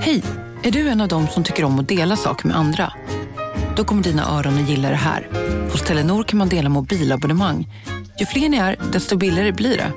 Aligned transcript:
Hej! 0.00 0.22
Är 0.62 0.70
du 0.70 0.88
en 0.88 1.00
av 1.00 1.08
dem 1.08 1.26
som 1.28 1.44
tycker 1.44 1.64
om 1.64 1.78
att 1.78 1.88
dela 1.88 2.16
saker 2.16 2.46
med 2.46 2.56
andra? 2.56 2.92
Då 3.76 3.84
kommer 3.84 4.02
dina 4.02 4.38
öron 4.38 4.58
att 4.62 4.68
gilla 4.68 4.90
det 4.90 4.96
här. 4.96 5.28
Hos 5.72 5.82
Telenor 5.82 6.24
kan 6.24 6.38
man 6.38 6.48
dela 6.48 6.68
mobilabonnemang. 6.68 7.68
Ju 8.20 8.26
fler 8.26 8.48
ni 8.48 8.56
är, 8.56 8.76
desto 8.92 9.16
billigare 9.16 9.52
blir 9.52 9.76
det. 9.76 9.92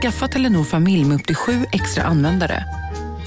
Skaffa 0.00 0.28
Telenor 0.28 0.64
familj 0.64 1.04
med 1.04 1.14
upp 1.14 1.26
till 1.26 1.36
sju 1.36 1.66
extra 1.72 2.04
användare. 2.04 2.64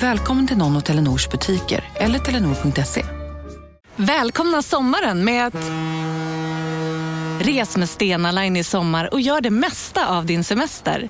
Välkommen 0.01 0.47
till 0.47 0.57
någon 0.57 0.75
av 0.75 0.81
Telenors 0.81 1.29
butiker 1.29 1.83
eller 1.95 2.19
telenor.se. 2.19 3.05
Välkomna 3.95 4.61
sommaren 4.61 5.25
med 5.25 5.47
att... 5.47 5.71
Res 7.39 7.77
med 7.77 7.89
Stena 7.89 8.31
Line 8.31 8.57
i 8.57 8.63
sommar 8.63 9.13
och 9.13 9.21
gör 9.21 9.41
det 9.41 9.49
mesta 9.49 10.07
av 10.07 10.25
din 10.25 10.43
semester. 10.43 11.09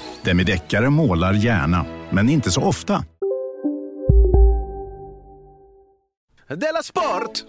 Demideckare 0.23 0.89
målar 0.89 1.33
gärna, 1.33 1.85
men 2.09 2.29
inte 2.29 2.51
så 2.51 2.61
ofta. 2.61 3.03
Della 6.47 6.83
Sport! 6.83 7.43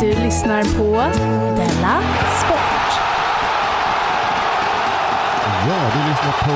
Du 0.00 0.06
lyssnar 0.06 0.62
på 0.62 0.92
Della 1.56 2.02
Sport. 2.44 2.77
Ja, 5.68 5.90
du 5.94 6.10
lyssnar 6.10 6.32
på 6.44 6.52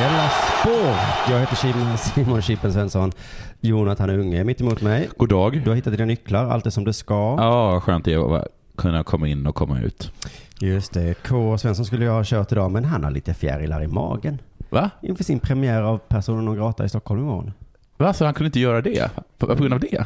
Della 0.00 0.28
Sport. 0.28 1.30
Jag 1.30 1.40
heter 1.40 1.56
Simon, 1.56 1.98
Simon 1.98 2.42
Chippen 2.42 2.72
Svensson. 2.72 3.12
Jonathan 3.60 4.10
Unge 4.10 4.40
är 4.40 4.44
mitt 4.44 4.60
emot 4.60 4.82
mig. 4.82 5.08
God 5.16 5.28
dag. 5.28 5.60
Du 5.64 5.70
har 5.70 5.76
hittat 5.76 5.92
dina 5.92 6.04
nycklar, 6.04 6.44
allt 6.44 6.66
är 6.66 6.70
som 6.70 6.84
det 6.84 6.92
ska. 6.92 7.14
Ja, 7.38 7.80
skönt 7.80 8.04
det 8.04 8.12
är 8.12 8.36
att 8.36 8.46
kunna 8.76 9.04
komma 9.04 9.28
in 9.28 9.46
och 9.46 9.54
komma 9.54 9.80
ut. 9.80 10.12
Just 10.60 10.92
det. 10.92 11.14
K. 11.28 11.58
Svensson 11.58 11.84
skulle 11.86 12.04
jag 12.04 12.12
ha 12.12 12.24
kört 12.24 12.52
idag, 12.52 12.70
men 12.70 12.84
han 12.84 13.04
har 13.04 13.10
lite 13.10 13.34
fjärilar 13.34 13.82
i 13.82 13.86
magen. 13.86 14.38
Va? 14.70 14.90
Inför 15.02 15.24
sin 15.24 15.40
premiär 15.40 15.82
av 15.82 15.98
Personen 15.98 16.44
non 16.44 16.56
grata 16.56 16.84
i 16.84 16.88
Stockholm 16.88 17.20
imorgon. 17.20 17.52
Va? 17.96 18.12
Så 18.12 18.24
han 18.24 18.34
kunde 18.34 18.46
inte 18.46 18.60
göra 18.60 18.82
det? 18.82 19.10
På, 19.38 19.46
på 19.46 19.54
grund 19.54 19.74
av 19.74 19.80
det? 19.80 20.04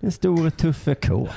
Den 0.00 0.12
store 0.12 0.50
tuffe 0.50 0.94
K. 0.94 1.28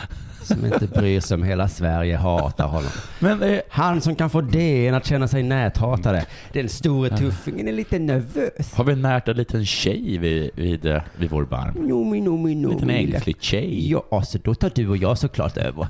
Som 0.42 0.66
inte 0.66 0.88
bryr 0.88 1.20
sig 1.20 1.36
om 1.36 1.44
hela 1.44 1.68
Sverige 1.68 2.18
hatar 2.18 2.68
honom. 2.68 2.90
Men 3.20 3.44
eh, 3.44 3.60
Han 3.70 4.02
som 4.02 4.16
kan 4.16 4.30
få 4.30 4.42
DN 4.42 4.96
att 4.96 5.06
känna 5.06 5.28
sig 5.28 5.44
näthatade. 5.44 6.26
Den 6.54 6.70
store 6.70 7.18
tuffingen 7.18 7.68
är 7.68 7.72
lite 7.72 8.00
nervös. 8.00 8.74
har 8.74 8.84
vi 8.84 8.96
närt 8.96 9.28
en 9.28 9.38
liten 9.38 9.66
tjej 9.66 10.18
vid, 10.18 10.50
vid, 10.56 10.86
eh, 10.86 11.02
vid 11.18 11.30
vår 11.30 11.46
barm? 11.46 11.74
Nomi, 11.88 12.22
nomi, 12.22 12.52
En 12.52 12.62
liten 12.62 12.88
nomi. 12.88 13.14
ängslig 13.14 13.36
tjej? 13.40 13.92
Ja, 13.92 14.04
alltså 14.12 14.38
då 14.44 14.56
tar 14.56 14.72
du 14.76 14.88
och 14.90 14.98
jag 14.98 15.18
såklart 15.18 15.58
över. 15.58 15.88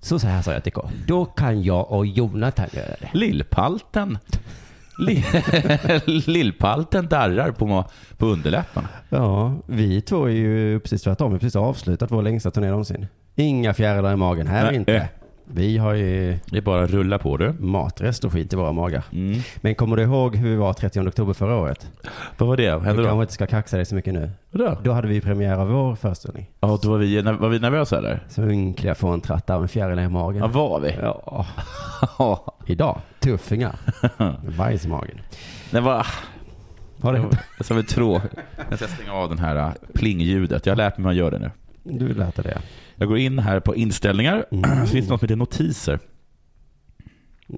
Så, 0.00 0.18
så 0.18 0.26
här 0.26 0.42
sa 0.42 0.52
jag 0.52 0.62
till 0.62 0.72
K. 0.72 0.88
Då 1.06 1.24
kan 1.24 1.62
jag 1.62 1.90
och 1.92 2.06
Jonathan 2.06 2.66
göra 2.72 2.86
det. 3.00 3.10
Lillpalten. 3.12 4.18
Li- 4.98 5.24
Lillpalten 6.26 7.06
darrar 7.08 7.50
på, 7.50 7.84
på 8.16 8.26
underläppen. 8.26 8.84
Ja, 9.08 9.54
vi 9.66 10.00
två 10.00 10.24
är 10.24 10.30
ju 10.30 10.80
precis 10.80 11.02
tvärtom. 11.02 11.30
Vi 11.30 11.34
har 11.34 11.38
precis 11.40 11.56
avslutat 11.56 12.10
vår 12.10 12.22
längsta 12.22 12.50
turné 12.50 12.68
någonsin. 12.70 13.06
Inga 13.36 13.74
fjärilar 13.74 14.12
i 14.12 14.16
magen 14.16 14.46
här 14.46 14.64
Nej, 14.66 14.76
inte. 14.76 14.94
eh. 14.96 15.02
Vi 15.48 15.78
har 15.78 15.94
ju 15.94 16.38
Det 16.50 16.56
är 16.56 16.62
bara 16.62 16.84
att 16.84 16.90
rulla 16.90 17.18
på 17.18 17.36
du. 17.36 17.52
matrest 17.58 18.24
och 18.24 18.32
skit 18.32 18.52
i 18.52 18.56
våra 18.56 18.72
magar. 18.72 19.02
Mm. 19.12 19.40
Men 19.56 19.74
kommer 19.74 19.96
du 19.96 20.02
ihåg 20.02 20.36
hur 20.36 20.50
vi 20.50 20.56
var 20.56 20.72
30 20.72 21.00
oktober 21.00 21.32
förra 21.32 21.56
året? 21.56 21.90
Vad 22.38 22.48
var 22.48 22.56
det? 22.56 22.70
Vad 22.72 22.82
Du 22.82 22.86
hände 22.86 23.02
kanske 23.04 23.20
inte 23.22 23.32
ska 23.32 23.46
kaxa 23.46 23.76
dig 23.76 23.86
så 23.86 23.94
mycket 23.94 24.14
nu. 24.14 24.30
Vadå? 24.50 24.78
Då 24.82 24.92
hade 24.92 25.08
vi 25.08 25.20
premiär 25.20 25.56
av 25.58 25.68
vår 25.68 25.94
föreställning. 25.96 26.46
Ja, 26.60 26.78
då 26.82 26.90
var 26.90 26.98
vi, 26.98 27.22
var 27.22 27.48
vi 27.48 27.58
nervösa 27.58 27.98
eller? 27.98 28.20
Så 28.28 28.42
ynkliga 28.42 28.94
fåntratta 28.94 29.54
av 29.54 29.62
en 29.62 29.68
fjäril 29.68 29.98
i 29.98 30.08
magen. 30.08 30.38
Ja, 30.42 30.46
var 30.46 30.80
vi? 30.80 30.94
Ja, 31.02 31.46
idag. 32.66 32.98
Tuffingar. 33.20 33.74
Bajs 34.58 34.84
i 34.84 34.88
magen. 34.88 35.18
Det 35.70 35.80
var... 35.80 36.06
Det 36.96 37.02
var 37.20 37.30
som 37.60 37.78
ett 37.78 37.88
trå. 37.88 38.20
Jag 38.70 38.78
ska 38.78 38.88
stänga 38.88 39.12
av 39.12 39.28
den 39.28 39.38
här 39.38 39.56
äh, 39.56 39.68
plingljudet. 39.94 40.66
Jag 40.66 40.72
har 40.72 40.76
lärt 40.76 40.98
mig 40.98 41.02
hur 41.02 41.04
man 41.04 41.16
gör 41.16 41.30
det 41.30 41.38
nu. 41.38 41.50
Du 41.90 42.14
lät 42.14 42.36
det. 42.36 42.62
Jag 42.96 43.08
går 43.08 43.18
in 43.18 43.38
här 43.38 43.60
på 43.60 43.74
inställningar. 43.76 44.44
Mm. 44.50 44.86
Finns 44.86 45.06
det 45.06 45.10
något 45.12 45.20
som 45.20 45.26
heter 45.26 45.36
notiser. 45.36 45.98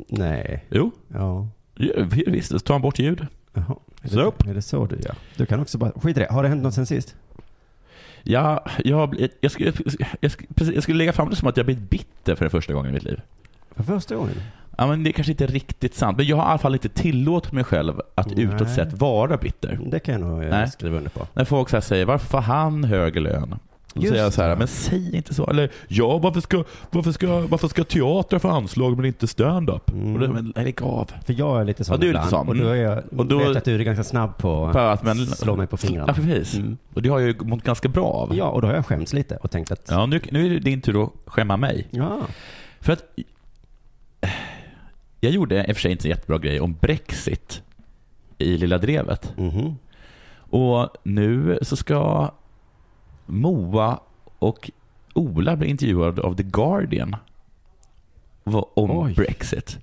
Nej. 0.08 0.64
Jo, 0.70 0.90
Ja. 1.14 1.48
Ja, 1.74 2.06
visst. 2.26 2.48
Så 2.50 2.58
tar 2.58 2.74
man 2.74 2.82
bort 2.82 2.98
ljud. 2.98 3.26
Jaha. 3.54 3.76
Är 4.02 4.08
Så. 4.08 4.34
det, 4.38 4.50
är 4.50 4.54
det 4.54 4.62
så 4.62 4.86
du 4.86 4.96
gör? 4.96 5.14
Du 5.36 5.46
kan 5.46 5.60
också 5.60 5.78
bara, 5.78 5.90
skit 5.90 6.16
i 6.16 6.20
det. 6.20 6.26
Har 6.30 6.42
det 6.42 6.48
hänt 6.48 6.62
något 6.62 6.74
sen 6.74 6.86
sist? 6.86 7.16
Ja, 8.22 8.64
jag, 8.84 9.26
jag, 9.40 9.50
skulle, 9.50 9.72
jag, 10.20 10.30
skulle, 10.30 10.72
jag 10.74 10.82
skulle 10.82 10.98
lägga 10.98 11.12
fram 11.12 11.30
det 11.30 11.36
som 11.36 11.48
att 11.48 11.56
jag 11.56 11.66
blivit 11.66 11.90
bitter 11.90 12.34
för 12.34 12.44
den 12.44 12.50
första 12.50 12.72
gången 12.72 12.90
i 12.90 12.94
mitt 12.94 13.04
liv. 13.04 13.20
För 13.76 13.82
första 13.82 14.16
gången? 14.16 14.34
Ja, 14.78 14.86
men 14.86 15.04
det 15.04 15.10
är 15.10 15.12
kanske 15.12 15.32
inte 15.32 15.46
riktigt 15.46 15.94
sant. 15.94 16.16
Men 16.16 16.26
jag 16.26 16.36
har 16.36 16.42
i 16.44 16.48
alla 16.48 16.58
fall 16.58 16.72
inte 16.74 16.88
tillåtit 16.88 17.52
mig 17.52 17.64
själv 17.64 18.00
att 18.14 18.26
Nej. 18.36 18.44
utåt 18.44 18.70
sett 18.70 18.92
vara 18.92 19.36
bitter. 19.36 19.78
Det 19.86 19.98
kan 20.00 20.12
jag 20.20 20.20
nog 20.30 20.42
eh, 20.42 20.50
Nej. 20.50 20.70
skriva 20.70 20.96
under 20.96 21.10
på. 21.10 21.26
När 21.34 21.44
folk 21.44 21.68
så 21.68 21.76
här 21.76 21.80
säger 21.80 22.04
varför 22.04 22.26
får 22.26 22.40
han 22.40 22.84
högre 22.84 23.20
lön? 23.20 23.58
Då 23.94 24.00
Just 24.03 24.10
säger 24.10 24.25
jag 24.25 24.32
så 24.32 24.43
här, 24.43 24.56
men 24.56 24.69
säg 24.69 25.16
inte 25.16 25.34
så. 25.34 25.47
Eller 25.50 25.71
ja, 25.88 26.19
varför 26.19 26.41
ska, 26.41 26.65
varför 26.91 27.12
ska, 27.12 27.41
varför 27.41 27.69
ska 27.69 27.84
teater 27.84 28.38
få 28.38 28.49
anslag 28.49 28.97
men 28.97 29.04
inte 29.06 29.26
stand-up? 29.26 29.91
Mm. 29.91 30.12
Men 30.32 30.53
lägg 30.65 30.82
av. 30.82 31.10
För 31.26 31.32
jag 31.38 31.60
är 31.60 31.65
lite 31.65 31.84
sån 31.84 31.94
Ja, 31.94 32.00
du 32.00 32.09
är 32.09 32.12
lite 32.12 32.28
sån. 32.28 32.49
Och 32.49 32.56
då 32.56 32.69
är 32.69 32.75
jag, 32.76 33.03
Och 33.16 33.26
då- 33.26 33.38
vet 33.38 33.56
att 33.56 33.65
du 33.65 33.75
är 33.75 33.78
ganska 33.78 34.04
snabb 34.04 34.37
på 34.38 34.66
att, 34.66 35.03
men, 35.03 35.26
slå 35.26 35.56
mig 35.56 35.66
på 35.66 35.76
fingrarna. 35.76 36.15
Ja, 36.16 36.22
precis. 36.22 36.54
Mm. 36.56 36.76
Och 36.94 37.03
det 37.03 37.09
har 37.09 37.19
jag 37.21 37.28
ju 37.28 37.34
mått 37.41 37.62
ganska 37.62 37.88
bra 37.88 38.04
av. 38.06 38.37
Ja, 38.37 38.44
och 38.49 38.62
då 38.62 38.69
har 38.69 38.75
jag 38.75 38.87
skämts 38.87 39.12
lite 39.12 39.37
och 39.37 39.50
tänkt 39.50 39.71
att, 39.72 39.87
Ja, 39.91 40.06
nu, 40.06 40.20
nu 40.31 40.47
är 40.47 40.50
det 40.50 40.59
din 40.59 40.81
tur 40.81 41.05
att 41.05 41.10
skämma 41.26 41.56
mig. 41.56 41.87
ja. 41.91 42.19
För 42.81 42.93
att 42.93 43.03
jag 45.20 45.32
gjorde 45.32 45.60
i 45.69 45.72
och 45.72 45.76
för 45.76 45.81
sig 45.82 45.91
inte 45.93 46.09
en 46.09 46.10
jättebra 46.10 46.38
grej 46.38 46.60
om 46.60 46.76
Brexit 46.81 47.62
i 48.38 48.59
Lilla 48.59 48.78
Drevet. 48.78 49.32
Mhm. 49.37 49.76
Och 50.50 50.88
nu 51.03 51.59
så 51.62 51.76
ska 51.76 52.31
Moa 53.28 54.00
och 54.38 54.70
Ola 55.14 55.56
bli 55.56 55.68
intervjuade 55.68 56.22
av 56.22 56.36
The 56.36 56.42
Guardian 56.42 57.16
om 58.74 58.90
Oj. 58.90 59.14
Brexit. 59.14 59.78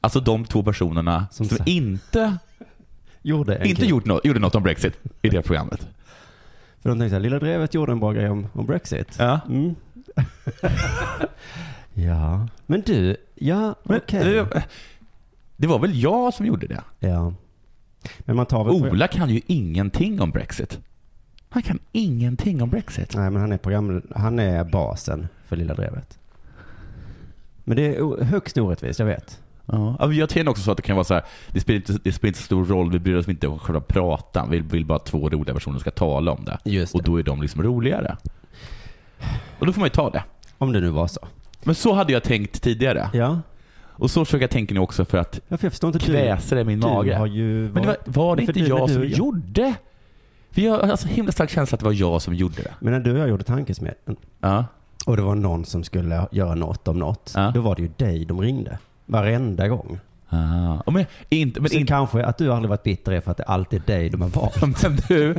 Alltså 0.00 0.20
de 0.20 0.44
två 0.44 0.62
personerna 0.62 1.26
Som 1.30 1.46
som, 1.46 1.58
inte, 1.66 2.38
Gjorde 3.22 3.68
inte 3.68 3.86
gjort 3.86 4.04
något, 4.04 4.24
gjorde 4.24 4.40
något 4.40 4.54
om 4.54 4.62
Brexit 4.62 4.98
i 5.22 5.28
det 5.28 5.42
programmet. 5.42 5.88
För 6.82 6.88
de 6.88 6.98
tänkte 6.98 7.14
här, 7.14 7.20
Lilla 7.20 7.38
Drevet 7.38 7.74
gjorde 7.74 7.92
en 7.92 8.00
bra 8.00 8.12
grej 8.12 8.30
om, 8.30 8.46
om 8.52 8.66
Brexit. 8.66 9.16
Ja. 9.18 9.40
Mm. 9.48 9.74
ja. 11.94 12.48
Men 12.66 12.80
du, 12.80 13.16
ja, 13.34 13.74
okej. 13.82 14.24
det, 14.24 14.64
det 15.56 15.66
var 15.66 15.78
väl 15.78 16.02
jag 16.02 16.34
som 16.34 16.46
gjorde 16.46 16.66
det? 16.66 16.82
Ja. 16.98 17.34
Men 18.18 18.36
man 18.36 18.46
tar 18.46 18.64
väl... 18.64 18.74
Ola 18.74 19.08
kan 19.08 19.30
ju 19.30 19.40
ingenting 19.46 20.20
om 20.20 20.30
Brexit. 20.30 20.78
Han 21.54 21.62
kan 21.62 21.78
ingenting 21.92 22.62
om 22.62 22.70
Brexit. 22.70 23.16
Nej, 23.16 23.30
men 23.30 23.40
han 23.40 23.52
är 23.52 23.56
program... 23.56 24.02
Han 24.14 24.38
är 24.38 24.64
basen 24.64 25.28
för 25.46 25.56
Lilla 25.56 25.74
Drevet. 25.74 26.18
Men 27.64 27.76
det 27.76 27.96
är 27.96 28.24
högst 28.24 28.58
orättvist, 28.58 28.98
jag 28.98 29.06
vet. 29.06 29.40
Ja, 29.66 30.12
jag 30.12 30.28
tänker 30.28 30.50
också 30.50 30.62
så 30.62 30.70
att 30.70 30.76
det 30.76 30.82
kan 30.82 30.96
vara 30.96 31.04
så 31.04 31.14
här, 31.14 31.22
det 31.48 31.60
spelar 31.60 31.76
inte, 31.76 31.92
det 32.02 32.12
spelar 32.12 32.28
inte 32.28 32.38
så 32.38 32.44
stor 32.44 32.64
roll, 32.64 32.90
vi 32.90 32.98
bryr 32.98 33.16
oss 33.16 33.28
inte 33.28 33.48
om 33.48 33.58
själva 33.58 33.80
pratan, 33.80 34.50
vi 34.50 34.58
vill 34.58 34.84
bara 34.84 34.96
att 34.96 35.06
två 35.06 35.30
roliga 35.30 35.54
personer 35.54 35.78
ska 35.78 35.90
tala 35.90 36.32
om 36.32 36.44
det. 36.44 36.58
Just 36.70 36.94
Och 36.94 37.02
då 37.02 37.18
är 37.18 37.22
de 37.22 37.42
liksom 37.42 37.62
roligare. 37.62 38.16
Och 39.58 39.66
då 39.66 39.72
får 39.72 39.80
man 39.80 39.86
ju 39.86 39.90
ta 39.90 40.10
det. 40.10 40.24
Om 40.58 40.72
det 40.72 40.80
nu 40.80 40.88
var 40.90 41.06
så. 41.06 41.20
Men 41.62 41.74
så 41.74 41.92
hade 41.92 42.12
jag 42.12 42.22
tänkt 42.22 42.62
tidigare. 42.62 43.10
Ja. 43.12 43.40
Och 43.96 44.10
så 44.10 44.24
försöker 44.24 44.42
jag 44.42 44.50
tänka 44.50 44.74
nu 44.74 44.80
också 44.80 45.04
för 45.04 45.18
att 45.18 45.40
Ja, 45.48 45.56
för 45.56 45.64
jag 45.64 45.72
förstår 45.72 45.88
inte. 45.88 46.06
kväsa 46.06 46.54
det 46.54 46.60
i 46.60 46.64
min 46.64 46.80
du, 46.80 46.86
mage. 46.86 47.26
Ju 47.26 47.70
Men 47.72 47.82
det 47.82 47.88
var, 47.88 47.96
var 48.04 48.36
det 48.36 48.42
inte 48.42 48.60
jag 48.60 48.90
som 48.90 49.08
gjorde? 49.08 49.74
Jag 50.54 50.72
har 50.72 50.78
alltså 50.80 51.08
himla 51.08 51.32
stark 51.32 51.50
känsla 51.50 51.74
att 51.76 51.80
det 51.80 51.86
var 51.86 51.92
jag 51.92 52.22
som 52.22 52.34
gjorde 52.34 52.62
det. 52.62 52.74
Men 52.80 52.92
när 52.92 53.00
du 53.00 53.12
och 53.12 53.18
jag 53.18 53.28
gjorde 53.28 53.44
tankesmedjan 53.44 54.16
Ja. 54.40 54.64
och 55.06 55.16
det 55.16 55.22
var 55.22 55.34
någon 55.34 55.64
som 55.64 55.84
skulle 55.84 56.26
göra 56.32 56.54
något 56.54 56.88
om 56.88 56.98
något. 56.98 57.32
Ja. 57.34 57.50
Då 57.54 57.60
var 57.60 57.76
det 57.76 57.82
ju 57.82 57.88
dig 57.96 58.24
de 58.24 58.40
ringde. 58.40 58.78
Varenda 59.06 59.68
gång. 59.68 59.98
Ah. 60.28 60.90
Men, 60.90 61.06
inte, 61.28 61.60
men 61.60 61.70
Sen 61.70 61.78
inte, 61.80 61.90
kanske 61.90 62.24
att 62.24 62.38
du 62.38 62.52
aldrig 62.52 62.68
varit 62.70 62.82
bitter 62.82 63.12
är 63.12 63.20
för 63.20 63.30
att 63.30 63.36
det 63.36 63.44
alltid 63.44 63.82
är 63.82 63.86
dig 63.86 64.08
de 64.10 64.20
har 64.22 64.28
valt. 64.28 64.62
men 64.82 64.96
du, 65.08 65.34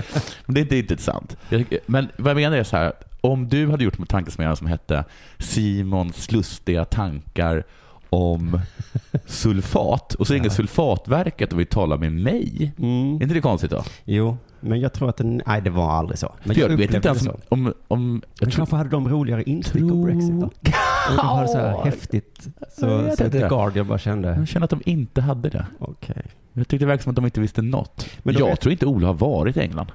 men 0.45 0.53
det 0.55 0.71
är 0.71 0.79
inte 0.79 0.97
sant. 0.97 1.37
Jag- 1.49 1.77
Men 1.85 2.07
vad 2.17 2.29
jag 2.31 2.35
menar 2.35 2.57
är 2.57 2.63
så 2.63 2.77
här, 2.77 2.93
om 3.21 3.49
du 3.49 3.71
hade 3.71 3.83
gjort 3.83 3.99
en 3.99 4.05
tankesmedja 4.05 4.55
som 4.55 4.67
hette 4.67 5.03
Simons 5.39 6.31
lustiga 6.31 6.85
tankar 6.85 7.63
om 8.09 8.59
sulfat 9.25 10.13
och 10.13 10.27
så 10.27 10.33
ringer 10.33 10.49
sulfatverket 10.49 11.53
och 11.53 11.59
vill 11.59 11.67
tala 11.67 11.97
med 11.97 12.11
mig. 12.13 12.73
Mm. 12.79 13.15
Är 13.17 13.23
inte 13.23 13.33
det 13.35 13.41
konstigt 13.41 13.71
då? 13.71 13.83
Jo, 14.03 14.37
men 14.65 14.79
jag 14.79 14.93
tror 14.93 15.09
att 15.09 15.17
den, 15.17 15.41
nej 15.47 15.61
det 15.61 15.69
var 15.69 15.91
aldrig 15.91 16.19
så. 16.19 16.33
Men 16.43 16.55
För 16.55 16.61
jag 16.61 16.69
vet 16.77 16.93
inte 16.93 17.07
ens 17.07 17.27
om... 17.49 17.73
om, 17.87 18.21
jag 18.39 18.51
tror, 18.51 18.57
kanske 18.57 18.75
hade 18.75 18.89
de 18.89 19.09
roligare 19.09 19.43
instick 19.43 19.81
om 19.83 19.89
Tror- 19.89 20.05
Brexit 20.05 20.39
då? 20.41 20.49
De 21.09 21.27
hade 21.27 21.47
så 21.47 21.57
här 21.57 21.83
häftigt. 21.83 22.47
Jag 22.59 22.71
Så, 22.71 22.97
vet 22.97 23.17
så 23.17 23.25
inte. 23.25 23.39
Guardian 23.49 23.87
bara 23.87 23.97
kände, 23.97 24.35
jag 24.35 24.47
känner 24.47 24.63
att 24.63 24.69
de 24.69 24.81
inte 24.85 25.21
hade 25.21 25.49
det. 25.49 25.65
okej. 25.79 26.23
Jag 26.53 26.67
tyckte 26.67 26.85
det 26.85 26.87
verkade 26.87 27.03
som 27.03 27.09
att 27.09 27.15
de 27.15 27.25
inte 27.25 27.41
visste 27.41 27.61
något. 27.61 28.05
Men 28.23 28.35
jag 28.35 28.47
vet- 28.47 28.59
tror 28.61 28.71
inte 28.71 28.85
Ola 28.85 29.07
har 29.07 29.13
varit 29.13 29.57
i 29.57 29.59
England. 29.59 29.91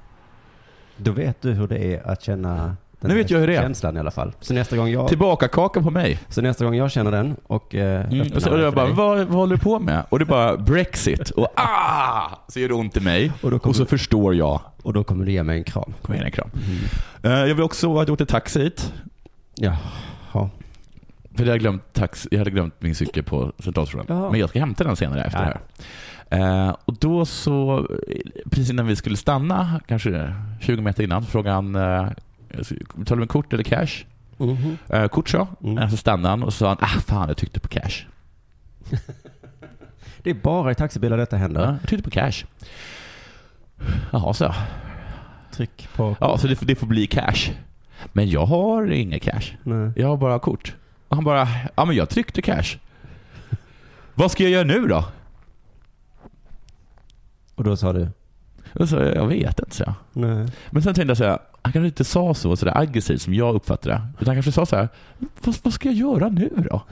Då 0.96 1.12
vet 1.12 1.42
du 1.42 1.52
hur 1.52 1.68
det 1.68 1.94
är 1.94 2.06
att 2.08 2.22
känna 2.22 2.76
den 3.00 3.08
Nu 3.10 3.14
vet 3.16 3.30
jag 3.30 3.38
hur 3.38 3.46
det 3.46 3.56
är. 3.56 3.62
känslan 3.62 3.96
i 3.96 4.00
alla 4.00 4.10
fall. 4.10 4.32
Så 4.40 4.54
nästa 4.54 4.76
gång 4.76 4.88
jag, 4.88 5.08
Tillbaka 5.08 5.48
kaka 5.48 5.82
på 5.82 5.90
mig. 5.90 6.18
så 6.28 6.40
nästa 6.42 6.64
gång 6.64 6.74
jag 6.74 6.90
känner 6.90 7.10
den 7.10 7.36
och 7.46 7.74
eh, 7.74 8.06
Mm. 8.10 8.32
Och, 8.36 8.42
så, 8.42 8.58
jag 8.58 8.74
bara, 8.74 8.86
vad, 8.86 9.18
vad 9.18 9.26
håller 9.28 9.56
du 9.56 9.62
på 9.62 9.78
med? 9.78 10.04
Och 10.08 10.18
det 10.18 10.22
är 10.22 10.26
bara 10.26 10.56
Brexit. 10.56 11.30
Och 11.30 11.48
ah! 11.56 12.30
Så 12.48 12.60
gör 12.60 12.68
det 12.68 12.74
ont 12.74 12.96
i 12.96 13.00
mig. 13.00 13.32
Och 13.34 13.40
kommer 13.40 13.66
Och 13.68 13.76
så 13.76 13.86
förstår 13.86 14.34
jag. 14.34 14.60
och 14.82 14.92
då 14.92 15.04
kommer 15.04 15.24
du 15.24 15.32
ge 15.32 15.42
mig 15.42 15.58
en 15.58 15.64
kram. 15.64 15.92
Kom 16.02 16.14
igen 16.14 16.26
en 16.26 16.32
kram. 16.32 16.50
Eh, 17.22 17.30
Jag 17.30 17.54
vill 17.54 17.62
också 17.62 17.88
ha 17.88 18.04
gjort 18.04 18.20
en 18.20 18.26
taxi 18.26 18.62
hit. 18.62 18.92
Jaha. 19.54 19.76
För 21.34 21.44
jag 21.44 21.46
hade 21.46 21.58
glömt, 21.58 21.92
tax, 21.92 22.28
jag 22.30 22.38
hade 22.38 22.50
glömt 22.50 22.74
min 22.78 22.94
cykel 22.94 23.22
på 23.22 23.52
Centralstationen. 23.58 24.30
Men 24.30 24.40
jag 24.40 24.48
ska 24.48 24.58
hämta 24.58 24.84
den 24.84 24.96
senare 24.96 25.24
efter 25.24 25.38
Ja. 25.38 25.44
det 25.44 26.36
här. 26.36 26.66
Eh, 26.68 26.74
och 26.84 26.94
då 27.00 27.24
så, 27.26 27.86
precis 28.50 28.70
innan 28.70 28.86
vi 28.86 28.96
skulle 28.96 29.16
stanna, 29.16 29.80
kanske 29.86 30.34
20 30.60 30.82
meter 30.82 31.02
innan, 31.04 31.22
frågade 31.22 31.54
han, 31.54 31.74
eh, 31.74 32.06
betalar 32.94 33.16
du 33.16 33.16
med 33.16 33.28
kort 33.28 33.52
eller 33.52 33.64
cash? 33.64 34.04
Mhm. 34.36 34.78
Eh, 34.88 35.08
kort 35.08 35.28
så. 35.28 35.48
Mm. 35.62 35.78
Eh, 35.78 35.88
så 35.88 35.96
stannade 35.96 36.28
han 36.28 36.42
och 36.42 36.52
sa 36.54 36.68
han, 36.68 36.76
ah 36.80 37.00
fan 37.06 37.28
jag 37.28 37.36
tyckte 37.36 37.60
på 37.60 37.68
cash. 37.68 38.06
Det 40.22 40.30
är 40.30 40.34
bara 40.34 40.70
i 40.72 40.74
taxibilar 40.74 41.16
detta 41.16 41.36
händer. 41.36 41.60
Ja, 41.60 41.76
jag 41.80 41.88
tyckte 41.88 42.02
på 42.04 42.10
cash. 42.10 42.44
Jaha, 44.12 44.34
så 44.34 44.44
jag. 44.44 44.54
Tryck 45.52 45.88
på... 45.96 46.16
Ja, 46.20 46.38
så 46.38 46.46
det, 46.46 46.56
får- 46.56 46.66
det 46.66 46.74
får 46.74 46.86
bli 46.86 47.06
cash. 47.06 47.50
Men 48.12 48.30
jag 48.30 48.46
har 48.46 48.90
inga 48.90 49.18
cash. 49.18 49.42
Nej. 49.62 49.92
Jag 49.96 50.08
har 50.08 50.16
bara 50.16 50.38
kort. 50.38 50.74
Och 51.08 51.16
han 51.16 51.24
bara, 51.24 51.48
ja 51.76 51.84
men 51.84 51.96
jag 51.96 52.08
tryckte 52.08 52.42
cash. 52.42 52.76
Vad 54.14 54.30
ska 54.30 54.42
jag 54.42 54.52
göra 54.52 54.64
nu 54.64 54.86
då? 54.86 55.04
Och 57.54 57.64
då 57.64 57.76
sa 57.76 57.92
du? 57.92 58.08
Och 58.74 58.88
så, 58.88 58.96
jag 58.96 59.26
vet 59.26 59.58
inte, 59.58 59.76
så 59.76 59.82
jag. 59.82 59.94
Nej. 60.12 60.46
Men 60.70 60.82
sen 60.82 60.94
tänkte 60.94 61.10
jag 61.10 61.16
så 61.16 61.24
här, 61.24 61.38
han 61.62 61.72
kanske 61.72 61.86
inte 61.86 62.04
sa 62.04 62.34
så, 62.34 62.56
så 62.56 62.64
där 62.64 62.78
aggressivt 62.78 63.22
som 63.22 63.34
jag 63.34 63.54
uppfattade 63.54 63.94
det. 63.94 64.02
Utan 64.20 64.26
han 64.28 64.36
kanske 64.36 64.52
sa 64.52 64.66
så 64.66 64.76
här, 64.76 64.88
vad, 65.44 65.56
vad 65.62 65.72
ska 65.72 65.88
jag 65.88 65.96
göra 65.96 66.28
nu 66.28 66.66
då? 66.70 66.82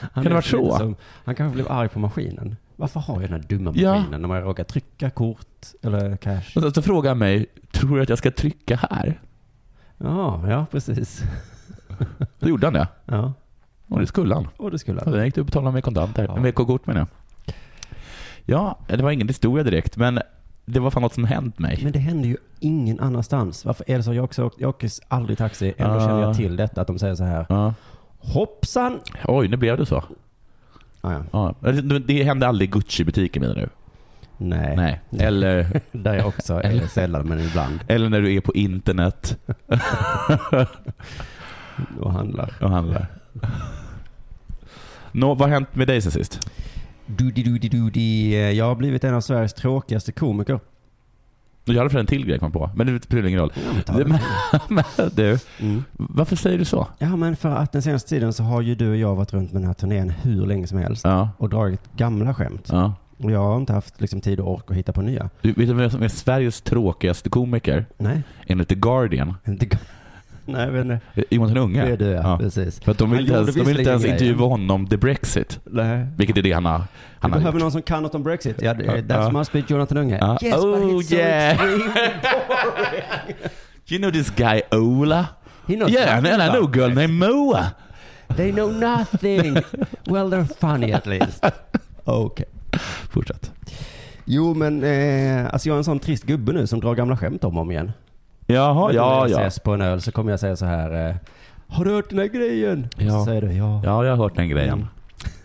Han 0.00 0.10
Kan 0.10 0.24
det 0.24 0.30
varit 0.30 0.52
lite 0.52 0.64
så? 0.70 0.78
Som, 0.78 0.96
han 1.24 1.34
kanske 1.34 1.54
blev 1.54 1.72
arg 1.72 1.88
på 1.88 1.98
maskinen. 1.98 2.56
Varför 2.76 3.00
har 3.00 3.14
jag 3.20 3.30
den 3.30 3.40
här 3.40 3.48
dumma 3.48 3.72
Ja. 3.74 3.94
maskinen 3.94 4.20
när 4.20 4.28
man 4.28 4.40
råkar 4.42 4.64
trycka 4.64 5.10
kort 5.10 5.46
eller 5.82 6.16
cash? 6.16 6.56
Och 6.56 6.62
så, 6.62 6.70
så 6.70 6.82
frågade 6.82 7.08
han 7.08 7.18
mig, 7.18 7.46
tror 7.72 7.96
du 7.96 8.02
att 8.02 8.08
jag 8.08 8.18
ska 8.18 8.30
trycka 8.30 8.76
här? 8.90 9.20
Ja, 9.98 10.50
ja 10.50 10.66
precis. 10.70 11.22
Då 12.38 12.48
gjorde 12.48 12.66
han 12.66 12.74
det. 12.74 12.88
Ja, 13.04 13.32
Och 13.88 14.00
det 14.00 14.06
skulle 14.06 14.34
han. 14.34 14.48
och 14.56 14.70
det 14.70 14.78
skulle 14.78 15.00
Så 15.00 15.04
han. 15.10 15.14
jag 15.18 15.24
gick 15.26 15.36
upp 15.36 15.40
och 15.40 15.46
betalade 15.46 15.72
med 15.72 15.84
kontanter. 15.84 16.24
Ja. 16.24 16.36
Med 16.36 16.54
kort 16.54 16.86
menar 16.86 17.00
jag. 17.00 17.08
Ja, 18.44 18.78
det 18.88 19.02
var 19.02 19.10
ingen 19.10 19.28
historia 19.28 19.64
direkt, 19.64 19.96
men 19.96 20.20
det 20.72 20.80
var 20.80 20.90
fan 20.90 21.02
något 21.02 21.14
som 21.14 21.24
hänt 21.24 21.58
mig. 21.58 21.80
Men 21.82 21.92
det 21.92 21.98
händer 21.98 22.28
ju 22.28 22.36
ingen 22.60 23.00
annanstans. 23.00 23.64
Varför 23.64 23.84
är 23.90 23.96
det 23.96 24.02
så? 24.02 24.14
Jag, 24.14 24.24
också, 24.24 24.50
jag 24.58 24.68
åker 24.70 24.90
aldrig 25.08 25.38
taxi, 25.38 25.74
ändå 25.78 25.94
Ah. 25.96 26.00
känner 26.06 26.22
jag 26.22 26.36
till 26.36 26.56
detta 26.56 26.80
att 26.80 26.86
de 26.86 26.98
säger 26.98 27.14
så 27.14 27.24
här. 27.24 27.46
Ja. 27.48 27.74
Hoppsan! 28.18 29.00
Oj, 29.24 29.48
nu 29.48 29.56
blev 29.56 29.76
det 29.78 29.86
så. 29.86 30.04
Ah, 31.00 31.12
ja. 31.12 31.22
Ja. 31.32 31.54
Det, 31.72 31.98
det 31.98 32.22
hände 32.24 32.48
aldrig 32.48 32.68
i 32.68 32.72
Gucci-butiken 32.72 33.42
menar 33.42 33.54
du? 33.54 33.68
Nej. 34.36 34.76
Nej. 34.76 35.00
Eller, 35.26 35.80
Där 35.92 36.14
jag 36.14 36.26
också 36.26 36.54
är 36.54 36.60
Eller- 36.60 36.86
sällan, 36.86 37.26
men 37.28 37.40
ibland. 37.40 37.80
eller 37.86 38.08
när 38.08 38.20
du 38.20 38.34
är 38.34 38.40
på 38.40 38.54
internet 38.54 39.38
Och 42.00 42.12
handlar. 42.12 42.52
och 42.60 42.70
handlar. 42.70 43.06
Nå, 45.12 45.34
vad 45.34 45.48
har 45.48 45.54
hänt 45.54 45.74
med 45.74 45.86
dig 45.88 46.00
sen 46.02 46.12
sist? 46.12 46.50
Dudi, 47.16 47.42
dudi, 47.42 47.68
dudi. 47.68 48.56
Jag 48.56 48.64
har 48.64 48.74
blivit 48.74 49.04
en 49.04 49.14
av 49.14 49.20
Sveriges 49.20 49.54
tråkigaste 49.54 50.12
komiker. 50.12 50.60
Jag 51.64 51.74
hade 51.76 51.90
för 51.90 51.98
en 51.98 52.06
till 52.06 52.26
grej 52.26 52.38
kom 52.38 52.52
på, 52.52 52.70
men 52.76 52.86
det 52.86 53.02
spelar 53.04 53.26
ingen 53.28 53.40
roll. 53.40 53.52
Ja, 53.86 53.92
men. 54.06 54.18
Men 54.68 54.84
du, 55.14 55.38
Mm. 55.60 55.84
varför 55.92 56.36
säger 56.36 56.58
du 56.58 56.64
så? 56.64 56.86
Ja, 56.98 57.16
men 57.16 57.36
för 57.36 57.48
att 57.48 57.72
den 57.72 57.82
senaste 57.82 58.08
tiden 58.08 58.32
så 58.32 58.42
har 58.42 58.60
ju 58.60 58.74
du 58.74 58.90
och 58.90 58.96
jag 58.96 59.16
varit 59.16 59.32
runt 59.32 59.52
med 59.52 59.62
den 59.62 59.66
här 59.66 59.74
turnén 59.74 60.10
hur 60.10 60.46
länge 60.46 60.66
som 60.66 60.78
helst. 60.78 61.04
Ja. 61.04 61.28
Och 61.38 61.48
dragit 61.48 61.80
gamla 61.96 62.34
skämt. 62.34 62.68
ja. 62.72 62.94
Och 63.18 63.30
jag 63.30 63.40
har 63.40 63.56
inte 63.56 63.72
haft 63.72 64.00
liksom, 64.00 64.20
tid 64.20 64.40
och 64.40 64.52
ork 64.54 64.70
att 64.70 64.76
hitta 64.76 64.92
på 64.92 65.02
nya. 65.02 65.30
Du, 65.42 65.48
vet 65.52 65.68
du 65.68 65.74
vem 65.74 65.90
som 65.90 66.02
är 66.02 66.08
Sveriges 66.08 66.60
tråkigaste 66.60 67.28
komiker? 67.30 67.86
Nej, 67.98 68.22
Enligt 68.46 68.68
The 68.68 68.74
Guardian? 68.74 69.34
inte 69.46 69.78
Nej, 70.52 70.64
jag 70.64 70.72
vet 70.72 70.84
inte. 70.84 71.00
Jonathan 71.34 71.56
Unge? 71.56 71.84
Det 71.84 71.92
är 71.92 71.96
du 71.96 72.06
ja, 72.06 72.22
Ja. 72.22 72.38
precis. 72.38 72.80
För 72.80 72.92
att 72.92 72.98
de 72.98 73.10
vill 73.10 73.20
inte 73.20 73.32
ens, 73.32 73.54
de 73.54 73.60
vill 73.64 73.78
inte 73.78 73.90
ens 73.90 74.04
intervjua 74.04 74.46
honom 74.46 74.86
the 74.86 74.96
Brexit. 74.96 75.60
Nej. 75.64 76.06
Vilket 76.16 76.36
är 76.36 76.42
det 76.42 76.52
han 76.52 76.64
har, 76.64 76.82
han 77.18 77.32
har 77.32 77.38
behöver 77.38 77.52
gjort. 77.58 77.62
någon 77.62 77.72
som 77.72 77.82
kan 77.82 78.02
något 78.02 78.14
om 78.14 78.22
Brexit. 78.22 78.62
Ja, 78.62 78.74
det- 78.74 78.84
Ja. 78.84 78.92
that's 78.96 79.32
must 79.32 79.52
be 79.52 79.62
Jonathan 79.68 79.98
Unge. 79.98 80.18
Ja. 80.20 80.38
Yes, 80.42 80.54
but 80.54 80.64
Oh, 80.64 80.76
he's 80.78 81.02
so 81.02 81.14
yeah. 81.14 81.50
extremely 81.52 81.84
boring. 81.84 83.34
You 83.88 83.98
know 83.98 84.10
this 84.12 84.30
guy 84.36 84.60
Ola? 84.70 85.26
He 85.66 85.74
knows 85.74 85.90
Yeah, 85.92 86.16
and 86.16 86.26
I 86.26 86.48
know 86.48 86.64
a 86.64 86.70
girl 86.72 86.94
named 86.94 87.10
Moa. 87.18 87.70
They 88.36 88.52
know 88.52 88.70
nothing. 88.72 89.54
well, 90.04 90.30
they're 90.30 90.46
funny 90.60 90.92
at 90.92 91.06
least. 91.06 91.44
Okej. 92.04 92.46
Fortsätt. 93.10 93.50
Jo, 94.24 94.54
men 94.54 94.84
eh, 94.84 95.52
alltså 95.52 95.68
jag 95.68 95.74
är 95.74 95.78
en 95.78 95.84
sån 95.84 95.98
trist 95.98 96.24
gubbe 96.24 96.52
nu 96.52 96.66
som 96.66 96.80
drar 96.80 96.94
gamla 96.94 97.16
skämt 97.16 97.44
om 97.44 97.56
och 97.56 97.62
om 97.62 97.70
igen. 97.70 97.92
Jaha, 98.54 98.92
ja, 98.92 99.28
ja. 99.28 99.40
ses 99.40 99.58
på 99.58 99.72
en 99.74 99.80
öl 99.80 100.00
så 100.00 100.12
kommer 100.12 100.30
jag 100.30 100.40
säga 100.40 100.56
så 100.56 100.66
här. 100.66 101.08
Eh, 101.08 101.14
har 101.66 101.84
du 101.84 101.90
hört 101.94 102.10
den 102.10 102.18
här 102.18 102.26
grejen? 102.26 102.88
Ja. 102.96 103.10
Så 103.10 103.24
säger 103.24 103.40
du 103.42 103.52
ja. 103.52 103.82
Ja, 103.84 104.04
jag 104.04 104.12
har 104.12 104.16
hört 104.16 104.36
den 104.36 104.48
grejen. 104.48 104.74
Mm. 104.74 104.86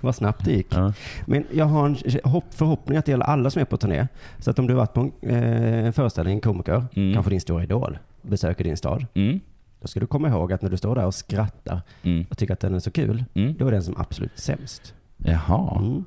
Vad 0.01 0.15
snabbt 0.15 0.45
det 0.45 0.51
gick. 0.51 0.67
Ja. 0.75 0.93
Men 1.25 1.45
jag 1.51 1.65
har 1.65 1.85
en 1.85 1.97
hopp, 2.31 2.43
förhoppning 2.49 2.97
att 2.97 3.05
det 3.05 3.11
gäller 3.11 3.25
alla 3.25 3.49
som 3.49 3.61
är 3.61 3.65
på 3.65 3.77
turné. 3.77 4.07
Så 4.39 4.51
att 4.51 4.59
om 4.59 4.67
du 4.67 4.73
har 4.73 4.77
varit 4.79 4.93
på 4.93 5.01
en, 5.01 5.11
eh, 5.29 5.85
en 5.85 5.93
föreställning, 5.93 6.33
en 6.35 6.41
komiker, 6.41 6.83
Mm. 6.95 7.13
kanske 7.13 7.29
din 7.29 7.41
stora 7.41 7.63
idol, 7.63 7.97
besöker 8.21 8.63
din 8.63 8.77
stad. 8.77 9.05
Mm. 9.13 9.39
Då 9.81 9.87
ska 9.87 9.99
du 9.99 10.07
komma 10.07 10.27
ihåg 10.27 10.53
att 10.53 10.61
när 10.61 10.69
du 10.69 10.77
står 10.77 10.95
där 10.95 11.05
och 11.05 11.13
skrattar 11.13 11.81
Mm. 12.03 12.25
och 12.29 12.37
tycker 12.37 12.53
att 12.53 12.59
den 12.59 12.75
är 12.75 12.79
så 12.79 12.91
kul, 12.91 13.25
Mm. 13.33 13.55
då 13.59 13.67
är 13.67 13.71
den 13.71 13.83
som 13.83 13.95
absolut 13.97 14.39
sämst. 14.39 14.93
Jaha. 15.17 15.77
Mm. 15.79 16.05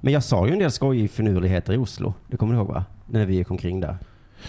Men 0.00 0.12
jag 0.12 0.22
sa 0.22 0.46
ju 0.46 0.52
en 0.52 0.58
del 0.58 0.70
skojig 0.70 1.10
finurligheter 1.10 1.72
i 1.72 1.76
Oslo. 1.76 2.14
Det 2.26 2.36
kommer 2.36 2.52
du 2.54 2.58
ihåg 2.58 2.68
va? 2.68 2.84
När 3.06 3.26
vi 3.26 3.34
gick 3.34 3.50
omkring 3.50 3.80
där. 3.80 3.96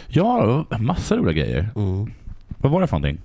Ja, 0.07 0.65
massa 0.79 1.15
roliga 1.17 1.33
grejer. 1.45 1.69
Mm. 1.75 2.11
Vad 2.57 2.71
var 2.71 2.81
det 2.81 2.87
för 2.87 2.99
någonting? 2.99 3.21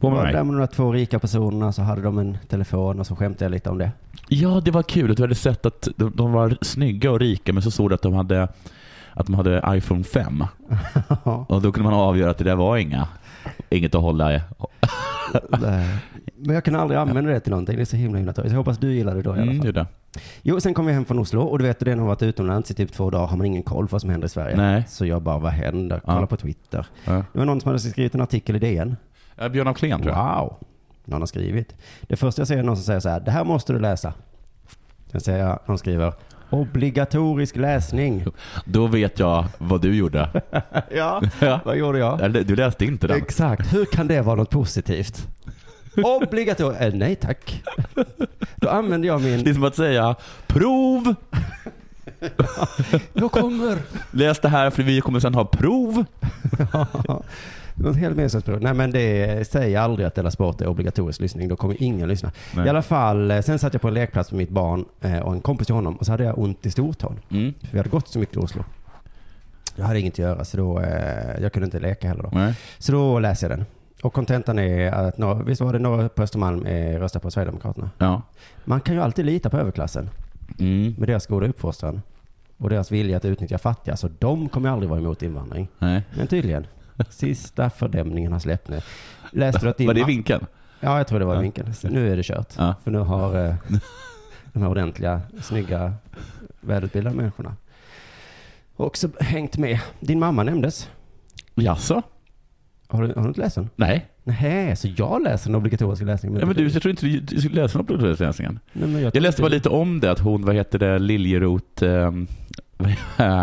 På 0.00 0.10
med 0.10 0.34
Där 0.34 0.44
med 0.44 0.60
de 0.60 0.66
två 0.68 0.92
rika 0.92 1.18
personerna 1.18 1.72
så 1.72 1.82
hade 1.82 2.02
de 2.02 2.18
en 2.18 2.38
telefon 2.48 3.00
och 3.00 3.06
så 3.06 3.16
skämtade 3.16 3.44
jag 3.44 3.50
lite 3.52 3.70
om 3.70 3.78
det. 3.78 3.90
Ja, 4.28 4.60
det 4.64 4.70
var 4.70 4.82
kul. 4.82 5.14
Du 5.14 5.22
hade 5.22 5.34
sett 5.34 5.66
att 5.66 5.88
de, 5.96 6.12
de 6.14 6.32
var 6.32 6.58
snygga 6.62 7.10
och 7.10 7.20
rika, 7.20 7.52
men 7.52 7.62
så 7.62 7.70
såg 7.70 7.90
du 7.90 7.94
att 7.94 8.02
de 8.02 8.14
hade 8.14 8.48
att 9.12 9.26
de 9.26 9.34
hade 9.34 9.62
iPhone 9.68 10.04
5. 10.04 10.44
Och 11.48 11.62
då 11.62 11.72
kunde 11.72 11.90
man 11.90 12.00
avgöra 12.00 12.30
att 12.30 12.38
det 12.38 12.44
där 12.44 12.56
var 12.56 12.76
inga, 12.76 13.08
inget 13.70 13.94
att 13.94 14.02
hålla 14.02 14.34
i. 14.34 14.40
Men 16.36 16.54
jag 16.54 16.64
kan 16.64 16.76
aldrig 16.76 17.00
använda 17.00 17.30
det 17.30 17.40
till 17.40 17.50
någonting. 17.50 17.76
Det 17.76 17.82
är 17.82 17.84
så 17.86 17.96
himla 17.96 18.18
himla 18.18 18.32
tråkigt. 18.32 18.52
Jag 18.52 18.58
hoppas 18.58 18.78
du 18.78 18.94
gillar 18.94 19.14
det 19.14 19.22
då 19.22 19.30
i 19.30 19.32
alla 19.40 19.42
Mm, 19.52 19.72
fall. 19.74 19.86
Jo, 20.42 20.60
sen 20.60 20.74
kom 20.74 20.86
vi 20.86 20.92
hem 20.92 21.04
från 21.04 21.18
Oslo 21.18 21.40
och 21.42 21.58
du 21.58 21.64
vet, 21.64 21.80
den 21.80 21.98
har 21.98 22.06
varit 22.06 22.22
utomlands 22.22 22.70
i 22.70 22.74
typ 22.74 22.92
två 22.92 23.10
dagar 23.10 23.26
har 23.26 23.36
man 23.36 23.46
ingen 23.46 23.62
koll 23.62 23.86
på 23.88 23.92
vad 23.92 24.00
som 24.00 24.10
händer 24.10 24.26
i 24.26 24.30
Sverige. 24.30 24.56
Nej. 24.56 24.84
Så 24.88 25.06
jag 25.06 25.22
bara, 25.22 25.38
vad 25.38 25.52
händer? 25.52 26.00
Kolla 26.04 26.20
Ja. 26.20 26.26
på 26.26 26.36
Twitter. 26.36 26.86
Ja. 27.04 27.12
Det 27.32 27.38
var 27.38 27.44
någon 27.44 27.60
som 27.60 27.68
hade 27.68 27.78
skrivit 27.80 28.14
en 28.14 28.20
artikel 28.20 28.56
i 28.56 28.58
DN. 28.58 28.96
Ja, 29.36 29.48
Björn 29.48 29.68
af 29.68 29.76
Kleen 29.76 30.02
tror 30.02 30.14
jag. 30.14 30.40
Wow! 30.40 30.56
Någon 31.04 31.22
har 31.22 31.26
skrivit. 31.26 31.74
Det 32.02 32.16
första 32.16 32.40
jag 32.40 32.48
ser 32.48 32.58
är 32.58 32.62
någon 32.62 32.76
som 32.76 32.84
säger 32.84 33.00
så 33.00 33.08
här, 33.08 33.20
det 33.20 33.30
här 33.30 33.44
måste 33.44 33.72
du 33.72 33.78
läsa. 33.78 34.12
Sen 35.12 35.20
säger 35.20 35.38
jag, 35.46 35.58
någon 35.66 35.78
skriver, 35.78 36.12
obligatorisk 36.50 37.56
läsning. 37.56 38.24
Då 38.64 38.86
vet 38.86 39.18
jag 39.18 39.44
vad 39.58 39.80
du 39.82 39.94
gjorde. 39.96 40.42
ja, 40.94 41.22
Ja. 41.40 41.60
vad 41.64 41.76
gjorde 41.76 41.98
jag? 41.98 42.20
Eller, 42.20 42.42
Du 42.44 42.56
läste 42.56 42.84
inte 42.84 43.06
den. 43.06 43.16
Exakt, 43.16 43.74
hur 43.74 43.84
kan 43.84 44.06
det 44.08 44.20
vara 44.22 44.36
något 44.36 44.50
positivt? 44.50 45.28
Obligatoriskt? 45.96 46.82
Eh, 46.82 46.94
nej 46.94 47.14
tack. 47.16 47.62
Då 48.60 48.68
använder 48.68 49.08
jag 49.08 49.22
Det 49.22 49.34
är 49.34 49.44
min, 49.44 49.54
som 49.54 49.64
att 49.64 49.76
säga 49.76 50.14
prov. 50.46 51.14
jag 53.12 53.32
kommer. 53.32 53.78
Läs 54.10 54.40
det 54.40 54.48
här 54.48 54.70
för 54.70 54.82
vi 54.82 55.00
kommer 55.00 55.20
sen 55.20 55.34
ha 55.34 55.44
prov. 55.44 56.04
Något 57.74 57.96
helt 57.96 58.16
meningslöst. 58.16 58.46
Nej 58.60 58.74
men 58.74 58.90
det 58.90 59.48
säger 59.48 59.78
aldrig 59.80 60.06
att 60.06 60.14
Della 60.14 60.30
Sport 60.30 60.60
är 60.60 60.66
obligatorisk 60.66 61.20
lyssning. 61.20 61.48
Då 61.48 61.56
kommer 61.56 61.82
ingen 61.82 62.08
lyssna. 62.08 62.32
Nej. 62.54 62.66
I 62.66 62.68
alla 62.68 62.82
fall, 62.82 63.30
eh, 63.30 63.40
sen 63.40 63.58
satt 63.58 63.72
jag 63.72 63.82
på 63.82 63.88
en 63.88 63.94
lekplats 63.94 64.30
med 64.30 64.38
mitt 64.38 64.50
barn 64.50 64.84
eh, 65.00 65.18
och 65.18 65.32
en 65.32 65.40
kompis 65.40 65.66
till 65.66 65.74
honom 65.74 65.96
och 65.96 66.06
så 66.06 66.12
hade 66.12 66.24
jag 66.24 66.38
ont 66.38 66.66
i 66.66 66.70
stortån. 66.70 67.20
Mm. 67.30 67.54
För 67.60 67.68
vi 67.70 67.78
hade 67.78 67.90
gått 67.90 68.08
så 68.08 68.18
mycket 68.18 68.32
till 68.32 68.42
Oslo. 68.42 68.64
Jag 69.76 69.84
hade 69.84 70.00
inget 70.00 70.14
att 70.14 70.18
göra 70.18 70.44
så 70.44 70.56
då, 70.56 70.80
eh, 70.80 71.42
jag 71.42 71.52
kunde 71.52 71.64
inte 71.64 71.80
leka 71.80 72.08
heller 72.08 72.22
då. 72.22 72.30
Nej. 72.32 72.54
Så 72.78 72.92
då 72.92 73.18
läser 73.18 73.50
jag 73.50 73.58
den. 73.58 73.66
Och 74.02 74.12
kontentan 74.12 74.58
är 74.58 74.90
att, 74.92 75.18
några, 75.18 75.42
visst 75.42 75.60
var 75.60 75.72
det 75.72 75.78
några 75.78 76.08
på 76.08 76.22
Östermalm 76.22 76.66
eh, 76.66 76.98
röstar 77.00 77.20
på 77.20 77.30
Sverigedemokraterna? 77.30 77.90
Ja. 77.98 78.22
Man 78.64 78.80
kan 78.80 78.94
ju 78.94 79.00
alltid 79.02 79.24
lita 79.24 79.50
på 79.50 79.56
överklassen 79.58 80.10
Mm. 80.58 80.94
med 80.98 81.08
deras 81.08 81.26
goda 81.26 81.46
uppfostran 81.46 82.02
och 82.56 82.70
deras 82.70 82.92
vilja 82.92 83.16
att 83.16 83.24
utnyttja 83.24 83.58
fattiga. 83.58 83.96
Så 83.96 84.08
de 84.18 84.48
kommer 84.48 84.68
aldrig 84.68 84.90
vara 84.90 85.00
emot 85.00 85.22
invandring. 85.22 85.68
Nej. 85.78 86.02
Men 86.16 86.26
tydligen. 86.26 86.66
Sista 87.10 87.70
fördämningen 87.70 88.32
har 88.32 88.38
släppt 88.38 88.68
nu. 88.68 88.80
Läste 89.32 89.60
du 89.66 89.68
att 89.70 89.76
din 89.76 89.86
Var 89.86 89.94
det 89.94 90.04
vinkeln? 90.04 90.46
Ja, 90.80 90.96
jag 90.96 91.06
tror 91.06 91.18
det 91.18 91.24
var 91.24 91.34
Ja. 91.34 91.40
vinkeln. 91.40 91.74
Så 91.74 91.88
Nu 91.88 92.12
är 92.12 92.16
det 92.16 92.22
kört. 92.22 92.54
Ja. 92.58 92.74
För 92.84 92.90
nu 92.90 92.98
har 92.98 93.44
eh, 93.46 93.54
de 94.52 94.62
här 94.62 94.70
ordentliga, 94.70 95.20
snygga, 95.42 95.94
välutbildade 96.60 97.16
människorna 97.16 97.56
också 98.76 99.08
hängt 99.20 99.58
med. 99.58 99.80
Din 100.00 100.18
mamma 100.18 100.42
nämndes. 100.42 100.90
Jaså? 101.54 102.02
Har 102.90 103.02
du, 103.02 103.14
har 103.14 103.22
du 103.22 103.28
inte 103.28 103.40
läst 103.40 103.54
den? 103.54 103.70
Nej. 103.76 104.06
Nej, 104.24 104.76
så 104.76 104.88
jag 104.96 105.22
läser 105.22 105.50
den 105.50 105.54
obligatoriska 105.54 106.04
läsningen. 106.04 106.40
Ja, 106.40 106.46
men 106.46 106.56
du, 106.56 106.68
jag 106.68 106.82
tror 106.82 106.90
inte 106.90 107.06
du, 107.06 107.20
du 107.20 107.40
skulle 107.40 107.62
läsa 107.62 107.78
den 107.82 108.16
läsningen. 108.26 108.58
Nej, 108.72 108.88
men 108.88 109.02
Jag 109.02 109.12
tror 109.12 109.22
läste 109.22 109.42
bara 109.42 109.48
lite 109.48 109.68
om 109.68 110.00
det, 110.00 110.10
att 110.10 110.18
hon, 110.18 110.44
vad 110.44 110.54
heter 110.54 110.78
det, 110.78 110.98
Liljerot, 110.98 111.82
eh, 111.82 112.12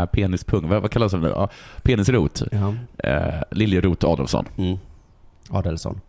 penispung, 0.12 0.70
vad, 0.70 0.82
vad 0.82 0.92
kallas 0.92 1.12
det 1.12 1.18
nu? 1.18 1.28
Ja, 1.28 1.50
penisrot. 1.82 2.44
Ja. 2.52 2.76
Eh, 3.10 3.42
Liljerot 3.52 4.04
Adolfsson. 4.04 4.46
Mm. 4.58 4.78
Adelsson. 5.50 6.02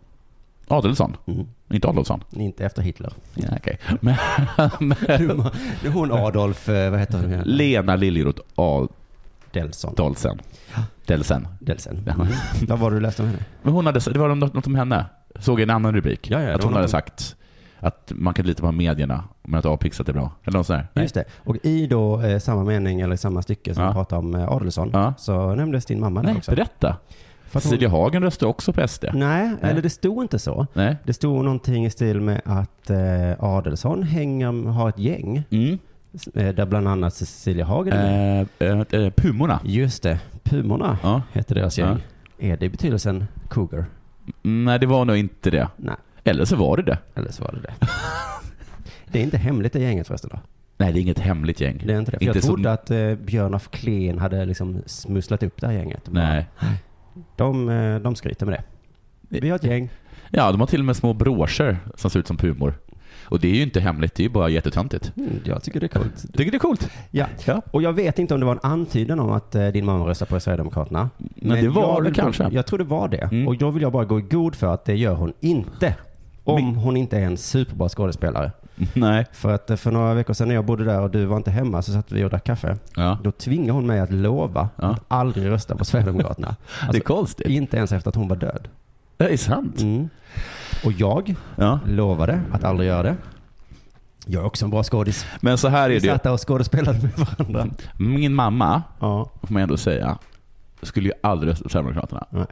Adelsson? 0.67 1.17
Mm. 1.25 1.47
Inte 1.69 1.87
Adolfsson? 1.87 2.23
Inte 2.31 2.65
efter 2.65 2.81
Hitler. 2.81 3.13
Ja, 3.35 3.47
okej. 3.57 3.79
Men, 3.99 4.15
men, 5.83 5.91
hon 5.93 6.11
Adolf, 6.11 6.69
eh, 6.69 6.91
vad 6.91 6.99
heter 6.99 7.17
hon? 7.17 7.41
Lena 7.45 7.95
Liljerot 7.95 8.39
Delson. 9.51 9.91
Adolfsen. 9.91 10.39
Delsen. 11.05 11.47
Delsen. 11.59 12.03
Ja. 12.05 12.13
Mm. 12.13 12.27
Vad 12.67 12.79
var 12.79 12.91
det 12.91 12.97
du 12.97 13.01
läste 13.01 13.21
om 13.21 13.27
henne? 13.27 13.39
Men 13.63 13.73
hon 13.73 13.85
hade, 13.85 13.99
det 13.99 14.19
var 14.19 14.35
något, 14.35 14.67
om 14.67 14.75
henne. 14.75 15.05
Såg 15.39 15.59
en 15.61 15.69
annan 15.69 15.95
rubrik. 15.95 16.29
Ja, 16.31 16.41
ja, 16.41 16.55
att 16.55 16.63
hon 16.63 16.73
hade 16.73 16.83
något- 16.83 16.91
sagt 16.91 17.35
att 17.79 18.11
man 18.15 18.33
kan 18.33 18.45
lita 18.45 18.61
på 18.61 18.71
medierna, 18.71 19.23
men 19.43 19.59
att 19.59 19.65
A-pixat 19.65 20.09
är 20.09 20.13
bra. 20.13 20.31
Eller 20.43 20.57
något 20.57 20.67
sånt 20.67 20.83
där. 20.93 21.01
Just 21.01 21.15
det. 21.15 21.23
Och 21.37 21.55
i 21.63 21.87
då 21.87 22.21
eh, 22.21 22.39
samma 22.39 22.63
mening 22.63 23.01
eller 23.01 23.15
samma 23.15 23.41
stycke 23.41 23.73
som 23.73 23.83
Ja. 23.83 23.89
vi 23.89 23.93
pratade 23.93 24.19
om 24.19 24.35
eh, 24.35 24.49
Adelsson 24.51 24.89
Ja. 24.93 25.13
så 25.17 25.55
nämndes 25.55 25.85
din 25.85 25.99
mamma 25.99 26.21
Nej, 26.21 26.35
också. 26.37 26.51
berätta. 26.51 26.97
För 27.45 27.57
att 27.59 27.63
hon- 27.63 27.69
Cecilia 27.71 27.89
Hagen 27.89 28.23
röstade 28.23 28.49
också 28.49 28.73
på 28.73 28.87
SD. 28.87 29.05
Nej, 29.13 29.51
eller 29.61 29.81
det 29.81 29.89
stod 29.89 30.23
inte 30.23 30.39
så. 30.39 30.67
Nej. 30.73 30.97
Det 31.03 31.13
stod 31.13 31.43
någonting 31.43 31.85
i 31.85 31.89
stil 31.89 32.21
med 32.21 32.41
att 32.45 32.89
eh, 32.89 33.43
Adelsson 33.43 34.03
hänger, 34.03 34.67
har 34.71 34.89
ett 34.89 34.99
gäng 34.99 35.43
Mm. 35.51 35.77
Eh, 36.33 36.49
där 36.55 36.65
bland 36.65 36.87
annat 36.87 37.13
Cecilia 37.13 37.65
Hagen 37.65 37.93
är 37.93 38.47
med. 38.59 38.93
Eh, 38.93 39.01
eh, 39.01 39.09
Pumorna. 39.11 39.59
Just 39.63 40.03
det, 40.03 40.19
Pumorna 40.43 40.97
Ja. 41.03 41.21
heter 41.33 41.55
deras 41.55 41.77
gäng. 41.77 41.97
Är 42.39 42.57
det 42.57 42.65
i 42.65 42.69
betydelsen 42.69 43.27
cougar? 43.49 43.85
Mm, 44.43 44.65
Nej, 44.65 44.79
det 44.79 44.85
var 44.85 45.05
nog 45.05 45.17
inte 45.17 45.49
det. 45.49 45.67
Nej, 45.77 45.95
Eller 46.23 46.45
så 46.45 46.55
var 46.55 46.77
det 46.77 46.83
det. 46.83 46.97
eller 47.15 47.31
så 47.31 47.43
var 47.43 47.51
det 47.51 47.59
det. 47.61 47.73
det 49.11 49.19
är 49.19 49.23
inte 49.23 49.37
hemligt 49.37 49.73
det 49.73 49.79
gänget 49.79 50.07
förresten 50.07 50.29
då? 50.33 50.39
Nej, 50.77 50.93
det 50.93 50.99
är 50.99 51.01
inget 51.01 51.19
hemligt 51.19 51.61
gäng. 51.61 51.83
Det 51.85 51.93
är 51.93 51.99
inte 51.99 52.11
det. 52.11 52.17
För 52.17 52.23
Inte 52.25 52.37
jag 52.37 52.43
som- 52.45 52.55
trodde 52.55 52.71
att 52.71 52.91
eh, 52.91 53.15
Björn 53.15 53.53
af 53.53 53.67
Kleen 53.71 54.19
hade 54.19 54.45
liksom 54.45 54.81
smusslat 54.85 55.43
upp 55.43 55.61
det 55.61 55.67
här 55.67 55.73
gänget. 55.73 56.05
De 56.05 56.13
bara, 56.13 56.23
Nej. 56.29 56.45
De, 57.35 57.99
de 58.03 58.15
skryter 58.15 58.45
med 58.45 58.53
det. 59.29 59.39
Vi 59.41 59.49
har 59.49 59.55
ett 59.55 59.63
gäng. 59.63 59.89
Ja, 60.29 60.51
de 60.51 60.59
har 60.59 60.67
till 60.67 60.79
och 60.81 60.85
med 60.85 60.95
små 60.95 61.13
broscher 61.13 61.77
som 61.95 62.09
ser 62.09 62.19
ut 62.19 62.27
som 62.27 62.37
pumor. 62.37 62.73
Och 63.29 63.39
det 63.39 63.47
är 63.47 63.55
ju 63.55 63.63
inte 63.63 63.79
hemligt, 63.79 64.15
det 64.15 64.21
är 64.21 64.27
ju 64.27 64.29
bara 64.29 64.49
jättetöntigt. 64.49 65.11
Mm, 65.17 65.39
jag 65.43 65.63
tycker 65.63 65.79
det 65.79 65.85
är 65.85 65.99
coolt. 65.99 66.33
Tycker 66.33 66.51
det 66.51 66.57
är 66.57 66.59
coolt? 66.59 66.89
Ja. 67.11 67.25
Ja. 67.45 67.61
Och 67.71 67.81
jag 67.81 67.93
vet 67.93 68.19
inte 68.19 68.33
om 68.33 68.39
det 68.39 68.45
var 68.45 68.53
en 68.53 68.59
antydan 68.71 69.19
om 69.19 69.31
att 69.31 69.55
eh, 69.55 69.67
din 69.67 69.85
mamma 69.85 70.05
röstar 70.07 70.25
på 70.25 70.39
Sverigedemokraterna. 70.39 71.09
Men 71.35 71.63
det 71.63 71.69
var 71.69 72.01
det 72.01 72.11
kanske. 72.11 72.49
Jag 72.51 72.65
tror 72.65 72.79
det 72.79 72.85
var 72.85 73.07
det. 73.07 73.17
Mm. 73.31 73.47
Och 73.47 73.57
då 73.57 73.69
vill 73.71 73.81
jag 73.83 73.91
bara 73.91 74.05
gå 74.05 74.19
i 74.19 74.21
god 74.21 74.55
för 74.55 74.73
att 74.73 74.85
det 74.85 74.95
gör 74.95 75.13
hon 75.15 75.33
inte. 75.39 75.95
Om 76.43 76.75
hon 76.75 76.97
inte 76.97 77.17
är 77.17 77.21
en 77.25 77.37
superbra 77.37 77.89
skådespelare. 77.89 78.51
Nej. 78.93 79.25
För 79.33 79.51
att 79.53 79.69
eh, 79.69 79.75
för 79.75 79.91
några 79.91 80.13
veckor 80.13 80.33
sedan 80.33 80.47
när 80.47 80.55
jag 80.55 80.65
bodde 80.65 80.83
där 80.83 81.01
och 81.01 81.09
du 81.11 81.25
var 81.25 81.37
inte 81.37 81.51
hemma 81.51 81.81
så 81.81 81.91
satt 81.91 82.11
vi 82.11 82.23
och 82.23 82.29
drack 82.29 82.43
kaffe. 82.43 82.77
Ja. 82.95 83.17
Då 83.23 83.31
tvingade 83.31 83.71
hon 83.71 83.87
mig 83.87 83.99
att 83.99 84.11
lova 84.11 84.69
Ja. 84.75 84.87
att 84.87 85.03
aldrig 85.07 85.47
rösta 85.49 85.75
på 85.75 85.85
Sverigedemokraterna. 85.85 86.55
det 86.79 86.85
är 86.85 86.87
Alltså, 86.87 87.03
konstigt. 87.03 87.47
inte 87.47 87.77
ens 87.77 87.91
efter 87.91 88.09
att 88.09 88.15
hon 88.15 88.27
var 88.27 88.35
död. 88.35 88.67
Det 89.17 89.25
är 89.27 89.37
sant. 89.37 89.81
Mm. 89.81 90.09
Och 90.85 90.91
jag 90.91 91.35
Ja. 91.55 91.79
lovade 91.85 92.41
att 92.51 92.63
aldrig 92.63 92.89
göra 92.89 93.03
det. 93.03 93.15
Jag 94.25 94.41
är 94.41 94.45
också 94.47 94.65
en 94.65 94.71
bra 94.71 94.83
skådis. 94.83 95.25
Men 95.41 95.57
så 95.57 95.67
här 95.67 95.83
är 95.85 95.89
Vi 95.89 95.99
det 95.99 96.05
ju. 96.07 96.11
satt 96.13 96.23
där 96.23 96.31
och 96.33 96.47
skådespelade 96.47 96.99
med 97.01 97.11
varandra. 97.47 97.75
Min 97.99 98.33
mamma, 98.33 98.83
Ja. 98.99 99.29
får 99.43 99.53
man 99.53 99.61
ändå 99.63 99.77
säga, 99.77 100.17
skulle 100.81 101.07
ju 101.07 101.13
aldrig 101.23 101.51
rösta 101.51 101.63
på 101.63 101.69
Sverigedemokraterna. 101.69 102.25
Nej. 102.29 102.45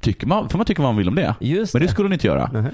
Tycker 0.00 0.26
man, 0.26 0.48
får 0.48 0.58
man 0.58 0.64
tycka 0.66 0.82
vad 0.82 0.88
man 0.88 0.96
vill 0.98 1.08
om 1.08 1.14
det. 1.14 1.34
Just 1.40 1.74
Men 1.74 1.80
det 1.80 1.86
det. 1.86 1.92
skulle 1.92 2.04
hon 2.06 2.12
inte 2.12 2.26
göra. 2.26 2.50
Nej. 2.52 2.64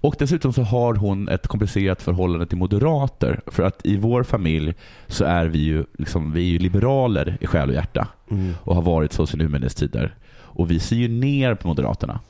Och 0.00 0.14
dessutom 0.18 0.52
så 0.52 0.62
har 0.62 0.94
hon 0.94 1.28
ett 1.28 1.46
komplicerat 1.46 2.02
förhållande 2.02 2.46
till 2.46 2.58
moderater. 2.58 3.40
För 3.46 3.62
att 3.62 3.80
i 3.86 3.96
vår 3.96 4.22
familj 4.22 4.74
så 5.06 5.24
är 5.24 5.46
vi 5.46 5.58
ju, 5.58 5.84
liksom, 5.98 6.32
vi 6.32 6.40
är 6.40 6.50
ju 6.52 6.58
liberaler 6.58 7.38
i 7.40 7.46
själ 7.46 7.68
och 7.68 7.74
hjärta. 7.74 8.08
Mm. 8.30 8.54
Och 8.62 8.74
har 8.74 8.82
varit 8.82 9.12
så 9.12 9.26
sedan 9.26 9.40
urminnes 9.40 9.74
tider. 9.74 10.14
Och 10.34 10.70
vi 10.70 10.78
ser 10.80 10.96
ju 10.96 11.08
ner 11.08 11.54
på 11.54 11.68
moderaterna. 11.68 12.20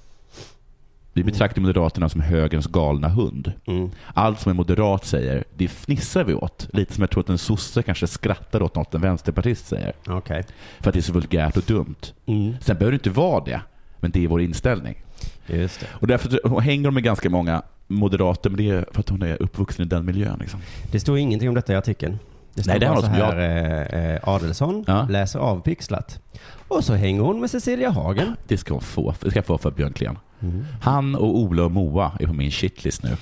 Vi 1.12 1.24
betraktar 1.24 1.62
moderaterna 1.62 2.08
som 2.08 2.20
högerns 2.20 2.66
galna 2.66 3.08
hund. 3.08 3.52
Mm. 3.66 3.90
Allt 4.14 4.40
som 4.40 4.50
en 4.50 4.56
moderat 4.56 5.04
säger, 5.04 5.44
det 5.56 5.68
fnissar 5.68 6.24
vi 6.24 6.34
åt. 6.34 6.68
Lite 6.72 6.94
som 6.94 7.02
jag 7.02 7.10
tror 7.10 7.20
att 7.22 7.28
en 7.28 7.38
sosse 7.38 7.82
kanske 7.82 8.06
skrattar 8.06 8.62
åt 8.62 8.74
något 8.74 8.94
en 8.94 9.00
vänsterpartist 9.00 9.66
säger. 9.66 9.92
Okej. 10.06 10.44
För 10.80 10.90
att 10.90 10.94
det 10.94 11.00
är 11.00 11.02
så 11.02 11.12
vulgärt 11.12 11.56
och 11.56 11.62
dumt. 11.66 11.94
Mm. 12.26 12.54
Sen 12.60 12.76
behöver 12.76 12.90
det 12.92 12.94
inte 12.96 13.10
vara 13.10 13.44
det, 13.44 13.60
men 14.00 14.10
det 14.10 14.24
är 14.24 14.28
vår 14.28 14.40
inställning. 14.42 15.02
Just 15.46 15.80
det. 15.80 15.86
Och 15.92 16.06
därför 16.06 16.60
hänger 16.60 16.84
de 16.84 16.94
med 16.94 17.02
ganska 17.02 17.30
många 17.30 17.62
moderater, 17.88 18.50
men 18.50 18.56
det 18.56 18.70
är 18.70 18.86
för 18.92 19.00
att 19.00 19.08
hon 19.08 19.22
är 19.22 19.42
uppvuxen 19.42 19.86
i 19.86 19.88
den 19.88 20.04
miljön. 20.04 20.38
Liksom. 20.40 20.60
Det 20.92 21.00
står 21.00 21.18
ingenting 21.18 21.48
om 21.48 21.54
detta 21.54 21.72
i 21.72 21.76
artikeln. 21.76 22.18
Det 22.54 22.62
står 22.62 22.72
Nej, 22.72 22.80
det 22.80 22.86
bara 22.86 23.00
så 23.00 23.06
här, 23.06 23.38
eh, 23.38 24.14
eh, 24.14 24.20
Adelsson 24.28 24.84
Ja. 24.86 25.06
läser 25.10 25.38
av 25.38 25.60
Pixlat. 25.60 26.20
Och 26.68 26.84
så 26.84 26.94
hänger 26.94 27.20
hon 27.20 27.40
med 27.40 27.50
Cecilia 27.50 27.90
Hagen. 27.90 28.36
Det 28.48 28.58
ska 28.58 28.74
hon 28.74 28.80
få. 28.82 29.14
Det 29.20 29.30
ska 29.30 29.38
jag 29.38 29.46
få 29.46 29.58
för 29.58 29.70
Björn 29.70 29.92
Klen. 29.92 30.18
Mm. 30.42 30.64
Han 30.80 31.14
och 31.14 31.38
Ola 31.38 31.64
och 31.64 31.70
Moa 31.72 32.12
är 32.20 32.26
på 32.26 32.32
min 32.32 32.50
shitlist 32.50 33.02
nu. 33.02 33.16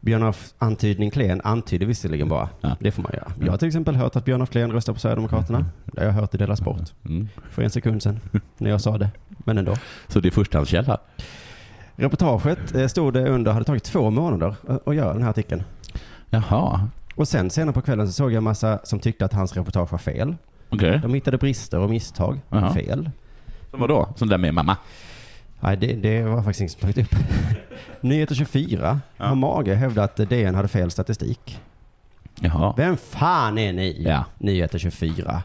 Björn 0.00 0.22
af 0.22 0.52
Antydning 0.58 1.10
Klen 1.10 1.40
antyder 1.44 1.86
visserligen 1.86 2.28
bara. 2.28 2.48
Ja. 2.60 2.76
Det 2.80 2.90
får 2.90 3.02
man 3.02 3.12
göra. 3.14 3.32
Jag 3.44 3.50
har 3.52 3.58
till 3.58 3.68
exempel 3.68 3.96
hört 3.96 4.16
att 4.16 4.24
Björn 4.24 4.42
af 4.42 4.50
Klen 4.50 4.72
röstar 4.72 4.92
på 4.92 4.98
Sverigedemokraterna. 4.98 5.64
Det 5.84 6.00
har 6.00 6.06
jag 6.06 6.12
hört 6.12 6.34
i 6.34 6.38
Della 6.38 6.56
Sport. 6.56 6.80
Mm. 7.04 7.28
För 7.50 7.62
en 7.62 7.70
sekund 7.70 8.02
sedan. 8.02 8.20
När 8.58 8.70
jag 8.70 8.80
sa 8.80 8.98
det. 8.98 9.10
Men 9.28 9.58
ändå. 9.58 9.76
Så 10.08 10.20
det 10.20 10.28
är 10.28 10.30
förstahandskälla. 10.30 10.98
Reportaget 11.96 12.74
eh, 12.74 12.86
stod 12.86 13.14
det 13.14 13.28
under, 13.28 13.52
hade 13.52 13.64
tagit 13.64 13.84
två 13.84 14.10
månader 14.10 14.54
att- 14.86 14.96
göra 14.96 15.12
den 15.12 15.22
här 15.22 15.30
artikeln. 15.30 15.62
Jaha, 16.30 16.88
Och 17.14 17.28
sen 17.28 17.50
senare 17.50 17.72
på 17.74 17.80
kvällen 17.80 18.06
så 18.06 18.12
såg 18.12 18.30
jag 18.32 18.36
en 18.36 18.44
massa 18.44 18.78
som 18.84 18.98
tyckte 19.00 19.24
att 19.24 19.32
hans 19.32 19.56
reportage 19.56 19.92
var 19.92 19.98
fel. 19.98 20.36
okej. 20.68 20.98
De 21.02 21.14
hittade 21.14 21.38
brister 21.38 21.78
och 21.78 21.90
misstag. 21.90 22.40
Jaha. 22.48 22.74
Fel. 22.74 23.10
Som 23.70 23.80
vadå? 23.80 24.08
Som 24.16 24.28
det 24.28 24.32
där 24.32 24.38
med 24.38 24.54
mamma? 24.54 24.76
Nej, 25.60 25.76
det, 25.76 25.86
det 25.86 26.22
var 26.22 26.42
faktiskt 26.42 26.60
ingen 26.60 26.70
som 26.70 26.80
tagit 26.80 26.98
upp. 26.98 27.18
Nyheter 28.00 28.34
24 28.34 29.00
Ja. 29.16 29.24
har 29.24 29.34
mage 29.34 29.74
hävdat 29.74 30.20
att 30.20 30.28
DN 30.30 30.54
hade 30.54 30.68
fel 30.68 30.90
statistik. 30.90 31.60
Jaha. 32.40 32.74
Vem 32.76 32.96
fan 32.96 33.58
är 33.58 33.72
ni? 33.72 34.02
Ja. 34.04 34.24
Nyheter 34.38 34.78
24. 34.78 35.42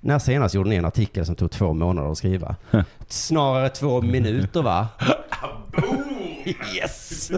När 0.00 0.18
senast 0.18 0.54
gjorde 0.54 0.70
ni 0.70 0.76
en 0.76 0.84
artikel 0.84 1.26
som 1.26 1.34
tog 1.34 1.50
två 1.50 1.72
månader 1.72 2.10
att 2.10 2.18
skriva? 2.18 2.56
Snarare 3.08 3.68
två 3.68 4.02
minuter 4.02 4.62
va? 4.62 4.88
yes! 6.76 7.30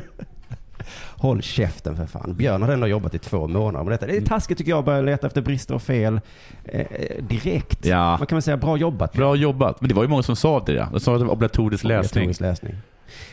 Håll 1.21 1.43
käften 1.43 1.97
för 1.97 2.07
fan. 2.07 2.35
Björn 2.35 2.63
har 2.63 2.69
ändå 2.73 2.87
jobbat 2.87 3.15
i 3.15 3.19
två 3.19 3.49
månader 3.49 3.85
med 3.85 3.93
detta. 3.93 4.07
Det 4.07 4.17
är 4.17 4.21
taskigt 4.21 4.59
tycker 4.59 4.71
jag 4.71 4.79
att 4.79 4.85
börja 4.85 5.01
leta 5.03 5.27
efter 5.27 5.43
brister 5.43 5.75
och 5.75 5.83
fel 5.83 6.21
eh, 6.65 6.81
eh, 6.81 7.25
direkt. 7.25 7.87
Ja. 7.87 8.17
Man 8.19 8.27
kan 8.27 8.37
väl 8.37 8.43
säga 8.43 8.57
bra 8.57 8.77
jobbat. 8.77 9.13
Bra 9.13 9.37
jobbat. 9.37 9.81
Men 9.81 9.89
det 9.89 9.95
var 9.95 10.03
ju 10.03 10.09
många 10.09 10.23
som 10.23 10.37
sa 10.37 10.61
det. 10.61 10.89
De 10.93 11.01
sa 11.01 11.15
att 11.15 11.21
det 11.21 11.25
var 11.25 11.33
obligatorisk 11.33 11.85
läsning. 11.85 12.23
Obligatorisk 12.23 12.41
läsning. 12.41 12.75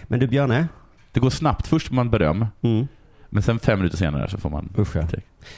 Men 0.03 0.19
du 0.19 0.27
Björne? 0.27 0.67
Det 1.11 1.19
går 1.19 1.29
snabbt. 1.29 1.67
Först 1.67 1.87
får 1.87 1.95
man 1.95 2.09
beröm, 2.09 2.45
Mm. 2.61 2.87
men 3.29 3.43
sen 3.43 3.59
fem 3.59 3.79
minuter 3.79 3.97
senare 3.97 4.29
så 4.29 4.37
får 4.37 4.49
man 4.49 4.69
Usch 4.77 4.95
ja. 4.95 5.03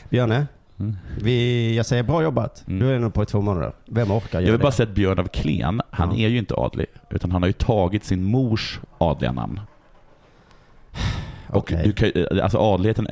Björne? 0.09 0.47
Mm. 0.79 0.97
Vi, 1.21 1.75
jag 1.77 1.85
säger 1.85 2.03
bra 2.03 2.23
jobbat. 2.23 2.63
Mm. 2.67 2.79
Du 2.79 2.95
är 2.95 2.99
nog 2.99 3.13
på 3.13 3.23
i 3.23 3.25
två 3.25 3.41
månader. 3.41 3.71
Vem 3.85 4.11
orkar 4.11 4.41
Jag 4.41 4.51
vill 4.51 4.61
bara 4.61 4.71
säga 4.71 4.89
att 4.89 4.95
Björn 4.95 5.19
av 5.19 5.27
Klen, 5.27 5.81
han 5.91 6.09
Ja. 6.17 6.25
är 6.25 6.29
ju 6.29 6.37
inte 6.37 6.55
adlig. 6.55 6.85
Utan 7.09 7.31
han 7.31 7.41
har 7.43 7.47
ju 7.47 7.53
tagit 7.53 8.03
sin 8.03 8.23
mors 8.23 8.79
adliga 8.97 9.31
namn. 9.31 9.59
Och 11.49 11.57
Okej. 11.57 11.81
du 11.83 11.91
kan, 11.93 12.39
alltså 12.43 12.57
adligheten 12.57 13.07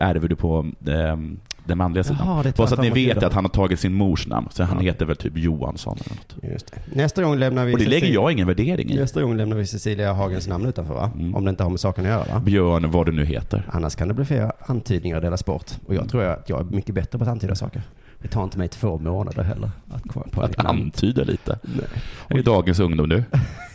ärver 0.00 0.28
du 0.28 0.36
på 0.36 0.66
eh, 0.86 1.16
den 1.64 1.78
manliga 1.78 2.04
sidan. 2.04 2.18
Jaha, 2.26 2.44
Bara 2.56 2.66
så 2.66 2.74
att 2.74 2.80
ni 2.80 2.90
vet 2.90 3.22
att 3.22 3.32
han 3.32 3.44
har 3.44 3.48
tagit 3.50 3.80
sin 3.80 3.94
mors 3.94 4.26
namn, 4.26 4.48
så 4.50 4.62
han 4.64 4.76
Ja. 4.76 4.82
heter 4.82 5.06
väl 5.06 5.16
typ 5.16 5.36
Johansson 5.36 5.98
eller 6.04 6.16
något. 6.16 6.52
Just 6.52 6.72
det. 6.72 6.96
Nästa 6.96 7.22
gång 7.22 7.36
lämnar 7.38 7.64
vi 7.64 7.74
Och 7.74 7.78
det 7.78 7.84
lägger 7.84 8.00
Cecilia- 8.06 8.14
jag 8.14 8.32
ingen 8.32 8.46
värdering 8.46 8.90
i. 8.90 8.96
Nästa 8.96 9.22
gång 9.22 9.36
lämnar 9.36 9.56
vi 9.56 9.66
Cecilia 9.66 10.12
Hagens 10.12 10.48
namn 10.48 10.66
utanför 10.66 10.94
va? 10.94 11.10
Mm. 11.14 11.34
Om 11.34 11.44
det 11.44 11.50
inte 11.50 11.62
har 11.62 11.70
med 11.70 11.80
saken 11.80 12.04
att 12.04 12.10
göra 12.10 12.24
va? 12.34 12.40
Björn, 12.40 12.90
vad 12.90 13.06
du 13.06 13.12
nu 13.12 13.24
heter. 13.24 13.62
Annars 13.72 13.94
kan 13.94 14.08
det 14.08 14.14
bli 14.14 14.24
flera 14.24 14.52
antydningar 14.66 15.18
i 15.18 15.20
Dela 15.20 15.36
Sport. 15.36 15.70
Och 15.86 15.94
jag 15.94 16.08
tror 16.08 16.24
att 16.24 16.48
jag 16.48 16.60
är 16.60 16.64
mycket 16.64 16.94
bättre 16.94 17.18
på 17.18 17.24
att 17.24 17.30
antyda 17.30 17.54
saker. 17.54 17.82
Det 18.18 18.28
tar 18.28 18.44
inte 18.44 18.58
mig 18.58 18.68
två 18.68 18.98
månader 18.98 19.42
heller 19.42 19.70
att 19.90 20.02
komma 20.08 20.26
på 20.30 20.42
Att 20.42 20.64
antyda 20.64 21.22
lite. 21.24 21.58
Nej. 21.62 21.84
Det 22.28 22.38
är 22.38 22.42
dagens 22.42 22.80
ungdom 22.80 23.08
nu. 23.08 23.24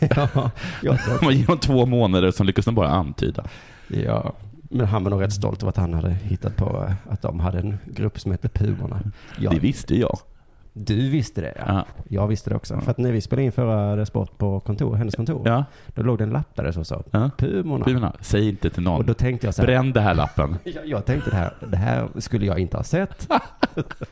ja, 0.16 0.50
Man 1.22 1.36
ger 1.36 1.46
dem 1.46 1.58
två 1.58 1.86
månader 1.86 2.30
som 2.30 2.46
lyckas 2.46 2.64
de 2.64 2.74
bara 2.74 2.88
antyda. 2.88 3.44
Ja. 3.88 4.32
Men 4.70 4.86
han 4.86 5.04
var 5.04 5.10
nog 5.10 5.22
rätt 5.22 5.32
stolt 5.32 5.62
över 5.62 5.70
att 5.70 5.76
han 5.76 5.94
hade 5.94 6.10
hittat 6.10 6.56
på 6.56 6.84
eh, 6.88 7.12
att 7.12 7.22
de 7.22 7.40
hade 7.40 7.58
en 7.58 7.78
grupp 7.86 8.20
som 8.20 8.32
hette 8.32 8.48
Pumorna. 8.48 9.00
Ja, 9.38 9.50
Det 9.50 9.58
visste 9.58 9.94
jag. 9.98 10.18
Du 10.72 11.10
visste 11.10 11.40
det 11.40 11.54
ja. 11.56 11.64
Ja. 11.66 11.84
Jag 12.08 12.26
visste 12.26 12.50
det 12.50 12.56
också. 12.56 12.80
För 12.80 12.90
att 12.90 12.98
när 12.98 13.12
vi 13.12 13.20
spelade 13.20 13.44
in 13.44 13.52
förra 13.52 14.06
Sport 14.06 14.38
på 14.38 14.60
kontor, 14.60 14.94
hennes 14.96 15.14
kontor, 15.14 15.42
Ja. 15.48 15.64
då 15.94 16.02
låg 16.02 16.18
det 16.18 16.24
en 16.24 16.30
lapp 16.30 16.56
där 16.56 16.64
det 16.64 16.72
så 16.72 16.84
sa 16.84 17.02
Ja. 17.10 17.30
Pumorna. 17.38 17.84
Pumorna, 17.84 18.12
säg 18.20 18.48
inte 18.48 18.70
till 18.70 18.86
Och 18.86 18.92
någon. 18.92 19.06
då 19.06 19.14
tänkte 19.14 19.46
jag 19.46 19.54
så 19.54 19.62
här, 19.62 19.66
Bränn 19.66 19.92
det 19.92 20.00
här 20.00 20.14
lappen. 20.14 20.56
jag, 20.64 20.86
jag 20.86 21.04
tänkte 21.04 21.30
det 21.30 21.36
här, 21.36 21.52
det 21.70 21.76
här 21.76 22.08
skulle 22.18 22.46
jag 22.46 22.58
inte 22.58 22.76
ha 22.76 22.84
sett. 22.84 23.28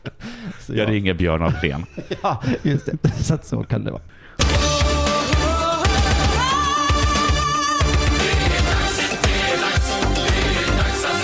så 0.61 0.75
Jag 0.75 0.89
ringer 0.91 1.15
Björn 1.15 1.43
Afrén. 1.43 1.85
Ja, 2.23 2.43
just 2.63 2.87
det. 3.03 3.09
Så 3.09 3.35
att 3.35 3.45
så 3.45 3.63
kan 3.63 3.85
det 3.85 3.91
vara. 3.91 4.03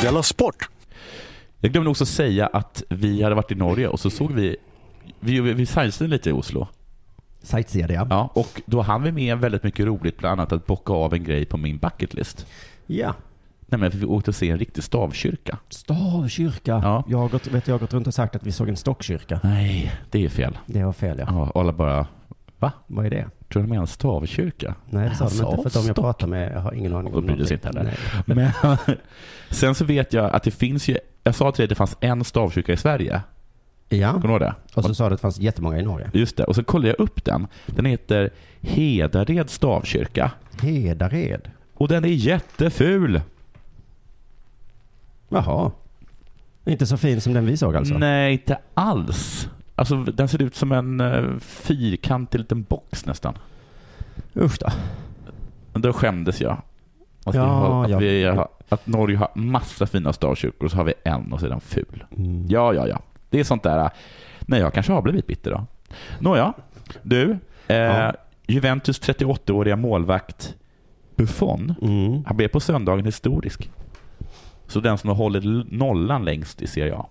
Della 0.02 0.23
Sport! 0.23 0.68
Jag 1.61 1.73
glömde 1.73 1.90
också 1.90 2.06
säga 2.06 2.47
att 2.47 2.82
vi 2.88 3.23
hade 3.23 3.35
varit 3.35 3.50
i 3.50 3.54
Norge 3.54 3.88
och 3.88 4.00
så 4.00 4.11
såg 4.11 4.32
vi, 4.32 4.56
vi, 5.21 5.40
vi 5.40 5.66
sightseeing 5.66 6.11
lite 6.11 6.30
i 6.30 6.32
Oslo. 6.32 6.68
Sightseeade 7.42 7.94
jag. 7.94 8.06
Ja, 8.11 8.30
och 8.35 8.62
då 8.66 8.82
hann 8.82 9.02
vi 9.02 9.12
med 9.12 9.38
väldigt 9.38 9.62
mycket 9.62 9.87
roligt, 9.87 10.18
bland 10.18 10.40
annat 10.40 10.52
att 10.52 10.66
bocka 10.66 10.92
av 10.92 11.14
en 11.14 11.25
grej 11.25 11.44
på 11.44 11.56
min 11.56 11.78
bucketlist. 11.78 12.47
Ja. 12.87 13.14
Nämligen 13.66 13.92
att 13.92 14.02
vi 14.02 14.06
åkte 14.06 14.30
och 14.30 14.35
se 14.35 14.50
en 14.50 14.59
riktig 14.59 14.85
stavkyrka. 14.85 15.59
Stavkyrka. 15.68 16.80
Ja. 16.85 17.04
Jag, 17.09 17.18
har 17.18 17.28
gått, 17.28 17.47
vet, 17.47 17.68
jag 17.68 17.75
har 17.75 17.80
gått 17.80 17.94
runt 17.94 18.06
och 18.06 18.14
sagt 18.14 18.37
att 18.37 18.47
vi 18.47 18.52
såg 18.52 18.68
en 18.68 18.76
stockkyrka. 18.76 19.40
Nej, 19.42 19.92
det 20.11 20.25
är 20.25 20.28
fel. 20.28 20.59
Det 20.66 20.85
var 20.85 20.92
fel 20.92 21.18
ja. 21.18 21.26
Ja, 21.28 21.61
alla 21.61 21.73
bara, 21.73 22.06
va? 22.59 22.73
Vad 22.87 23.06
är 23.06 23.11
det? 23.11 23.30
Tror 23.52 23.62
du 23.62 23.66
de 23.66 23.71
menar 23.71 23.82
en 23.82 23.87
stavkyrka? 23.87 24.75
Nej, 24.90 25.09
det 25.09 25.14
sa 25.14 25.25
de 25.28 25.35
inte. 25.35 25.56
För 25.62 25.66
att 25.66 25.73
de 25.75 25.87
jag 25.87 25.97
pratar 25.97 26.26
med, 26.26 26.52
jag 26.52 26.61
har 26.61 26.73
ingen 26.75 26.94
aning 26.94 27.12
sig 27.12 27.23
någonting. 27.23 27.52
inte 27.52 27.68
heller. 27.68 27.99
Men 28.26 28.50
sen 29.50 29.75
så 29.75 29.85
vet 29.85 30.12
jag 30.12 30.30
att 30.35 30.42
det 30.42 30.50
finns 30.50 30.88
ju, 30.88 30.99
jag 31.25 31.35
sa 31.35 31.52
till 31.52 31.59
dig 31.59 31.64
att 31.64 31.68
det 31.68 31.75
fanns 31.75 31.97
en 32.00 32.25
stavkyrka 32.25 32.73
i 32.73 32.76
Sverige. 32.76 33.21
Ja, 33.88 34.12
Kommer 34.12 34.26
du 34.26 34.32
ihåg 34.32 34.40
det? 34.40 34.54
och 34.75 34.85
så 34.85 34.94
sa 34.94 35.09
du 35.09 35.14
att 35.14 35.18
det 35.18 35.23
fanns 35.23 35.38
jättemånga 35.38 35.78
i 35.78 35.82
Norge. 35.82 36.11
Just 36.12 36.37
det, 36.37 36.44
och 36.44 36.54
så 36.54 36.64
kollade 36.64 36.88
jag 36.88 37.00
upp 37.00 37.25
den. 37.25 37.47
Den 37.66 37.85
heter 37.85 38.30
Hedared 38.61 39.50
stavkyrka. 39.50 40.30
Hedared. 40.62 41.50
Och 41.75 41.88
den 41.88 42.04
är 42.04 42.09
jätteful. 42.09 43.21
Jaha. 45.28 45.71
Inte 46.64 46.87
så 46.87 46.97
fin 46.97 47.21
som 47.21 47.32
den 47.32 47.47
vi 47.47 47.56
såg 47.56 47.76
alltså? 47.76 47.94
Nej, 47.94 48.32
inte 48.32 48.59
alls. 48.75 49.49
Alltså 49.75 49.97
den 49.97 50.29
ser 50.29 50.43
ut 50.43 50.55
som 50.55 50.73
en 50.73 51.00
uh, 51.00 51.38
fyrkantig 51.38 52.38
liten 52.38 52.62
box 52.62 53.07
nästan. 53.07 53.35
Usch 54.37 54.59
då. 54.61 54.69
Då 55.81 55.93
skämdes 55.93 56.41
jag. 56.41 56.62
Att, 57.25 57.35
Ja, 57.35 57.43
vi 57.43 57.49
har, 57.50 57.85
att, 57.85 57.91
ja. 57.91 57.99
vi 57.99 58.25
har, 58.25 58.49
att 58.69 58.87
Norge 58.87 59.17
har 59.17 59.31
massa 59.35 59.87
fina 59.87 60.12
stavkyrkor 60.12 60.64
och 60.64 60.71
så 60.71 60.76
har 60.76 60.85
vi 60.85 60.95
en 61.05 61.33
och 61.33 61.41
så 61.41 61.47
är 61.47 61.50
den 61.50 61.61
ful. 61.61 62.05
Mm. 62.17 62.47
Ja, 62.49 62.75
ja, 62.75 62.87
ja. 62.88 62.99
Det 63.31 63.41
är 63.41 63.45
sånt 63.45 63.62
där. 63.62 63.91
Nej, 64.41 64.61
jag 64.61 64.73
kanske 64.75 64.93
har 64.93 65.02
blivit 65.02 65.26
bitter 65.26 65.50
då. 65.50 65.64
Nåja, 66.21 66.52
du. 67.02 67.38
Eh, 67.69 67.76
Ja. 67.76 68.12
Juventus 68.47 69.00
38-åriga 69.00 69.76
målvakt 69.76 70.55
Buffon, 71.17 71.75
Mm. 71.83 72.25
han 72.26 72.37
blev 72.37 72.49
på 72.49 72.61
söndagen 72.61 73.05
historisk. 73.05 73.71
Så 74.67 74.81
den 74.81 74.99
som 74.99 75.09
har 75.09 75.17
hållit 75.17 75.73
nollan 75.73 76.25
längst 76.25 76.62
i 76.62 76.67
Serie 76.67 76.95
A. 76.97 77.07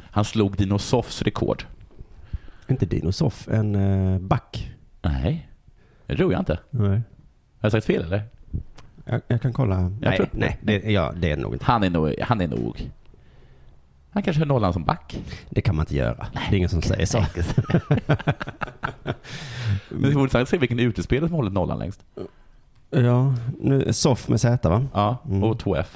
Han 0.00 0.24
slog 0.24 0.56
Dino 0.56 0.78
Soffs 0.78 1.22
rekord. 1.22 1.64
Inte 2.68 2.86
Dino 2.86 3.12
Soff, 3.12 3.48
en 3.48 3.74
uh, 3.74 4.18
back. 4.20 4.70
Nej, 5.02 5.48
det 6.06 6.16
tror 6.16 6.32
jag 6.32 6.40
inte. 6.40 6.58
Nej. 6.70 6.88
Har 6.90 7.00
jag 7.60 7.72
sagt 7.72 7.86
fel 7.86 8.02
eller? 8.02 8.22
Jag, 9.04 9.20
jag 9.28 9.42
kan 9.42 9.52
kolla. 9.52 9.88
nej, 10.00 10.16
tror- 10.16 10.28
nej 10.32 10.58
det, 10.62 10.92
ja, 10.92 11.12
det 11.16 11.30
är 11.30 11.36
nog 11.36 11.52
inte. 11.54 11.64
Han 11.64 11.82
är 11.82 11.90
nog... 11.90 12.14
Han, 12.22 12.40
är 12.40 12.48
nog, 12.48 12.90
han 14.10 14.22
kanske 14.22 14.40
har 14.40 14.46
nollan 14.46 14.72
som 14.72 14.84
back. 14.84 15.18
Det 15.50 15.60
kan 15.60 15.76
man 15.76 15.82
inte 15.82 15.96
göra. 15.96 16.26
Det 16.32 16.54
är 16.54 16.58
ingen 16.58 16.68
som 16.68 16.82
säger 16.82 17.06
så. 17.06 17.24
Men 19.88 20.02
det 20.02 20.14
vore 20.14 20.22
intressant 20.22 20.42
att 20.42 20.48
se 20.48 20.58
vilken 20.58 20.78
utespelare 20.78 21.28
som 21.28 21.36
håller 21.36 21.50
nollan 21.50 21.78
längst. 21.78 22.04
Ja, 22.90 23.34
nu, 23.60 23.92
Soff 23.92 24.28
med 24.28 24.40
Z 24.40 24.68
va? 24.68 24.84
Ja, 24.94 25.16
Mm. 25.28 25.42
och 25.44 25.56
2F. 25.62 25.86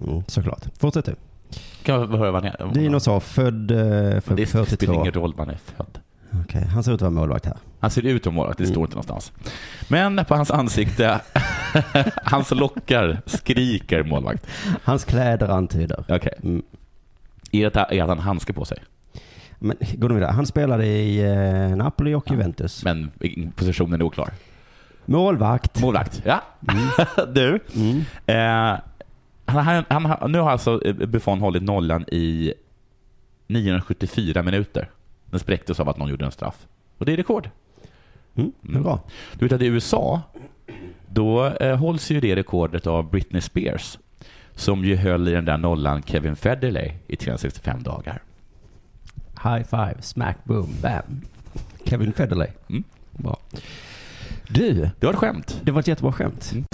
Mm, 0.00 0.22
såklart. 0.26 0.64
Fortsätt 0.78 1.04
du. 1.04 1.14
Kan 1.82 2.10
vi 2.10 2.16
höra 2.18 2.30
vad 2.30 2.44
han 2.44 2.52
är? 2.68 2.74
Dino 2.74 3.00
Soff, 3.00 3.24
född 3.24 3.70
uh, 3.70 4.20
för 4.20 4.34
Det 4.36 4.46
spelar 4.46 4.64
42. 4.64 4.92
ingen 4.92 5.12
roll 5.12 5.34
han 5.38 5.50
är 5.50 5.58
född. 5.76 5.98
Okej, 6.44 6.64
han 6.64 6.84
ser 6.84 6.92
ut 6.92 6.94
att 6.94 7.00
vara 7.02 7.10
målvakt 7.10 7.44
här. 7.46 7.56
Han 7.80 7.90
ser 7.90 8.02
ut 8.06 8.24
som 8.24 8.34
målvakt, 8.34 8.58
det 8.58 8.64
Mm. 8.64 8.74
står 8.74 8.82
inte 8.84 8.94
någonstans. 8.94 9.32
Men 9.88 10.24
på 10.24 10.34
hans 10.34 10.50
ansikte, 10.50 11.20
hans 12.24 12.50
lockar 12.50 13.22
skriker 13.26 14.02
målvakt. 14.02 14.46
Hans 14.84 15.04
kläder 15.04 15.48
antyder. 15.48 16.04
Okej. 16.08 16.32
Mm. 16.42 16.62
Är 17.52 17.70
det 17.70 17.80
att 17.80 17.92
är 17.92 18.02
att 18.02 18.08
han 18.08 18.18
har 18.18 18.24
handske 18.24 18.52
på 18.52 18.64
sig? 18.64 18.78
Men 19.58 19.76
går 19.94 20.08
de 20.08 20.14
vidare. 20.14 20.32
Han 20.32 20.46
spelade 20.46 20.86
i 20.86 21.20
eh, 21.70 21.76
Napoli 21.76 22.14
och 22.14 22.30
Juventus. 22.30 22.84
Men 22.84 23.10
positionen 23.56 24.00
är 24.00 24.04
oklar. 24.04 24.30
Målvakt. 25.04 25.80
Målvakt, 25.80 26.22
ja. 26.24 26.42
du, 27.34 27.60
Mm. 27.76 28.04
eh, 28.26 28.80
han, 29.50 29.64
han, 29.64 29.84
han, 29.88 30.04
har- 30.04 30.28
nu 30.28 30.38
har 30.38 30.50
alltså 30.50 30.80
Buffon 31.06 31.40
hållit 31.40 31.62
nollan 31.62 32.04
i 32.12 32.52
974 33.46 34.42
minuter. 34.42 34.90
Den 35.30 35.40
spräcktes 35.40 35.80
av 35.80 35.88
att 35.88 35.96
någon 35.96 36.08
gjorde 36.08 36.24
en 36.24 36.30
straff. 36.32 36.66
Och 36.98 37.06
det 37.06 37.12
är 37.12 37.16
rekord. 37.16 37.50
Mm. 38.34 38.52
Mm. 38.68 38.82
Bra. 38.82 39.00
Du 39.34 39.44
vet 39.44 39.52
att 39.52 39.62
i 39.62 39.66
USA, 39.66 40.22
då 41.06 41.46
eh, 41.46 41.76
hålls 41.76 42.10
ju 42.10 42.20
det 42.20 42.36
rekordet 42.36 42.86
av 42.86 43.10
Britney 43.10 43.40
Spears. 43.42 43.98
Som 44.54 44.84
ju 44.84 44.96
höll 44.96 45.28
i 45.28 45.32
den 45.32 45.44
där 45.44 45.58
nollan 45.58 46.02
Kevin 46.02 46.36
Federley 46.36 46.92
i 47.06 47.16
365 47.16 47.82
dagar. 47.82 48.22
High 49.44 49.62
five, 49.64 49.96
smack, 50.02 50.44
boom, 50.44 50.74
bam. 50.82 51.20
Kevin 51.84 52.12
Federley. 52.12 52.48
Mm. 52.68 52.84
Bra. 53.12 53.38
Du, 54.48 54.72
Det 55.00 55.06
var 55.06 55.12
ett 55.12 55.18
skämt. 55.18 55.60
det 55.64 55.72
var 55.72 55.80
ett 55.80 55.86
jättebra 55.88 56.12
skämt. 56.12 56.50
Mm. 56.52 56.64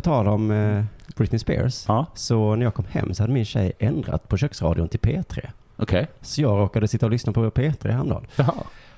På 0.00 0.04
tal 0.04 0.28
om 0.28 0.50
eh, 0.50 0.84
Britney 1.16 1.38
Spears. 1.38 1.84
Ja, 1.88 2.06
Så 2.14 2.54
när 2.54 2.66
jag 2.66 2.74
kom 2.74 2.84
hem 2.84 3.14
så 3.14 3.22
hade 3.22 3.32
min 3.32 3.44
tjej 3.44 3.72
ändrat 3.78 4.28
på 4.28 4.36
köksradion 4.36 4.88
till 4.88 5.00
P3. 5.00 5.50
okej. 5.76 6.08
Så 6.20 6.42
jag 6.42 6.58
råkade 6.58 6.88
sitta 6.88 7.06
och 7.06 7.12
lyssna 7.12 7.32
på 7.32 7.50
P3 7.50 7.90
häromdagen. 7.90 8.26
Jaha. 8.36 8.54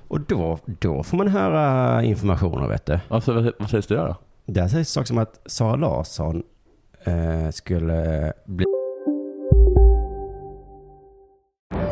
Och 0.08 0.20
då, 0.20 0.58
då 0.64 1.02
får 1.02 1.16
man 1.16 1.28
höra 1.28 2.02
informationer 2.02 2.68
vet 2.68 2.86
du. 2.86 2.98
Alltså, 3.08 3.32
vad, 3.32 3.52
vad 3.58 3.70
sägs 3.70 3.86
det 3.86 3.94
där 3.94 4.06
då? 4.06 4.16
Där 4.52 4.68
sägs 4.68 4.90
saker 4.90 5.06
som 5.06 5.18
att 5.18 5.40
Sara 5.46 5.76
Larsson 5.76 6.42
eh, 7.04 7.50
skulle 7.50 8.32
bli... 8.44 8.64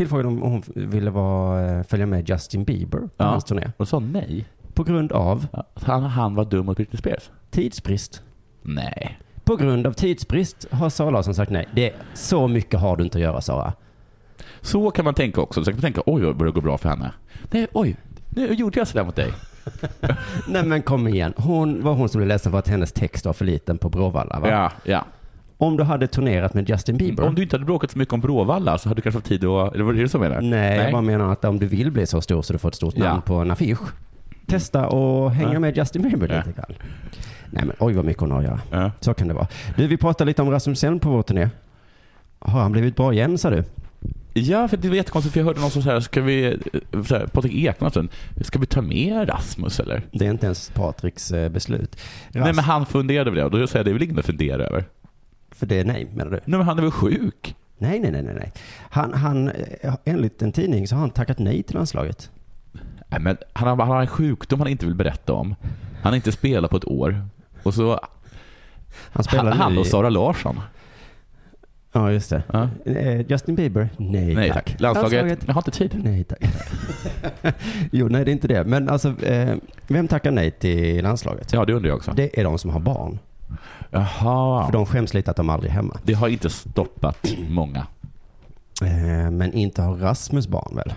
tillfrågad 0.00 0.26
om 0.26 0.42
hon 0.42 0.62
ville 0.74 1.10
vara, 1.10 1.70
eh, 1.78 1.82
följa 1.82 2.06
med 2.06 2.28
Justin 2.28 2.64
Bieber 2.64 2.98
på 2.98 3.08
Ja. 3.16 3.24
hans 3.24 3.44
turné. 3.44 3.70
Och 3.76 3.88
sa 3.88 3.98
nej. 3.98 4.44
På 4.74 4.84
grund 4.84 5.12
av 5.12 5.46
Att 5.52 5.84
han, 5.84 6.02
han 6.02 6.34
var 6.34 6.44
dum 6.44 6.66
mot 6.66 6.76
Britney 6.76 6.98
Spears? 6.98 7.30
tidsbrist. 7.50 8.22
Nej. 8.62 9.18
På 9.44 9.56
grund 9.56 9.86
av 9.86 9.92
tidsbrist 9.92 10.66
har 10.70 10.90
Sara 10.90 11.10
Larsson 11.10 11.34
sagt 11.34 11.50
nej. 11.50 11.68
Det 11.74 11.90
är, 11.90 11.96
så 12.14 12.48
mycket 12.48 12.80
har 12.80 12.96
du 12.96 13.04
inte 13.04 13.18
att 13.18 13.22
göra 13.22 13.40
Sara. 13.40 13.72
Så 14.60 14.90
kan 14.90 15.04
man 15.04 15.14
tänka 15.14 15.40
också. 15.40 15.64
Så 15.64 15.70
kan 15.70 15.76
man 15.76 15.82
tänka, 15.82 16.02
oj, 16.06 16.22
vad 16.22 16.38
det 16.46 16.50
går 16.52 16.62
bra 16.62 16.78
för 16.78 16.88
henne. 16.88 17.12
Nej, 17.50 17.66
oj, 17.72 17.96
nu 18.28 18.52
gjorde 18.54 18.78
jag 18.78 18.88
sådär 18.88 19.04
mot 19.04 19.16
dig. 19.16 19.32
Nej 20.48 20.64
men 20.64 20.82
kom 20.82 21.08
igen. 21.08 21.32
Hon 21.36 21.82
var 21.84 21.94
hon 21.94 22.08
som 22.08 22.18
blev 22.18 22.28
ledsen 22.28 22.52
för 22.52 22.58
att 22.58 22.68
hennes 22.68 22.92
text 22.92 23.26
var 23.26 23.32
för 23.32 23.44
liten 23.44 23.78
på 23.78 23.88
Bråvalla 23.88 24.40
va? 24.40 24.48
Ja, 24.50 24.72
ja. 24.84 25.04
Om 25.60 25.76
du 25.76 25.82
hade 25.82 26.06
turnerat 26.06 26.54
med 26.54 26.68
Justin 26.68 26.96
Bieber. 26.96 27.24
Om 27.24 27.34
du 27.34 27.42
inte 27.42 27.56
hade 27.56 27.64
bråkat 27.64 27.90
så 27.90 27.98
mycket 27.98 28.14
om 28.14 28.20
Bråvalla 28.20 28.78
så 28.78 28.88
hade 28.88 28.98
du 28.98 29.02
kanske 29.02 29.16
haft 29.18 29.26
tid 29.26 29.44
att... 29.44 29.74
Eller 29.74 29.84
var 29.84 29.92
det 29.92 30.02
det 30.02 30.08
som 30.08 30.20
menar? 30.20 30.40
Nej, 30.40 30.78
jag 30.78 30.92
bara 30.92 31.02
menar 31.02 31.32
att 31.32 31.44
om 31.44 31.58
du 31.58 31.66
vill 31.66 31.90
bli 31.90 32.06
så 32.06 32.20
stor 32.20 32.42
så 32.42 32.52
du 32.52 32.58
får 32.58 32.68
ett 32.68 32.74
stort 32.74 32.96
namn 32.96 33.14
Ja. 33.26 33.34
på 33.34 33.34
en 33.34 33.50
affisch. 33.50 33.78
Testa 34.46 34.86
och 34.88 35.30
hänga 35.30 35.52
Ja. 35.52 35.58
med 35.60 35.76
Justin 35.76 36.02
Bieber 36.02 36.28
Ja. 36.28 36.36
lite 36.46 36.52
grann. 36.60 36.76
Nej 37.50 37.64
men 37.66 37.72
oj 37.78 37.92
vad 37.92 38.04
mycket 38.04 38.20
hon 38.20 38.30
har 38.30 38.38
att 38.38 38.44
göra. 38.44 38.60
Ja. 38.70 38.90
Så 39.00 39.14
kan 39.14 39.28
det 39.28 39.34
vara. 39.34 39.46
Du, 39.76 39.86
vi 39.86 39.96
pratade 39.96 40.28
lite 40.28 40.42
om 40.42 40.50
Rasmus 40.50 40.78
Selm 40.80 40.98
på 40.98 41.10
vår 41.10 41.22
turné. 41.22 41.48
Har 42.38 42.60
han 42.60 42.72
blivit 42.72 42.96
bra 42.96 43.12
igen 43.12 43.38
sa 43.38 43.50
du? 43.50 43.64
Ja, 44.34 44.68
för 44.68 44.76
det 44.76 44.88
var 44.88 44.96
jättekonstigt 44.96 45.32
för 45.32 45.40
jag 45.40 45.46
hörde 45.46 45.60
någon 45.60 45.70
som 45.70 45.82
sa 45.82 46.00
ska 46.00 46.20
vi, 46.22 46.44
eh, 46.44 47.02
så 47.02 47.14
här, 47.16 47.26
Patrik 47.26 47.54
Ekwall 47.54 47.92
sa, 47.92 48.04
ska 48.40 48.58
vi 48.58 48.66
ta 48.66 48.82
med 48.82 49.28
Rasmus 49.28 49.80
eller? 49.80 50.02
Det 50.12 50.26
är 50.26 50.30
inte 50.30 50.46
ens 50.46 50.70
Patriks 50.70 51.32
eh, 51.32 51.48
beslut. 51.48 51.96
Nej 52.32 52.52
men 52.54 52.64
han 52.64 52.86
funderade 52.86 53.30
över 53.30 53.38
det 53.38 53.44
och 53.44 53.50
då 53.50 53.66
säger 53.66 53.78
jag 53.78 53.86
det 53.86 53.90
är 53.90 53.92
väl 53.92 54.02
inget 54.02 54.18
att 54.18 54.26
fundera 54.26 54.62
över. 54.64 54.84
För 55.60 55.66
det 55.66 55.80
är 55.80 55.84
nej, 55.84 56.06
menar 56.14 56.30
du? 56.30 56.40
Nej 56.44 56.58
men 56.58 56.62
han 56.62 56.78
är 56.78 56.82
väl 56.82 56.90
sjuk? 56.90 57.56
Nej, 57.78 58.00
nej, 58.00 58.10
nej, 58.10 58.22
nej, 58.22 58.34
nej. 58.34 58.52
Han, 58.90 59.14
han, 59.14 59.48
eh, 59.48 59.94
enligt 60.04 60.42
en 60.42 60.52
tidning 60.52 60.88
så 60.88 60.94
har 60.94 61.00
han 61.00 61.10
tackat 61.10 61.38
nej 61.38 61.62
till 61.62 61.76
landslaget. 61.76 62.30
Nej, 63.08 63.20
men 63.20 63.36
han, 63.52 63.68
har, 63.68 63.76
han 63.76 63.88
har 63.88 64.00
en 64.00 64.06
sjukdom 64.06 64.60
han 64.60 64.68
inte 64.68 64.86
vill 64.86 64.94
berätta 64.94 65.32
om. 65.32 65.54
Han 66.02 66.12
har 66.12 66.16
inte 66.16 66.32
spelat 66.32 66.70
på 66.70 66.76
ett 66.76 66.88
år. 66.88 67.22
Och 67.62 67.74
så 67.74 68.00
Han 69.12 69.24
spelar 69.24 69.44
han, 69.44 69.58
han 69.58 69.78
och 69.78 69.86
Sara 69.86 70.08
Larsson. 70.08 70.60
Ja, 71.92 72.12
just 72.12 72.30
det. 72.30 72.42
Ja. 72.52 72.68
Eh, 72.84 73.30
Justin 73.30 73.54
Bieber? 73.54 73.88
Nej, 73.96 74.34
Nej 74.34 74.48
tack. 74.52 74.64
tack. 74.64 74.80
Landslaget, 74.80 75.38
jag 75.46 75.54
har 75.54 75.60
inte 75.60 75.70
tid. 75.70 76.00
Nej 76.04 76.24
tack. 76.24 76.40
jo, 77.92 78.08
nej 78.08 78.24
det 78.24 78.30
är 78.30 78.32
inte 78.32 78.48
det. 78.48 78.64
Men 78.64 78.88
alltså, 78.88 79.22
eh, 79.22 79.56
vem 79.88 80.08
tackar 80.08 80.30
nej 80.30 80.50
till 80.50 81.02
landslaget? 81.02 81.52
Ja, 81.52 81.64
det 81.64 81.72
undrar 81.72 81.88
jag 81.88 81.96
också. 81.96 82.12
Det 82.16 82.40
är 82.40 82.44
de 82.44 82.58
som 82.58 82.70
har 82.70 82.80
barn. 82.80 83.18
Jaha. 83.90 84.66
För 84.66 84.72
de 84.72 84.86
skäms 84.86 85.14
lite 85.14 85.30
att 85.30 85.36
de 85.36 85.50
aldrig 85.50 85.70
är 85.70 85.74
hemma. 85.74 85.98
Det 86.02 86.12
har 86.12 86.28
inte 86.28 86.50
stoppat 86.50 87.34
många. 87.48 87.86
Eh, 88.82 89.30
men 89.30 89.52
inte 89.52 89.82
har 89.82 89.96
Rasmus 89.96 90.48
barn 90.48 90.76
väl? 90.76 90.92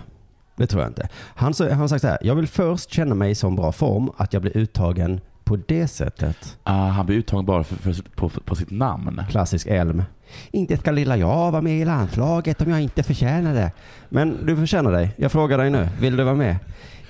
Det 0.56 0.66
tror 0.66 0.82
jag 0.82 0.90
inte. 0.90 1.08
Han, 1.34 1.54
så, 1.54 1.70
han 1.70 1.78
har 1.78 1.88
sagt 1.88 2.00
så 2.00 2.08
här, 2.08 2.18
jag 2.22 2.34
vill 2.34 2.46
först 2.48 2.92
känna 2.92 3.14
mig 3.14 3.30
i 3.30 3.34
så 3.34 3.50
bra 3.50 3.72
form 3.72 4.10
att 4.16 4.32
jag 4.32 4.42
blir 4.42 4.56
uttagen 4.56 5.20
på 5.44 5.56
det 5.68 5.88
sättet. 5.88 6.58
Ah, 6.62 6.88
han 6.88 7.06
blir 7.06 7.16
uttagen 7.16 7.44
bara 7.44 7.64
för, 7.64 7.76
för, 7.76 8.02
på, 8.14 8.28
på 8.28 8.54
sitt 8.54 8.70
namn. 8.70 9.22
Klassisk 9.30 9.66
Elm. 9.66 10.02
Inte 10.50 10.76
ska 10.76 10.90
lilla 10.90 11.16
jag 11.16 11.50
vara 11.50 11.62
med 11.62 11.80
i 11.80 11.84
landslaget 11.84 12.60
om 12.60 12.70
jag 12.70 12.80
inte 12.80 13.02
förtjänar 13.02 13.54
det. 13.54 13.72
Men 14.08 14.46
du 14.46 14.56
förtjänar 14.56 14.92
dig. 14.92 15.12
Jag 15.16 15.32
frågar 15.32 15.58
dig 15.58 15.70
nu. 15.70 15.88
Vill 16.00 16.16
du 16.16 16.24
vara 16.24 16.34
med? 16.34 16.56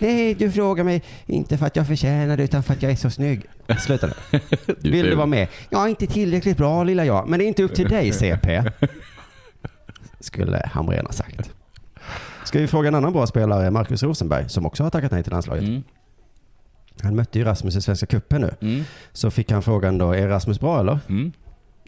Nej, 0.05 0.35
du 0.35 0.53
frågar 0.53 0.85
mig 0.85 1.03
inte 1.27 1.59
för 1.59 1.67
att 1.67 1.77
jag 1.77 1.87
förtjänar 1.87 2.37
det 2.37 2.43
utan 2.43 2.63
för 2.63 2.73
att 2.73 2.83
jag 2.83 2.93
är 2.93 2.97
så 2.97 3.11
snygg. 3.11 3.47
Sluta 3.79 4.07
nu. 4.07 4.41
Vill 4.91 5.07
du 5.07 5.15
vara 5.15 5.27
med? 5.27 5.49
Jag 5.71 5.85
är 5.85 5.89
inte 5.89 6.07
tillräckligt 6.07 6.57
bra 6.57 6.85
lilla 6.85 7.05
jag. 7.05 7.29
Men 7.29 7.39
det 7.39 7.45
är 7.45 7.47
inte 7.47 7.63
upp 7.63 7.75
till 7.75 7.89
dig 7.89 8.13
CP. 8.13 8.63
Skulle 10.21 10.63
Hamrén 10.73 11.07
ha 11.07 11.13
sagt. 11.13 11.51
Ska 12.45 12.59
vi 12.59 12.67
fråga 12.67 12.89
en 12.89 12.95
annan 12.95 13.13
bra 13.13 13.27
spelare, 13.27 13.71
Marcus 13.71 14.03
Rosenberg, 14.03 14.49
som 14.49 14.67
också 14.67 14.83
har 14.83 14.91
tackat 14.91 15.13
nej 15.13 15.23
till 15.23 15.33
landslaget. 15.33 15.65
Mm. 15.65 15.83
Han 17.03 17.17
mötte 17.17 17.39
ju 17.39 17.45
Rasmus 17.45 17.77
i 17.77 17.83
Svenska 17.83 18.07
cupen 18.07 18.41
nu. 18.41 18.55
Mm. 18.61 18.85
Så 19.13 19.31
fick 19.31 19.51
han 19.51 19.63
frågan 19.63 19.99
då, 19.99 20.13
är 20.13 20.29
Rasmus 20.29 20.61
bra 20.61 20.81
eller? 20.81 20.99
Mm. 21.09 21.33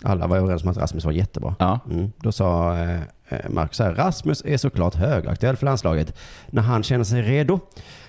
Alla 0.02 0.26
var 0.26 0.36
överens 0.36 0.62
om 0.62 0.68
att 0.68 0.76
Rasmus 0.76 1.04
var 1.04 1.12
jättebra. 1.12 1.54
Ja. 1.58 1.80
Mm. 1.90 2.12
Då 2.16 2.32
sa 2.32 2.76
eh, 2.78 3.00
eh, 3.28 3.50
Marcus 3.50 3.76
så 3.76 3.84
här, 3.84 3.94
Rasmus 3.94 4.42
är 4.46 4.56
såklart 4.56 4.94
högaktuell 4.94 5.56
för 5.56 5.66
landslaget 5.66 6.16
när 6.46 6.62
han 6.62 6.82
känner 6.82 7.04
sig 7.04 7.22
redo. 7.22 7.60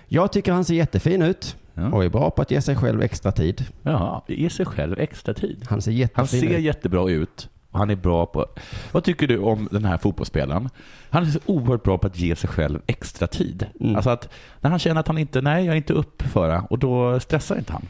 Jag 0.07 0.31
tycker 0.31 0.51
han 0.51 0.65
ser 0.65 0.73
jättefin 0.75 1.21
ut 1.21 1.55
Ja. 1.73 1.89
och 1.91 2.05
är 2.05 2.09
bra 2.09 2.31
på 2.31 2.41
att 2.41 2.51
ge 2.51 2.61
sig 2.61 2.75
själv 2.75 3.01
extra 3.01 3.31
tid. 3.31 3.65
Ja, 3.83 4.23
ge 4.27 4.49
sig 4.49 4.65
själv 4.65 4.99
extra 4.99 5.33
tid. 5.33 5.65
Han 5.69 5.81
ser 5.81 5.91
Han 5.91 5.97
jättefin 5.97 6.39
ser 6.41 6.49
ut. 6.57 6.63
jättebra 6.63 7.09
ut 7.09 7.49
och 7.71 7.79
han 7.79 7.89
är 7.89 7.95
bra 7.95 8.25
på... 8.25 8.45
Vad 8.91 9.03
tycker 9.03 9.27
du 9.27 9.37
om 9.39 9.67
den 9.71 9.85
här 9.85 9.97
fotbollsspelaren? 9.97 10.69
Han 11.09 11.23
är 11.23 11.27
så 11.27 11.39
oerhört 11.45 11.83
bra 11.83 11.97
på 11.97 12.07
att 12.07 12.19
ge 12.19 12.35
sig 12.35 12.49
själv 12.49 12.79
extra 12.87 13.27
tid. 13.27 13.65
Mm. 13.79 13.95
Alltså 13.95 14.09
att 14.09 14.29
när 14.61 14.69
han 14.69 14.79
känner 14.79 14.99
att 14.99 15.07
han 15.07 15.17
inte, 15.17 15.41
nej 15.41 15.65
jag 15.65 15.73
är 15.73 15.77
inte 15.77 15.93
upp 15.93 16.21
för 16.21 16.49
det, 16.49 16.61
och 16.69 16.79
då 16.79 17.19
stressar 17.19 17.57
inte 17.57 17.73
han. 17.73 17.85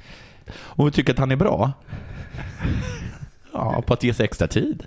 Och 0.56 0.88
vi 0.88 0.92
tycker 0.92 1.14
att 1.14 1.20
han 1.20 1.32
är 1.32 1.36
bra. 1.36 1.72
Ja, 3.54 3.84
på 3.88 3.94
att 3.94 4.04
ge 4.04 4.14
sig 4.14 4.24
extra 4.24 4.48
tid. 4.48 4.84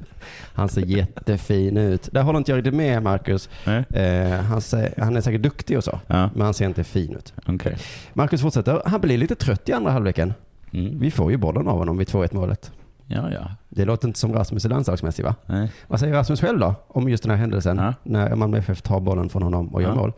Han 0.55 0.69
ser 0.69 0.81
jättefin 0.83 1.77
ut. 1.77 2.09
Där 2.13 2.23
håller 2.23 2.39
inte 2.39 2.51
jag 2.53 2.59
riktigt 2.59 2.75
med 2.75 3.03
Marcus. 3.03 3.49
Eh, 3.67 4.31
han, 4.41 4.61
ser, 4.61 4.95
han 4.99 5.17
är 5.17 5.21
säkert 5.21 5.43
duktig 5.43 5.79
och 5.79 5.85
så, 5.85 6.01
Ja, 6.07 6.31
men 6.35 6.43
han 6.43 6.55
ser 6.55 6.67
inte 6.67 6.85
fin 6.85 7.17
ut. 7.17 7.33
okej. 7.47 7.77
Marcus 8.13 8.43
fortsätter. 8.43 8.83
Han 8.87 9.01
blir 9.01 9.19
lite 9.19 9.35
trött 9.35 9.69
i 9.69 9.73
andra 9.73 9.91
halvleken. 9.91 10.33
Mm. 10.73 10.99
Vi 10.99 11.11
får 11.11 11.31
ju 11.31 11.37
bollen 11.37 11.69
av 11.69 11.79
honom 11.79 11.99
vid 11.99 12.09
2-1 12.09 12.35
målet. 12.35 12.73
Ja, 13.07 13.31
ja. 13.33 13.51
Det 13.69 13.85
låter 13.85 14.09
inte 14.09 14.19
som 14.21 14.33
Rasmus 14.33 14.65
är 14.65 14.69
landslagsmässig 14.69 15.25
va? 15.25 15.35
Nej. 15.47 15.71
Vad 15.87 16.01
säger 16.01 16.15
Rasmus 16.15 16.41
själv 16.41 16.59
då 16.59 16.75
om 16.89 17.09
just 17.09 17.23
den 17.23 17.31
här 17.31 17.39
händelsen? 17.39 17.77
Ja. 17.79 17.95
När 18.03 18.35
Malmö 18.37 18.59
FF 18.59 18.83
tar 18.83 19.01
bollen 19.01 19.29
från 19.29 19.43
honom 19.43 19.75
och 19.75 19.83
gör 19.83 19.89
Ja. 19.89 19.95
mål. 19.95 20.13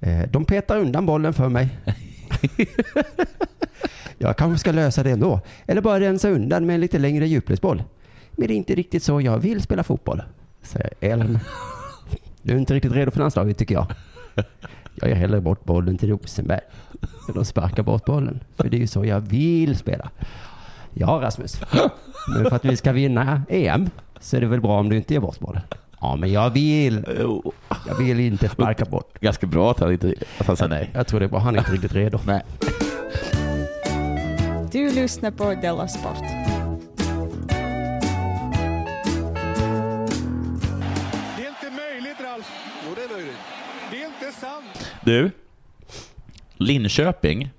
Eh, 0.00 0.22
de 0.30 0.44
petar 0.44 0.76
undan 0.78 1.06
bollen 1.06 1.34
för 1.34 1.48
mig. 1.48 1.68
jag 4.18 4.36
kanske 4.36 4.58
ska 4.58 4.72
lösa 4.72 5.02
det 5.02 5.10
ändå. 5.10 5.40
Eller 5.66 5.80
bara 5.80 6.00
rensa 6.00 6.28
undan 6.28 6.66
med 6.66 6.74
en 6.74 6.80
lite 6.80 6.98
längre 6.98 7.26
djupledsboll. 7.26 7.82
Men 8.30 8.48
det 8.48 8.54
är 8.54 8.56
inte 8.56 8.74
riktigt 8.74 9.02
så 9.02 9.20
jag 9.20 9.38
vill 9.38 9.62
spela 9.62 9.82
fotboll. 9.82 10.22
Säger 10.62 10.90
Elm. 11.00 11.38
Du 12.42 12.52
är 12.52 12.58
inte 12.58 12.74
riktigt 12.74 12.92
redo 12.92 13.10
för 13.10 13.18
landslaget 13.18 13.58
tycker 13.58 13.74
jag. 13.74 13.86
Jag 14.94 15.08
ger 15.08 15.16
hellre 15.16 15.40
bort 15.40 15.64
bollen 15.64 15.98
till 15.98 16.08
Rosenberg. 16.08 16.60
Så 17.26 17.32
de 17.32 17.44
sparkar 17.44 17.82
bort 17.82 18.04
bollen. 18.04 18.40
För 18.56 18.68
det 18.68 18.76
är 18.76 18.80
ju 18.80 18.86
så 18.86 19.04
jag 19.04 19.20
vill 19.20 19.76
spela. 19.76 20.10
Ja 20.94 21.18
Rasmus. 21.22 21.60
Men 22.34 22.44
för 22.44 22.56
att 22.56 22.64
vi 22.64 22.76
ska 22.76 22.92
vinna 22.92 23.42
EM 23.48 23.90
så 24.20 24.36
är 24.36 24.40
det 24.40 24.46
väl 24.46 24.60
bra 24.60 24.80
om 24.80 24.88
du 24.88 24.96
inte 24.96 25.14
ger 25.14 25.20
bort 25.20 25.38
bollen. 25.38 25.62
Ja 26.00 26.16
men 26.16 26.32
jag 26.32 26.50
vill. 26.50 27.04
Jag 27.88 27.94
vill 27.94 28.20
inte 28.20 28.48
sparka 28.48 28.84
bort. 28.84 29.20
Ganska 29.20 29.46
bra 29.46 29.70
att 29.70 29.80
han, 29.80 29.92
inte, 29.92 30.14
att 30.38 30.46
han 30.46 30.56
sa 30.56 30.66
nej. 30.66 30.90
Jag 30.94 31.06
tror 31.06 31.20
det 31.20 31.26
är 31.26 31.30
bra. 31.30 31.38
Han 31.38 31.54
är 31.54 31.58
inte 31.58 31.72
riktigt 31.72 31.92
redo. 31.92 32.18
Nej. 32.26 32.42
Du 34.72 34.90
lyssnar 34.94 35.30
på 35.30 35.54
Della 35.54 35.88
Sport. 35.88 36.18
Det 41.36 41.44
är 41.44 41.48
inte 41.48 41.70
möjligt, 41.70 42.20
Ralf. 42.20 42.46
Jo, 42.88 42.94
det 42.96 43.02
är 43.02 43.08
möjligt. 43.16 43.36
Det 43.90 44.02
är 44.02 44.06
inte 44.06 44.32
sant. 44.40 44.90
Du, 45.04 45.30
Linköping, 46.56 47.50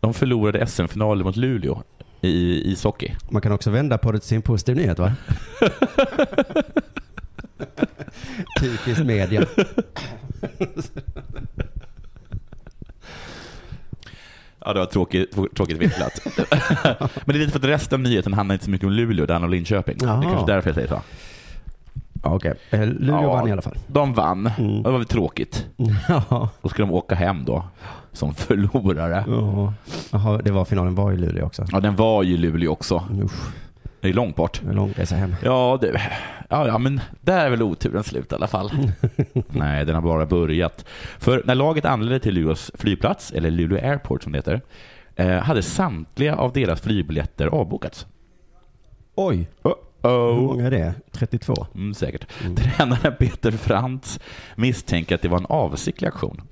de 0.00 0.14
förlorade 0.14 0.66
SM-finalen 0.66 1.26
mot 1.26 1.36
Luleå 1.36 1.82
i 2.20 2.62
ishockey. 2.72 3.14
Man 3.30 3.42
kan 3.42 3.52
också 3.52 3.70
vända 3.70 3.98
på 3.98 4.12
det 4.12 4.18
till 4.18 4.28
sin 4.28 4.42
positiv 4.42 4.76
nyhet 4.76 4.98
va? 4.98 5.12
Typiskt 8.60 9.04
media. 9.04 9.46
Ja, 14.66 14.72
det 14.72 14.78
var 14.78 14.86
tråkigt, 14.86 15.54
tråkigt 15.56 15.78
vinklat. 15.78 16.12
Men 17.00 17.08
det 17.26 17.34
är 17.34 17.38
lite 17.38 17.52
för 17.52 17.58
att 17.58 17.64
resten 17.64 17.96
av 17.96 18.00
nyheten 18.00 18.32
handlar 18.32 18.54
inte 18.54 18.64
så 18.64 18.70
mycket 18.70 18.86
om 18.86 18.92
Luleå, 18.92 19.20
handlar 19.32 19.46
om 19.48 19.50
Linköping. 19.50 19.96
Jaha. 20.00 20.20
Det 20.20 20.26
är 20.26 20.30
kanske 20.30 20.52
därför 20.52 20.68
jag 20.68 20.74
säger 20.74 20.88
så. 20.88 21.00
Ja, 22.22 22.34
Okej, 22.34 22.54
Eh, 22.70 22.80
Luleå 22.86 23.22
Ja. 23.22 23.32
vann 23.32 23.48
i 23.48 23.52
alla 23.52 23.62
fall. 23.62 23.74
De 23.86 24.14
vann. 24.14 24.50
Mm. 24.58 24.82
Det 24.82 24.90
var 24.90 24.98
väl 24.98 25.06
tråkigt. 25.06 25.66
Ja. 26.08 26.48
Då 26.62 26.68
ska 26.68 26.82
de 26.82 26.92
åka 26.92 27.14
hem 27.14 27.44
då, 27.44 27.64
som 28.12 28.34
förlorare. 28.34 29.24
Ja. 29.28 29.72
Jaha, 30.12 30.40
det 30.44 30.50
var 30.50 30.64
finalen 30.64 30.94
var 30.94 31.12
i 31.12 31.16
Luleå 31.16 31.46
också. 31.46 31.64
Ja, 31.72 31.80
den 31.80 31.96
var 31.96 32.22
ju 32.22 32.36
Luleå 32.36 32.72
också. 32.72 33.02
Usch, 33.24 33.52
Det 34.00 34.08
är 34.08 34.12
långt 34.12 34.36
bort. 34.36 34.62
är 34.68 34.72
lång 34.72 34.92
resa 34.96 35.14
hem. 35.14 35.34
Ja, 35.42 35.78
det, 35.80 36.02
ja, 36.48 36.66
ja, 36.66 36.78
men 36.78 37.00
där 37.20 37.46
är 37.46 37.50
väl 37.50 37.62
oturen 37.62 38.04
slut 38.04 38.32
i 38.32 38.34
alla 38.34 38.46
fall. 38.46 38.70
Nej, 39.48 39.84
den 39.84 39.94
har 39.94 40.02
bara 40.02 40.26
börjat. 40.26 40.84
För 41.18 41.42
när 41.44 41.54
laget 41.54 41.84
anlände 41.84 42.18
till 42.18 42.34
Luleås 42.34 42.70
flygplats, 42.74 43.32
eller 43.32 43.50
Luleå 43.50 43.78
Airport 43.90 44.22
som 44.22 44.32
det 44.32 44.38
heter, 44.38 44.60
eh, 45.16 45.38
hade 45.38 45.62
samtliga 45.62 46.36
av 46.36 46.52
deras 46.52 46.80
flygbiljetter 46.80 47.46
avbokats. 47.46 48.06
Oj, 49.14 49.48
hur 49.62 50.10
Uh-oh. 50.10 50.40
många 50.40 50.66
är 50.66 50.70
det? 50.70 50.94
32? 51.12 51.66
Mm, 51.74 51.94
säkert. 51.94 52.26
Tränaren 52.56 53.14
Peter 53.18 53.50
Frantz 53.50 54.20
misstänker 54.56 55.14
att 55.14 55.22
det 55.22 55.28
var 55.28 55.38
en 55.38 55.46
avsiktlig 55.46 56.08
aktion. 56.08 56.42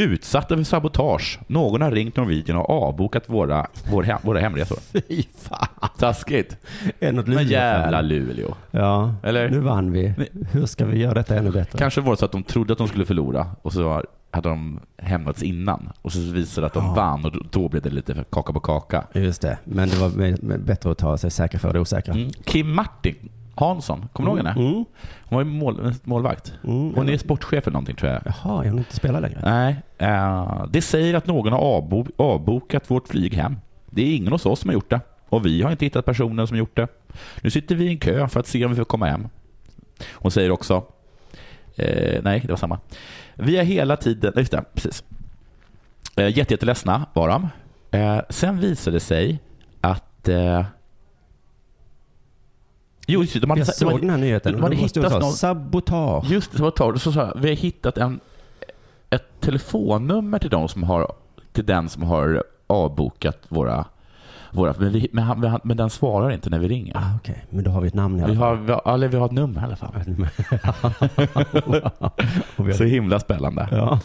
Utsatta 0.00 0.56
för 0.56 0.62
sabotage. 0.64 1.38
Någon 1.46 1.82
har 1.82 1.90
ringt 1.90 2.16
Norwegian 2.16 2.58
och 2.58 2.70
avbokat 2.70 3.22
våra, 3.28 3.66
vår 3.90 4.02
hem, 4.02 4.18
våra 4.22 4.38
hemresor. 4.40 4.78
Fy 4.92 5.22
fan. 5.38 5.88
Taskigt. 5.98 6.56
Är 7.00 7.12
något 7.12 7.26
Men 7.26 7.46
jävla 7.48 8.00
Luleå. 8.00 8.54
Ja, 8.70 9.14
Eller? 9.22 9.50
nu 9.50 9.58
vann 9.58 9.92
vi. 9.92 10.14
Hur 10.52 10.66
ska 10.66 10.84
vi 10.84 10.98
göra 10.98 11.14
detta 11.14 11.36
ännu 11.36 11.50
bättre? 11.50 11.78
Kanske 11.78 12.00
var 12.00 12.10
det 12.10 12.16
så 12.16 12.24
att 12.24 12.32
de 12.32 12.42
trodde 12.42 12.72
att 12.72 12.78
de 12.78 12.88
skulle 12.88 13.04
förlora 13.04 13.46
och 13.62 13.72
så 13.72 14.02
hade 14.30 14.48
de 14.48 14.80
hämmats 14.98 15.42
innan 15.42 15.92
och 16.02 16.12
så 16.12 16.18
visade 16.18 16.62
det 16.62 16.66
att 16.66 16.74
de 16.74 16.84
Ja. 16.84 16.94
vann 16.94 17.24
och 17.24 17.32
då- 17.50 17.68
blev 17.68 17.82
det 17.82 17.90
lite 17.90 18.24
kaka 18.32 18.52
på 18.52 18.60
kaka. 18.60 19.04
Just 19.14 19.42
det, 19.42 19.58
men 19.64 19.88
det 19.88 19.96
var 19.96 20.58
bättre 20.58 20.90
att 20.90 20.98
ta 20.98 21.18
sig 21.18 21.30
säkra 21.30 21.58
för 21.58 21.72
det 21.72 21.80
osäkra. 21.80 22.14
Mm. 22.14 22.30
Kim 22.44 22.74
Martin 22.74 23.14
Hansson, 23.56 24.08
kommer 24.12 24.30
du 24.30 24.36
ihåg 24.36 24.46
henne? 24.46 24.60
Mm. 24.68 24.84
Hon 25.24 25.36
var 25.36 25.38
ju 25.40 25.44
mål, 25.50 25.94
målvakt. 26.04 26.54
Mm. 26.64 26.94
Hon 26.94 27.08
är 27.08 27.18
sportchef 27.18 27.66
eller 27.66 27.72
någonting 27.72 27.96
tror 27.96 28.12
jag. 28.12 28.22
Jaha, 28.24 28.64
jag 28.64 28.70
vill 28.70 28.78
inte 28.78 28.96
spela 28.96 29.20
längre. 29.20 29.40
Nej, 29.44 29.76
eh, 29.98 30.64
det 30.70 30.82
säger 30.82 31.14
att 31.14 31.26
någon 31.26 31.52
har 31.52 31.60
avbo- 31.60 32.12
avbokat 32.16 32.90
vårt 32.90 33.08
flyg 33.08 33.34
hem. 33.34 33.56
Det 33.90 34.02
är 34.02 34.16
ingen 34.16 34.32
hos 34.32 34.46
oss 34.46 34.60
som 34.60 34.68
har 34.68 34.74
gjort 34.74 34.90
det. 34.90 35.00
Och 35.28 35.46
vi 35.46 35.62
har 35.62 35.70
inte 35.70 35.84
hittat 35.84 36.04
personen 36.04 36.46
som 36.46 36.56
gjort 36.56 36.76
det. 36.76 36.88
Nu 37.40 37.50
sitter 37.50 37.74
vi 37.74 37.84
i 37.84 37.88
en 37.88 37.98
kö 37.98 38.28
för 38.28 38.40
att 38.40 38.46
se 38.46 38.64
om 38.64 38.70
vi 38.70 38.76
får 38.76 38.84
komma 38.84 39.06
hem. 39.06 39.28
Hon 40.12 40.30
säger 40.30 40.50
också, 40.50 40.84
eh, 41.76 42.20
nej 42.22 42.40
det 42.40 42.48
var 42.52 42.56
samma. 42.56 42.78
Vi 43.34 43.56
har 43.56 43.64
hela 43.64 43.96
tiden, 43.96 44.32
just 44.36 44.52
det, 44.52 44.64
precis. 44.74 45.04
Eh, 46.16 46.36
jätte, 46.38 46.52
jätteledsna 46.54 47.06
var 47.12 47.28
de. 47.28 47.48
Eh, 47.98 48.20
sen 48.30 48.58
visade 48.60 48.96
det 48.96 49.00
sig 49.00 49.38
att 49.80 50.28
eh, 50.28 50.64
Jo, 53.06 53.20
just 53.20 53.32
det, 53.32 53.40
de 53.40 53.50
hade, 53.50 53.60
Jag 53.60 53.66
de 53.66 53.72
såg 53.72 53.88
hade- 53.88 54.00
den 54.00 54.10
här 54.10 54.16
nyheten. 54.18 54.52
De 54.52 54.62
hade 54.62 54.74
det 54.74 54.80
hittat 54.80 55.12
så, 55.12 55.18
någon, 55.18 55.32
sabotage. 55.32 56.30
Just 56.30 56.52
det, 56.52 56.58
sabotage. 56.58 57.00
Så 57.02 57.12
sa 57.12 57.20
jag, 57.20 57.40
vi 57.40 57.48
har 57.48 57.56
hittat 57.56 57.98
en, 57.98 58.20
ett 59.10 59.40
telefonnummer 59.40 60.38
till 60.38 60.50
de 60.50 60.68
som 60.68 60.82
har, 60.82 61.12
till 61.52 61.66
den 61.66 61.88
som 61.88 62.02
har 62.02 62.44
avbokat 62.66 63.38
våra, 63.48 63.84
våra 64.50 64.74
men, 64.78 64.92
vi, 64.92 65.08
men, 65.12 65.24
han, 65.24 65.60
men 65.64 65.76
den 65.76 65.90
svarar 65.90 66.30
inte 66.30 66.50
när 66.50 66.58
vi 66.58 66.68
ringer. 66.68 66.96
Ah, 66.96 67.16
Okej, 67.16 67.44
men 67.50 67.64
då 67.64 67.70
har 67.70 67.80
vi 67.80 67.88
ett 67.88 67.94
namn 67.94 68.18
i 68.18 68.22
alla 68.22 68.32
Vi 68.32 68.38
fall. 68.38 68.48
har, 68.48 68.56
vi, 68.64 68.72
har, 68.72 68.94
eller 68.94 69.08
vi 69.08 69.16
har 69.16 69.26
ett 69.26 69.32
nummer 69.32 69.60
i 69.60 69.64
alla 69.64 69.76
fall. 69.76 69.90
Och 72.56 72.74
Så 72.74 72.84
himla 72.84 73.20
spännande. 73.20 73.68
Ja. 73.70 74.00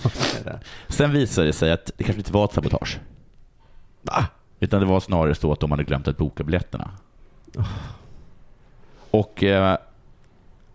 Sen 0.87 1.11
visade 1.11 1.47
det 1.47 1.53
sig 1.53 1.71
att 1.71 1.91
det 1.97 2.03
kanske 2.03 2.19
inte 2.19 2.33
var 2.33 2.45
ett 2.45 2.53
sabotage. 2.53 2.99
Utan 4.59 4.79
det 4.79 4.85
var 4.85 4.99
snarare 4.99 5.35
så 5.35 5.51
att 5.51 5.59
de 5.59 5.71
hade 5.71 5.83
glömt 5.83 6.07
att 6.07 6.17
boka 6.17 6.43
biljetterna. 6.43 6.91
Och 9.11 9.43
eh, 9.43 9.77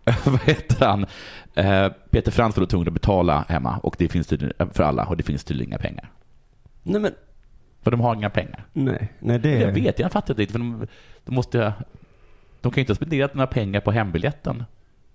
vad 0.25 0.41
heter 0.41 0.87
han? 0.87 1.07
Eh, 1.55 1.93
Peter 2.11 2.31
Frans 2.31 2.57
var 2.57 2.61
då 2.61 2.67
tvungen 2.67 2.89
att 2.89 2.95
betala 2.95 3.45
hemma 3.49 3.79
och 3.83 3.97
det 3.99 4.09
finns 4.09 4.27
tydligen, 4.27 4.71
för 4.73 4.83
alla 4.83 5.05
och 5.05 5.17
det 5.17 5.23
finns 5.23 5.45
tydligen 5.45 5.71
inga 5.71 5.79
pengar. 5.79 6.11
Nej, 6.83 7.01
men 7.01 7.13
För 7.83 7.91
de 7.91 8.01
har 8.01 8.15
inga 8.15 8.31
pengar. 8.31 8.65
nej, 8.73 9.09
nej 9.19 9.39
det... 9.39 9.61
Jag 9.61 9.73
vet, 9.73 9.99
jag 9.99 10.13
fattar 10.13 10.41
inte. 10.41 10.53
För 10.53 10.59
de, 10.59 10.87
de, 11.25 11.35
måste, 11.35 11.73
de 12.61 12.73
kan 12.73 12.77
ju 12.77 12.81
inte 12.81 12.91
ha 12.91 12.97
spenderat 12.97 13.35
några 13.35 13.47
pengar 13.47 13.81
på 13.81 13.91
hembiljetten. 13.91 14.65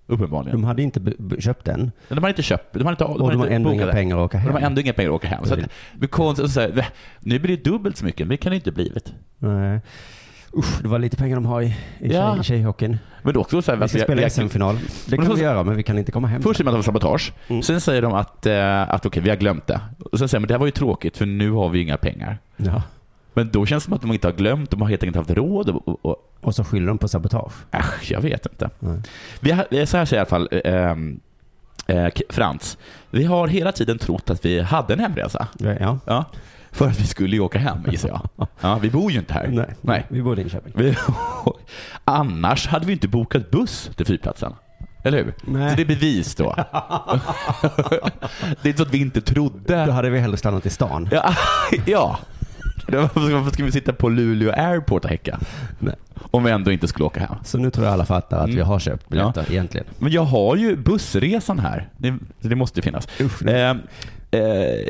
Uppenbarligen. 0.06 0.60
De 0.60 0.64
hade 0.64 0.82
inte 0.82 1.00
köpt 1.38 1.64
den. 1.64 1.92
De 2.08 2.18
har 2.18 2.28
inte 2.28 2.42
köpt, 2.42 2.74
de 2.74 2.84
har 2.84 2.92
inte, 2.92 3.04
Och 3.04 3.30
de 3.30 3.40
har 3.40 3.46
ändå 3.46 3.72
inga 3.72 3.86
pengar 3.86 4.16
att 4.16 4.24
åka 4.24 4.38
hem. 4.38 4.52
De 4.52 4.60
har 4.60 4.66
ändå 4.66 4.80
inga 4.80 4.92
pengar 4.92 5.10
att 5.10 5.16
åka 5.16 5.28
hem. 5.28 5.44
Så 5.44 5.54
att, 5.54 6.10
konstigt 6.10 6.44
att 6.44 6.50
säga, 6.50 6.86
nu 7.20 7.38
blir 7.38 7.56
det 7.56 7.64
dubbelt 7.64 7.96
så 7.96 8.04
mycket, 8.04 8.26
men 8.26 8.28
det 8.28 8.36
kan 8.36 8.50
det 8.50 8.56
inte 8.56 8.72
blivit. 8.72 9.14
Nej. 9.38 9.80
Usch, 10.56 10.82
det 10.82 10.88
var 10.88 10.98
lite 10.98 11.16
pengar 11.16 11.34
de 11.36 11.46
har 11.46 11.62
i, 11.62 11.66
i, 11.66 11.74
Ja. 12.00 12.34
tjej, 12.34 12.44
tjejhockeyn. 12.44 12.98
Men 13.22 13.34
då 13.34 13.40
också 13.40 13.62
så 13.62 13.72
här, 13.72 13.78
Vi 13.78 13.88
ska 13.88 13.98
att 13.98 14.04
spela 14.04 14.30
SM-final. 14.30 14.78
Det 15.06 15.16
kan 15.16 15.26
så- 15.26 15.34
vi 15.34 15.42
göra, 15.42 15.62
men 15.62 15.76
vi 15.76 15.82
kan 15.82 15.98
inte 15.98 16.12
komma 16.12 16.28
hem. 16.28 16.42
Först 16.42 16.56
säger 16.56 16.64
man 16.64 16.74
att 16.74 16.84
det 16.84 16.92
var 16.92 17.00
sabotage, 17.00 17.32
Mm. 17.48 17.62
sen 17.62 17.80
säger 17.80 18.02
de 18.02 18.12
att, 18.14 18.46
eh, 18.46 18.90
att 18.94 19.06
okej, 19.06 19.22
vi 19.22 19.30
har 19.30 19.36
glömt 19.36 19.66
det. 19.66 19.80
Och 20.12 20.18
sen 20.18 20.28
säger 20.28 20.40
man, 20.40 20.48
det 20.48 20.54
här 20.54 20.58
var 20.58 20.66
ju 20.66 20.72
tråkigt 20.72 21.16
för 21.16 21.26
nu 21.26 21.50
har 21.50 21.68
vi 21.68 21.82
inga 21.82 21.96
pengar. 21.96 22.38
Ja. 22.56 22.82
Men 23.34 23.50
då 23.50 23.66
känns 23.66 23.82
det 23.82 23.84
som 23.84 23.94
att 23.94 24.00
de 24.02 24.12
inte 24.12 24.26
har 24.28 24.32
glömt, 24.34 24.70
de 24.70 24.80
har 24.80 24.88
helt 24.88 25.02
enkelt 25.02 25.16
haft 25.16 25.30
råd. 25.38 25.68
Och, 25.70 25.88
och, 25.88 25.98
och, 26.06 26.16
Och 26.40 26.54
så 26.54 26.64
skyller 26.64 26.86
de 26.86 26.98
på 26.98 27.08
sabotage. 27.08 27.52
Äsch, 27.70 28.10
jag 28.12 28.20
vet 28.20 28.46
inte. 28.46 28.70
Nej. 28.78 28.98
Vi 29.40 29.50
har, 29.50 29.84
så 29.86 29.96
här 29.96 30.04
säger 30.04 30.14
i 30.14 30.18
alla 30.20 30.26
fall 30.28 30.48
ehm, 30.64 31.20
eh, 31.86 32.08
K- 32.08 32.22
Frans. 32.28 32.78
Vi 33.10 33.24
har 33.24 33.48
hela 33.48 33.72
tiden 33.72 33.98
trott 33.98 34.30
att 34.30 34.44
vi 34.44 34.60
hade 34.60 34.92
en 34.94 35.00
hemresa. 35.00 35.46
Ja, 35.58 35.98
ja. 36.06 36.24
Ja. 36.72 36.76
För 36.78 36.88
att 36.88 37.00
vi 37.00 37.06
skulle 37.06 37.36
ju 37.36 37.42
åka 37.42 37.58
hem, 37.58 37.78
gissar 37.90 38.08
jag. 38.08 38.48
Ja, 38.60 38.78
vi 38.82 38.90
bor 38.90 39.12
ju 39.12 39.18
inte 39.18 39.34
här. 39.34 39.48
Nej, 39.48 39.66
Nej. 39.80 40.06
vi 40.08 40.22
bor 40.22 40.32
i 40.32 40.36
Linköping. 40.36 40.72
Vi, 40.76 40.96
annars 42.04 42.66
hade 42.66 42.86
vi 42.86 42.92
inte 42.92 43.08
bokat 43.08 43.50
buss 43.50 43.90
till 43.96 44.06
flygplatsen. 44.06 44.52
Eller 45.04 45.18
hur? 45.18 45.34
Nej. 45.44 45.70
Så 45.70 45.76
det 45.76 45.82
är 45.82 45.86
bevis 45.86 46.34
då. 46.34 46.54
det 48.62 48.62
är 48.62 48.66
inte 48.68 48.76
så 48.76 48.82
att 48.82 48.94
vi 48.94 48.98
inte 49.00 49.20
trodde. 49.20 49.86
Då 49.86 49.92
hade 49.92 50.10
vi 50.10 50.18
hellre 50.18 50.36
stannat 50.36 50.66
i 50.66 50.70
stan. 50.70 51.08
Ja. 51.12 51.34
ja. 51.86 52.18
Varför 52.88 53.50
ska 53.50 53.64
vi 53.64 53.72
sitta 53.72 53.92
på 53.92 54.08
Luleå 54.08 54.52
Airport 54.56 55.04
och 55.04 55.10
häcka? 55.10 55.38
Nej. 55.78 55.94
Om 56.30 56.44
vi 56.44 56.50
ändå 56.50 56.72
inte 56.72 56.88
skulle 56.88 57.04
åka 57.04 57.20
hem. 57.20 57.34
Så 57.44 57.58
nu 57.58 57.70
tror 57.70 57.86
jag 57.86 57.92
alla 57.92 58.04
fattar 58.04 58.36
att 58.36 58.44
Mm. 58.44 58.56
vi 58.56 58.62
har 58.62 58.78
köpt 58.78 59.08
biljetter 59.08 59.44
egentligen. 59.50 59.86
Men 59.98 60.12
jag 60.12 60.22
har 60.24 60.56
ju 60.56 60.76
bussresan 60.76 61.58
här. 61.58 61.88
Det, 61.96 62.18
det 62.40 62.54
måste 62.56 62.78
ju 62.80 62.82
finnas. 62.82 63.08
Eh, 63.20 63.74
eh, 64.32 64.84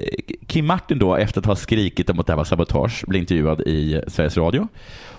Kim 0.47 0.67
Martin 0.67 0.99
då, 0.99 1.17
efter 1.17 1.41
att 1.41 1.47
ha 1.47 1.57
skrikit 1.57 2.11
om 2.11 2.21
att 2.21 2.27
det 2.27 2.33
här 2.33 2.37
var 2.37 2.45
sabotage, 2.45 3.05
blir 3.07 3.21
intervjuad 3.21 3.61
i 3.61 4.03
Sveriges 4.07 4.37
Radio. 4.37 4.69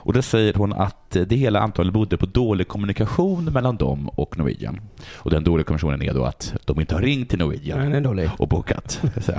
Och 0.04 0.14
då 0.14 0.22
säger 0.22 0.54
hon 0.54 0.74
att 0.74 1.12
det 1.12 1.36
hela 1.36 1.60
antagligen 1.60 1.94
bodde 1.94 2.18
på 2.18 2.26
dålig 2.26 2.68
kommunikation 2.68 3.46
mellan 3.46 3.78
dem 3.78 4.10
och 4.10 4.38
Norwegian. 4.38 4.80
Och 5.14 5.32
den 5.32 5.44
dåliga 5.44 5.64
kommunikationen 5.64 6.02
är 6.02 6.14
då 6.14 6.26
att 6.26 6.54
de 6.66 6.80
inte 6.80 6.96
har 6.96 7.02
ringt 7.02 7.30
till 7.30 7.40
Norwegian 7.40 7.92
Nej, 8.16 8.30
och 8.38 8.48
bokat. 8.48 9.02
så. 9.22 9.34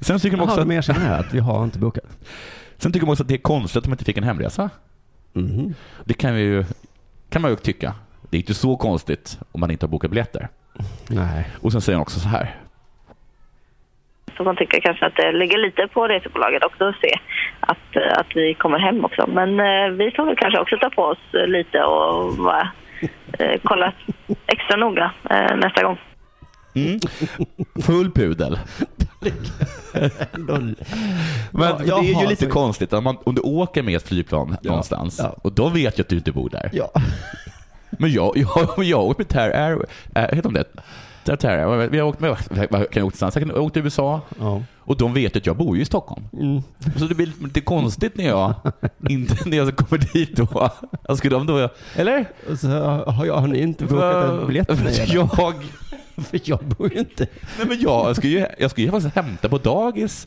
Sen 0.00 0.20
tycker 0.20 0.36
de 0.36 0.42
också 0.42 0.60
att, 0.60 0.68
de 0.68 0.74
erkänner 0.74 1.18
att 1.18 1.34
vi 1.34 1.38
har 1.38 1.64
inte 1.64 1.78
bokat. 1.78 2.04
sen 2.78 2.92
tycker 2.92 3.06
de 3.06 3.12
också 3.12 3.22
att 3.22 3.28
det 3.28 3.34
är 3.34 3.38
konstigt 3.38 3.76
att 3.76 3.84
de 3.84 3.92
inte 3.92 4.04
fick 4.04 4.16
en 4.16 4.24
hemresa. 4.24 4.70
Mhm. 5.32 5.74
Det 6.04 6.14
kan, 6.14 6.34
vi 6.34 6.40
ju, 6.40 6.64
kan 7.28 7.42
man 7.42 7.50
ju 7.50 7.56
tycka. 7.56 7.94
Det 8.30 8.36
är 8.36 8.40
inte 8.40 8.54
så 8.54 8.76
konstigt 8.76 9.38
om 9.52 9.60
man 9.60 9.70
inte 9.70 9.86
har 9.86 9.90
bokat 9.90 10.10
biljetter. 10.10 10.48
Nej. 11.08 11.48
Och 11.60 11.72
sen 11.72 11.80
säger 11.80 11.96
hon 11.96 12.02
också 12.02 12.20
så 12.20 12.28
här. 12.28 12.56
Så 14.40 14.44
man 14.44 14.56
tycker 14.56 14.80
kanske 14.80 15.06
att 15.06 15.16
det 15.16 15.32
ligger 15.32 15.58
lite 15.58 15.88
på 15.94 16.08
resebolaget 16.08 16.64
också 16.64 16.84
att 16.84 17.00
se 17.00 17.18
att, 17.60 17.96
att 18.20 18.26
vi 18.34 18.54
kommer 18.54 18.78
hem 18.78 19.04
också. 19.04 19.26
Men 19.26 19.60
eh, 19.60 19.88
vi 19.96 20.10
får 20.16 20.24
väl 20.24 20.36
kanske 20.36 20.60
också 20.60 20.76
ta 20.76 20.90
på 20.90 21.02
oss 21.02 21.18
lite 21.46 21.82
och 21.82 22.34
bara, 22.36 22.70
eh, 23.38 23.60
kolla 23.64 23.92
extra 24.46 24.76
noga 24.76 25.12
eh, 25.30 25.56
nästa 25.56 25.82
gång. 25.82 25.98
Mm. 26.74 27.00
Full 27.86 28.10
pudel. 28.10 28.58
Men 30.40 30.76
Ja, 31.52 32.00
det 32.00 32.10
är 32.12 32.20
ju 32.22 32.28
lite 32.28 32.44
så- 32.44 32.50
konstigt 32.50 32.92
om, 32.92 33.04
man, 33.04 33.16
om 33.24 33.34
du 33.34 33.40
åker 33.40 33.82
med 33.82 33.96
ett 33.96 34.08
flygplan 34.08 34.56
någonstans 34.62 35.20
ja. 35.22 35.34
och 35.42 35.52
då 35.52 35.68
vet 35.68 35.98
jag 35.98 36.04
att 36.04 36.08
du 36.08 36.16
inte 36.16 36.32
bor 36.32 36.50
där. 36.50 36.70
Ja. 36.72 36.90
Men 37.90 38.12
jag, 38.12 38.32
jag, 38.36 38.84
jag 38.84 39.00
åkt 39.04 39.18
med 39.18 39.28
Ter 39.28 39.50
Air, 39.50 39.86
äh, 40.14 40.22
heter 40.22 40.42
de 40.42 40.52
det? 40.54 40.64
Ter 41.24 41.48
Air. 41.48 41.88
Vi 41.88 41.98
har 41.98 42.06
åkt 42.08 42.20
med, 42.20 42.36
kan 42.48 42.66
jag 42.70 42.82
åka 42.82 43.00
någonstans? 43.00 43.36
Jag 43.36 43.56
åka 43.58 43.72
till 43.72 43.82
USA 43.82 44.20
Ja. 44.38 44.62
och 44.78 44.96
de 44.96 45.14
vet 45.14 45.36
att 45.36 45.46
jag 45.46 45.56
bor 45.56 45.76
ju 45.76 45.82
i 45.82 45.84
Stockholm. 45.84 46.24
Mm. 46.32 46.62
Så 46.96 47.04
det 47.04 47.14
blir 47.14 47.32
lite 47.42 47.60
konstigt 47.60 48.16
när 48.16 48.24
jag, 48.24 48.54
inte 49.08 49.48
när 49.48 49.56
jag 49.56 49.76
kommer 49.76 50.12
dit 50.12 50.36
då. 50.36 50.70
Skulle 51.16 51.34
de 51.36 51.46
då, 51.46 51.68
eller? 51.96 52.24
Så 52.56 52.68
har, 53.10 53.26
jag, 53.26 53.36
har 53.36 53.46
ni 53.46 53.60
inte 53.60 53.84
bokat 53.84 54.30
en 54.30 54.46
biljett 54.46 54.66
för 54.66 54.84
mig? 54.84 55.04
Jag, 55.08 55.54
För 56.16 56.40
jag 56.44 56.64
bor 56.64 56.92
ju 56.92 56.98
inte. 56.98 57.26
nej 57.58 57.66
men 57.68 57.80
jag, 57.80 58.08
jag 58.08 58.16
ska 58.16 58.28
ju, 58.28 58.46
jag 58.58 58.70
ska 58.70 58.80
ju 58.80 58.90
faktiskt 58.90 59.16
hämta 59.16 59.48
på 59.48 59.58
dagis. 59.58 60.26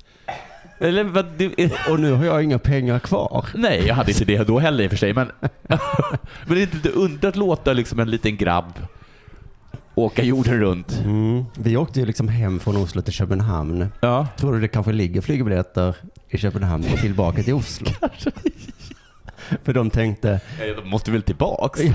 Eller 0.80 1.04
vad, 1.04 1.26
det, 1.38 1.72
Och 1.90 2.00
nu 2.00 2.12
har 2.14 2.26
jag 2.26 2.44
inga 2.44 2.60
pengar 2.60 3.00
kvar. 3.00 3.46
Nej, 3.56 3.84
jag 3.88 3.96
hade 3.96 4.12
inte 4.12 4.26
det 4.26 4.48
då 4.48 4.60
heller 4.60 4.84
i 4.84 4.88
och 4.88 4.92
för 4.92 4.98
sig. 4.98 5.14
Men, 5.14 5.32
men 6.46 6.56
det 6.56 6.60
är 6.60 6.76
inte 6.76 6.90
underligt 6.90 7.24
att 7.24 7.36
låta 7.36 7.74
liksom 7.74 8.00
en 8.00 8.12
liten 8.12 8.38
grabb 8.38 8.74
åka 9.96 10.24
jorden 10.24 10.60
runt. 10.60 11.02
Mm. 11.04 11.44
Vi 11.58 11.78
åkte 11.78 12.00
ju 12.00 12.06
liksom 12.06 12.28
hem 12.28 12.60
från 12.60 12.78
Oslo 12.78 13.02
till 13.02 13.14
Köpenhamn. 13.14 13.88
Ja. 14.02 14.28
Tror 14.38 14.54
du 14.54 14.60
det 14.60 14.68
kanske 14.68 14.92
ligger 14.92 15.22
flygbiljetter 15.22 15.96
i 16.30 16.38
Köpenhamn 16.38 16.86
och 16.94 17.00
tillbaka 17.00 17.44
till 17.44 17.54
Oslo? 17.54 17.88
För 19.64 19.74
de 19.74 19.90
tänkte, 19.90 20.40
De 20.84 20.90
måste 20.90 21.12
väl 21.12 21.22
tillbaks? 21.22 21.82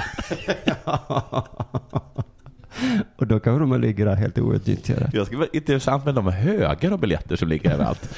och 3.17 3.27
då 3.27 3.41
kanske 3.41 3.61
de 3.61 3.81
ligger 3.81 4.07
där 4.07 4.17
helt 4.17 4.39
outnyttjade. 4.39 5.11
Jag 5.13 5.27
skulle 5.27 5.39
vara 5.39 5.51
intressant 5.53 6.05
med 6.05 6.15
de 6.15 6.27
högar 6.27 6.91
av 6.91 7.01
biljetter 7.01 7.37
som 7.37 7.49
ligger 7.49 7.71
överallt. 7.71 8.09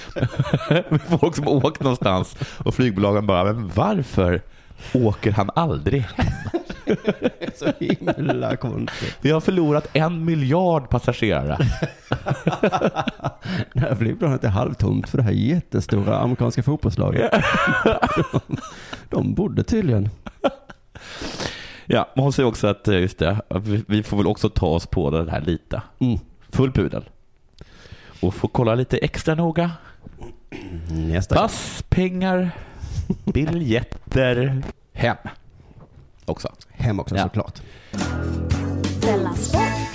Folk 1.20 1.36
som 1.36 1.48
åkt 1.48 1.80
någonstans 1.82 2.36
och 2.58 2.74
flygbolagen 2.74 3.26
bara, 3.26 3.44
men 3.44 3.70
varför 3.74 4.42
åker 4.92 5.30
han 5.32 5.50
aldrig 5.54 6.00
hem? 6.02 6.59
Så 7.56 7.72
himla 7.80 8.56
konstigt. 8.56 9.16
Vi 9.20 9.30
har 9.30 9.40
förlorat 9.40 9.88
en 9.92 10.24
miljard 10.24 10.88
passagerare. 10.90 11.56
Det 13.72 13.80
här 13.80 13.94
flygplanet 13.94 14.44
är 14.44 14.48
halvtomt 14.48 15.08
för 15.08 15.18
det 15.18 15.24
här 15.24 15.30
jättestora 15.32 16.18
amerikanska 16.18 16.62
fotbollslaget. 16.62 17.32
De, 18.32 18.40
de 19.10 19.34
bodde 19.34 19.62
tydligen. 19.62 20.08
Ja, 21.86 22.08
hon 22.14 22.32
säger 22.32 22.48
också 22.48 22.66
att 22.66 22.88
eh, 22.88 22.98
just 23.00 23.18
det, 23.18 23.40
vi- 23.86 24.02
får 24.02 24.16
väl 24.16 24.26
också 24.26 24.48
ta 24.48 24.66
oss 24.66 24.86
på 24.86 25.10
det 25.10 25.30
här 25.30 25.40
lite. 25.40 25.82
Mm. 25.98 26.18
Full 26.48 26.72
pudel. 26.72 27.08
och 28.20 28.34
få 28.34 28.48
kolla 28.48 28.74
lite 28.74 28.96
extra 28.98 29.34
noga. 29.34 29.70
Nästa 30.90 31.34
Pass, 31.34 31.84
pengar, 31.88 32.50
biljetter, 33.24 34.62
hem. 34.92 35.16
Också. 36.24 36.48
Hem 36.80 37.00
också 37.00 37.16
Ja. 37.16 37.22
såklart. 37.22 37.62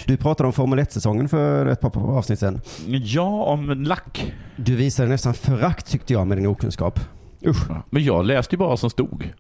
Du 0.05 0.17
pratade 0.17 0.47
om 0.47 0.53
Formel 0.53 0.79
1-säsongen 0.79 1.29
för 1.29 1.65
ett 1.65 1.79
par 1.81 1.97
avsnitt 2.17 2.39
sedan. 2.39 2.61
Ja, 2.87 3.43
om 3.43 3.69
lack. 3.83 4.33
Du 4.55 4.75
visade 4.75 5.09
nästan 5.09 5.33
förakt 5.33 5.85
tyckte 5.91 6.13
jag 6.13 6.27
med 6.27 6.37
din 6.37 6.47
okunskap. 6.47 6.99
Usch. 7.45 7.67
Men 7.89 8.03
jag 8.03 8.25
läste 8.25 8.55
ju 8.55 8.59
bara 8.59 8.77
som 8.77 8.89
stod. 8.89 9.33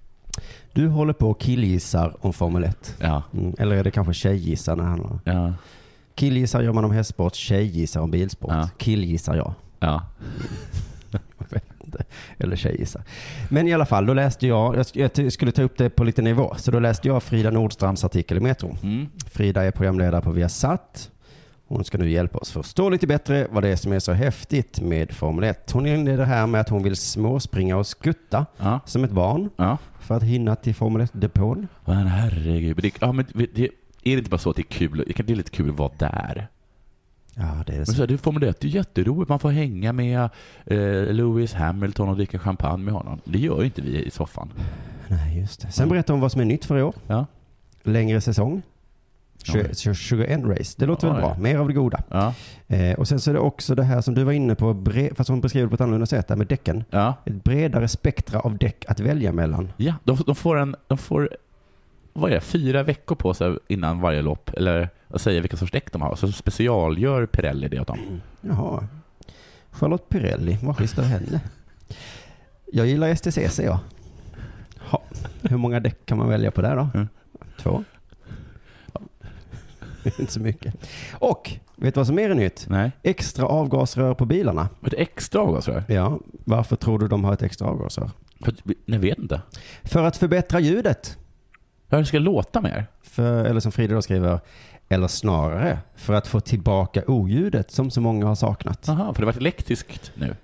Du 0.73 0.87
håller 0.87 1.13
på 1.13 1.29
och 1.29 1.39
killgissar 1.39 2.15
om 2.21 2.33
Formel 2.33 2.63
1. 2.63 2.95
Ja. 2.99 3.23
Mm, 3.33 3.53
eller 3.59 3.75
är 3.75 3.83
det 3.83 3.91
kanske 3.91 4.13
tjejgissar 4.13 4.75
när 4.75 4.83
han 4.83 4.99
har... 4.99 5.19
Ja. 5.33 5.53
Killgissar 6.15 6.61
gör 6.61 6.73
man 6.73 6.85
om 6.85 6.91
hästsport, 6.91 7.35
tjejgissar 7.35 8.01
om 8.01 8.11
bilsport. 8.11 8.51
Ja. 8.53 8.69
Killgissar 8.77 9.35
jag. 9.35 9.53
Ja. 9.79 10.01
Eller 12.37 12.55
tjejgissar. 12.55 13.03
Men 13.49 13.67
i 13.67 13.73
alla 13.73 13.85
fall, 13.85 14.05
då 14.05 14.13
läste 14.13 14.47
jag, 14.47 14.75
jag 14.75 14.83
sk- 14.83 15.21
jag 15.23 15.33
skulle 15.33 15.51
ta 15.51 15.61
upp 15.61 15.77
det 15.77 15.89
på 15.89 16.03
lite 16.03 16.21
nivå, 16.21 16.53
så 16.57 16.71
då 16.71 16.79
läste 16.79 17.07
jag 17.07 17.23
Frida 17.23 17.51
Nordstrands 17.51 18.03
artikel 18.03 18.37
i 18.37 18.39
Metro. 18.39 18.77
Mm. 18.83 19.07
Frida 19.31 19.63
är 19.63 19.71
programledare 19.71 20.21
på 20.21 20.31
Viasat. 20.31 21.11
Hon 21.67 21.83
ska 21.83 21.97
nu 21.97 22.09
hjälpa 22.09 22.37
oss 22.37 22.51
förstå 22.51 22.89
lite 22.89 23.07
bättre 23.07 23.47
vad 23.51 23.63
det 23.63 23.69
är 23.69 23.75
som 23.75 23.91
är 23.93 23.99
så 23.99 24.11
häftigt 24.13 24.79
med 24.81 25.11
Formel 25.11 25.43
1. 25.43 25.71
Hon 25.71 25.85
inleder 25.85 26.23
här 26.25 26.47
med 26.47 26.61
att 26.61 26.69
hon 26.69 26.83
vill 26.83 26.95
småspringa 26.95 27.77
och 27.77 27.87
skutta 27.87 28.45
Ja. 28.57 28.79
som 28.85 29.03
ett 29.03 29.11
barn 29.11 29.49
Ja. 29.57 29.77
för 29.99 30.15
att 30.15 30.23
hinna 30.23 30.55
till 30.55 30.75
Formel 30.75 31.01
1-depån. 31.01 31.67
Men 31.85 32.07
herregud. 32.07 32.77
Det, 32.81 32.91
ja, 32.99 33.11
men 33.11 33.25
det, 33.33 33.63
är 33.63 33.69
det 34.03 34.11
inte 34.11 34.29
bara 34.29 34.37
så 34.37 34.49
att 34.49 34.55
det 34.55 34.61
är 34.61 34.63
kul? 34.63 35.03
Det 35.17 35.31
är 35.31 35.35
lite 35.35 35.51
kul 35.51 35.69
att 35.69 35.77
vara 35.77 35.91
där. 35.97 36.47
Ja, 37.37 37.43
det 37.65 37.73
är 37.73 37.77
det 37.77 37.77
Men 37.77 37.85
så. 37.85 37.93
här, 38.01 38.07
det 38.07 38.17
Formel 38.17 38.43
1 38.43 38.59
det 38.59 38.67
är 38.67 38.69
jätteroligt. 38.69 39.29
Man 39.29 39.39
får 39.39 39.49
hänga 39.49 39.93
med 39.93 40.19
eh, 40.65 40.77
Lewis 41.13 41.53
Hamilton 41.53 42.09
och 42.09 42.15
dricka 42.15 42.39
champagne 42.39 42.83
med 42.83 42.93
honom. 42.93 43.19
Det 43.23 43.39
gör 43.39 43.59
ju 43.59 43.65
inte 43.65 43.81
vi 43.81 44.05
i 44.05 44.11
soffan. 44.11 44.53
Nej, 45.07 45.39
just 45.39 45.61
det. 45.61 45.71
Sen 45.71 45.89
berättar 45.89 46.13
hon 46.13 46.21
vad 46.21 46.31
som 46.31 46.41
är 46.41 46.45
nytt 46.45 46.65
för 46.65 46.77
i 46.77 46.81
år. 46.81 46.93
Ja. 47.07 47.25
Längre 47.83 48.21
säsong. 48.21 48.61
Oj. 49.53 49.69
20 49.75 49.93
21 49.93 50.43
race. 50.45 50.75
Det 50.79 50.85
låter 50.85 51.07
väl 51.07 51.15
Oj. 51.15 51.21
bra. 51.21 51.37
Mer 51.39 51.57
av 51.57 51.67
det 51.67 51.73
goda. 51.73 52.03
Ja. 52.09 52.33
Eh, 52.67 52.93
och 52.99 53.07
sen 53.07 53.19
så 53.19 53.29
är 53.29 53.33
det 53.33 53.39
också 53.39 53.75
det 53.75 53.83
här 53.83 54.01
som 54.01 54.13
du 54.13 54.23
var 54.23 54.31
inne 54.31 54.55
på, 54.55 54.73
bre- 54.73 55.15
fast 55.15 55.29
hon 55.29 55.41
beskriver 55.41 55.65
det 55.65 55.69
på 55.69 55.75
ett 55.75 55.81
annorlunda 55.81 56.05
sätt, 56.05 56.27
där 56.27 56.35
med 56.35 56.47
däcken. 56.47 56.83
Ja. 56.89 57.13
Ett 57.25 57.43
bredare 57.43 57.87
spektra 57.87 58.39
av 58.39 58.57
däck 58.57 58.85
att 58.87 58.99
välja 58.99 59.31
mellan. 59.31 59.71
Ja, 59.77 59.93
de, 60.03 60.17
de 60.25 60.35
får 60.35 60.57
en, 60.57 60.75
de 60.87 60.97
får, 60.97 61.29
vad 62.17 62.31
är 62.31 62.35
det, 62.35 62.41
fyra 62.41 62.83
veckor 62.83 63.15
på 63.15 63.33
sig 63.33 63.57
innan 63.67 64.01
varje 64.01 64.21
lopp, 64.21 64.49
eller 64.49 64.89
att 65.07 65.21
säga 65.21 65.41
vilka 65.41 65.57
sorts 65.57 65.71
däck 65.71 65.91
de 65.91 66.01
har. 66.01 66.15
Så 66.15 66.31
specialgör 66.31 67.25
Pirelli 67.25 67.67
det 67.67 67.79
åt 67.79 67.87
dem. 67.87 68.21
Jaha. 68.41 68.87
Charlotte 69.71 70.09
Pirelli, 70.09 70.57
vad 70.61 70.77
schysst 70.77 70.99
av 70.99 71.05
henne. 71.05 71.41
Jag 72.65 72.87
gillar 72.87 73.15
STCC 73.15 73.59
jag. 73.59 73.79
Ha. 74.79 75.01
Hur 75.41 75.57
många 75.57 75.79
däck 75.79 76.05
kan 76.05 76.17
man 76.17 76.29
välja 76.29 76.51
på 76.51 76.61
där 76.61 76.75
då? 76.75 76.89
Mm. 76.93 77.07
Två? 77.59 77.83
Inte 80.19 80.33
så 80.33 80.39
mycket. 80.39 80.73
Och, 81.13 81.51
vet 81.75 81.93
du 81.93 81.99
vad 81.99 82.07
som 82.07 82.19
är 82.19 82.33
nytt? 82.33 82.65
Nej. 82.69 82.91
Extra 83.03 83.45
avgasrör 83.45 84.13
på 84.13 84.25
bilarna. 84.25 84.69
Ett 84.85 84.93
extra 84.93 85.41
avgasrör? 85.41 85.83
Ja, 85.87 86.19
varför 86.43 86.75
tror 86.75 86.99
du 86.99 87.07
de 87.07 87.23
har 87.23 87.33
ett 87.33 87.43
extra 87.43 87.67
avgasrör? 87.67 88.11
Jag 88.85 88.99
vet 88.99 89.17
inte. 89.17 89.41
För 89.83 90.03
att 90.03 90.17
förbättra 90.17 90.59
ljudet. 90.59 91.17
Hur 91.89 91.97
det 91.97 92.05
ska 92.05 92.19
låta 92.19 92.61
mer? 92.61 92.85
För, 93.03 93.45
eller 93.45 93.59
som 93.59 93.71
Frida 93.71 93.95
då 93.95 94.01
skriver, 94.01 94.39
eller 94.89 95.07
snarare 95.07 95.79
för 95.95 96.13
att 96.13 96.27
få 96.27 96.39
tillbaka 96.39 97.03
oljudet 97.07 97.71
som 97.71 97.91
så 97.91 98.01
många 98.01 98.25
har 98.25 98.35
saknat. 98.35 98.83
Jaha, 98.87 98.97
för 99.13 99.21
det 99.21 99.25
har 99.25 99.33
varit 99.33 99.37
elektriskt 99.37 100.11
nu. 100.15 100.35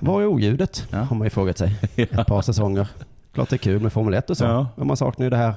Var 0.00 0.22
är 0.22 0.26
oljudet? 0.26 0.86
Ja. 0.90 0.98
Har 0.98 1.16
man 1.16 1.26
ju 1.26 1.30
frågat 1.30 1.58
sig. 1.58 1.76
Ett 1.96 2.26
par 2.26 2.42
säsonger. 2.42 2.88
Klart 3.32 3.48
det 3.50 3.56
är 3.56 3.58
kul 3.58 3.82
med 3.82 3.92
Formel 3.92 4.14
1 4.14 4.30
och 4.30 4.36
så. 4.36 4.44
Ja. 4.44 4.66
Men 4.76 4.86
man 4.86 4.96
saknar 4.96 5.26
ju 5.26 5.30
det 5.30 5.36
här 5.36 5.54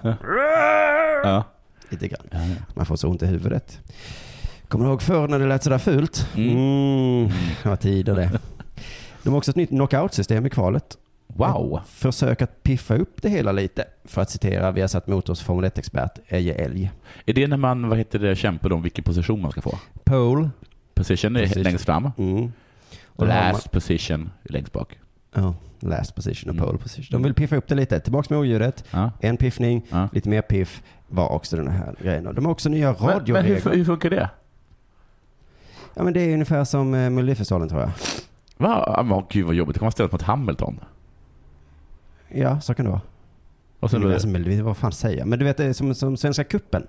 Ja. 1.24 1.44
lite 1.90 2.08
grann. 2.08 2.28
Ja, 2.32 2.38
ja. 2.40 2.56
Man 2.74 2.86
får 2.86 2.96
så 2.96 3.08
ont 3.08 3.24
i 3.24 3.26
huvudet. 3.26 3.80
Kommer 4.68 4.86
du 4.86 4.92
ihåg 4.92 5.02
förr 5.02 5.28
när 5.28 5.40
det 5.40 5.46
lät 5.48 5.64
sådär 5.64 5.78
fult? 5.78 6.28
Mm. 6.36 6.50
Mm. 6.58 7.32
Det 7.64 7.70
var 7.70 7.76
tider 7.76 8.16
det. 8.16 8.32
De 9.24 9.30
har 9.30 9.38
också 9.38 9.52
ett 9.52 9.56
nytt 9.58 9.70
knockout-system 9.70 10.46
i 10.46 10.50
kvalet. 10.50 10.98
Wow. 11.28 11.80
Ett 11.84 11.90
försök 11.90 12.42
att 12.42 12.64
piffa 12.64 12.96
upp 12.96 13.22
det 13.22 13.30
hela 13.30 13.52
lite. 13.52 13.86
För 14.06 14.22
att 14.22 14.30
citera 14.30 14.72
Viasat 14.72 15.08
Motors 15.08 15.42
Formel 15.42 15.66
1-expert 15.70 16.20
Eje 16.28 16.54
Elg. 16.54 16.92
Är 17.26 17.34
det 17.34 17.48
när 17.48 17.58
man, 17.58 17.90
vad 17.90 17.98
heter 17.98 18.20
det, 18.20 18.36
kämpar 18.36 18.74
om 18.74 18.82
vilken 18.82 19.04
position 19.04 19.42
man 19.42 19.52
ska 19.52 19.62
få? 19.62 19.78
Pole. 20.04 20.50
Position 20.94 21.36
är 21.36 21.42
Position. 21.44 21.64
längst 21.64 21.86
fram. 21.86 22.12
Mm. 22.18 22.52
Och 23.06 23.28
har 23.28 23.34
last 23.52 23.72
position 23.72 24.30
är 24.44 24.54
längst 24.54 24.74
bak. 24.74 25.00
Ja, 25.36 25.56
last 25.80 26.16
position 26.16 26.50
och 26.50 26.56
Mm. 26.56 26.66
pole 26.68 26.78
position. 26.78 27.08
De 27.12 27.24
vill 27.24 27.34
piffa 27.34 27.56
upp 27.56 27.68
det 27.68 27.76
lite. 27.76 28.00
Tillbaks 28.00 28.30
med 28.30 28.40
oljudet. 28.40 28.84
Ja. 28.92 29.12
En 29.20 29.38
piffning, 29.38 29.86
Ja. 29.90 30.10
lite 30.12 30.30
mer 30.30 30.42
piff 30.42 30.82
var 31.08 31.30
också 31.30 31.56
den 31.56 31.68
här 31.68 31.96
grejen. 32.02 32.36
De 32.36 32.46
har 32.46 32.52
också 32.52 32.70
nya 32.70 32.92
Men, 32.92 32.96
men 33.06 33.10
radioregler. 33.10 33.62
hur, 33.64 33.72
hur 33.78 33.86
funkar 33.86 34.10
det? 34.10 34.30
Ja, 35.94 36.04
men 36.04 36.14
det 36.14 36.22
är 36.22 36.34
ungefär 36.34 36.64
som 36.64 36.94
eh, 36.94 37.10
Melodifestivalen 37.10 37.70
tror 37.70 37.82
jag. 37.82 37.92
Va? 38.58 39.04
Men, 39.04 39.24
gud 39.30 39.46
vad 39.46 39.56
jobbigt. 39.56 39.74
Det 39.74 39.80
kan 39.80 39.86
man 39.86 39.92
ställa 39.92 40.10
mot 40.12 40.22
Hamilton. 40.22 40.80
Ja, 42.38 42.60
så 42.62 42.74
kan 42.74 42.86
det 42.86 42.92
vara. 42.92 43.02
Och 43.80 43.92
sen 43.92 44.04
Ungefär 44.04 44.20
som 44.20 44.32
Melodi, 44.32 44.62
vad 44.62 44.78
fan 44.78 44.92
säger 44.92 45.18
jag? 45.18 45.28
Men 45.28 45.40
du 45.40 45.46
vet, 45.46 45.58
det 45.58 45.66
är 45.66 45.74
som, 45.74 45.96
som 45.96 46.18
Svenska 46.18 46.44
kuppen 46.44 46.88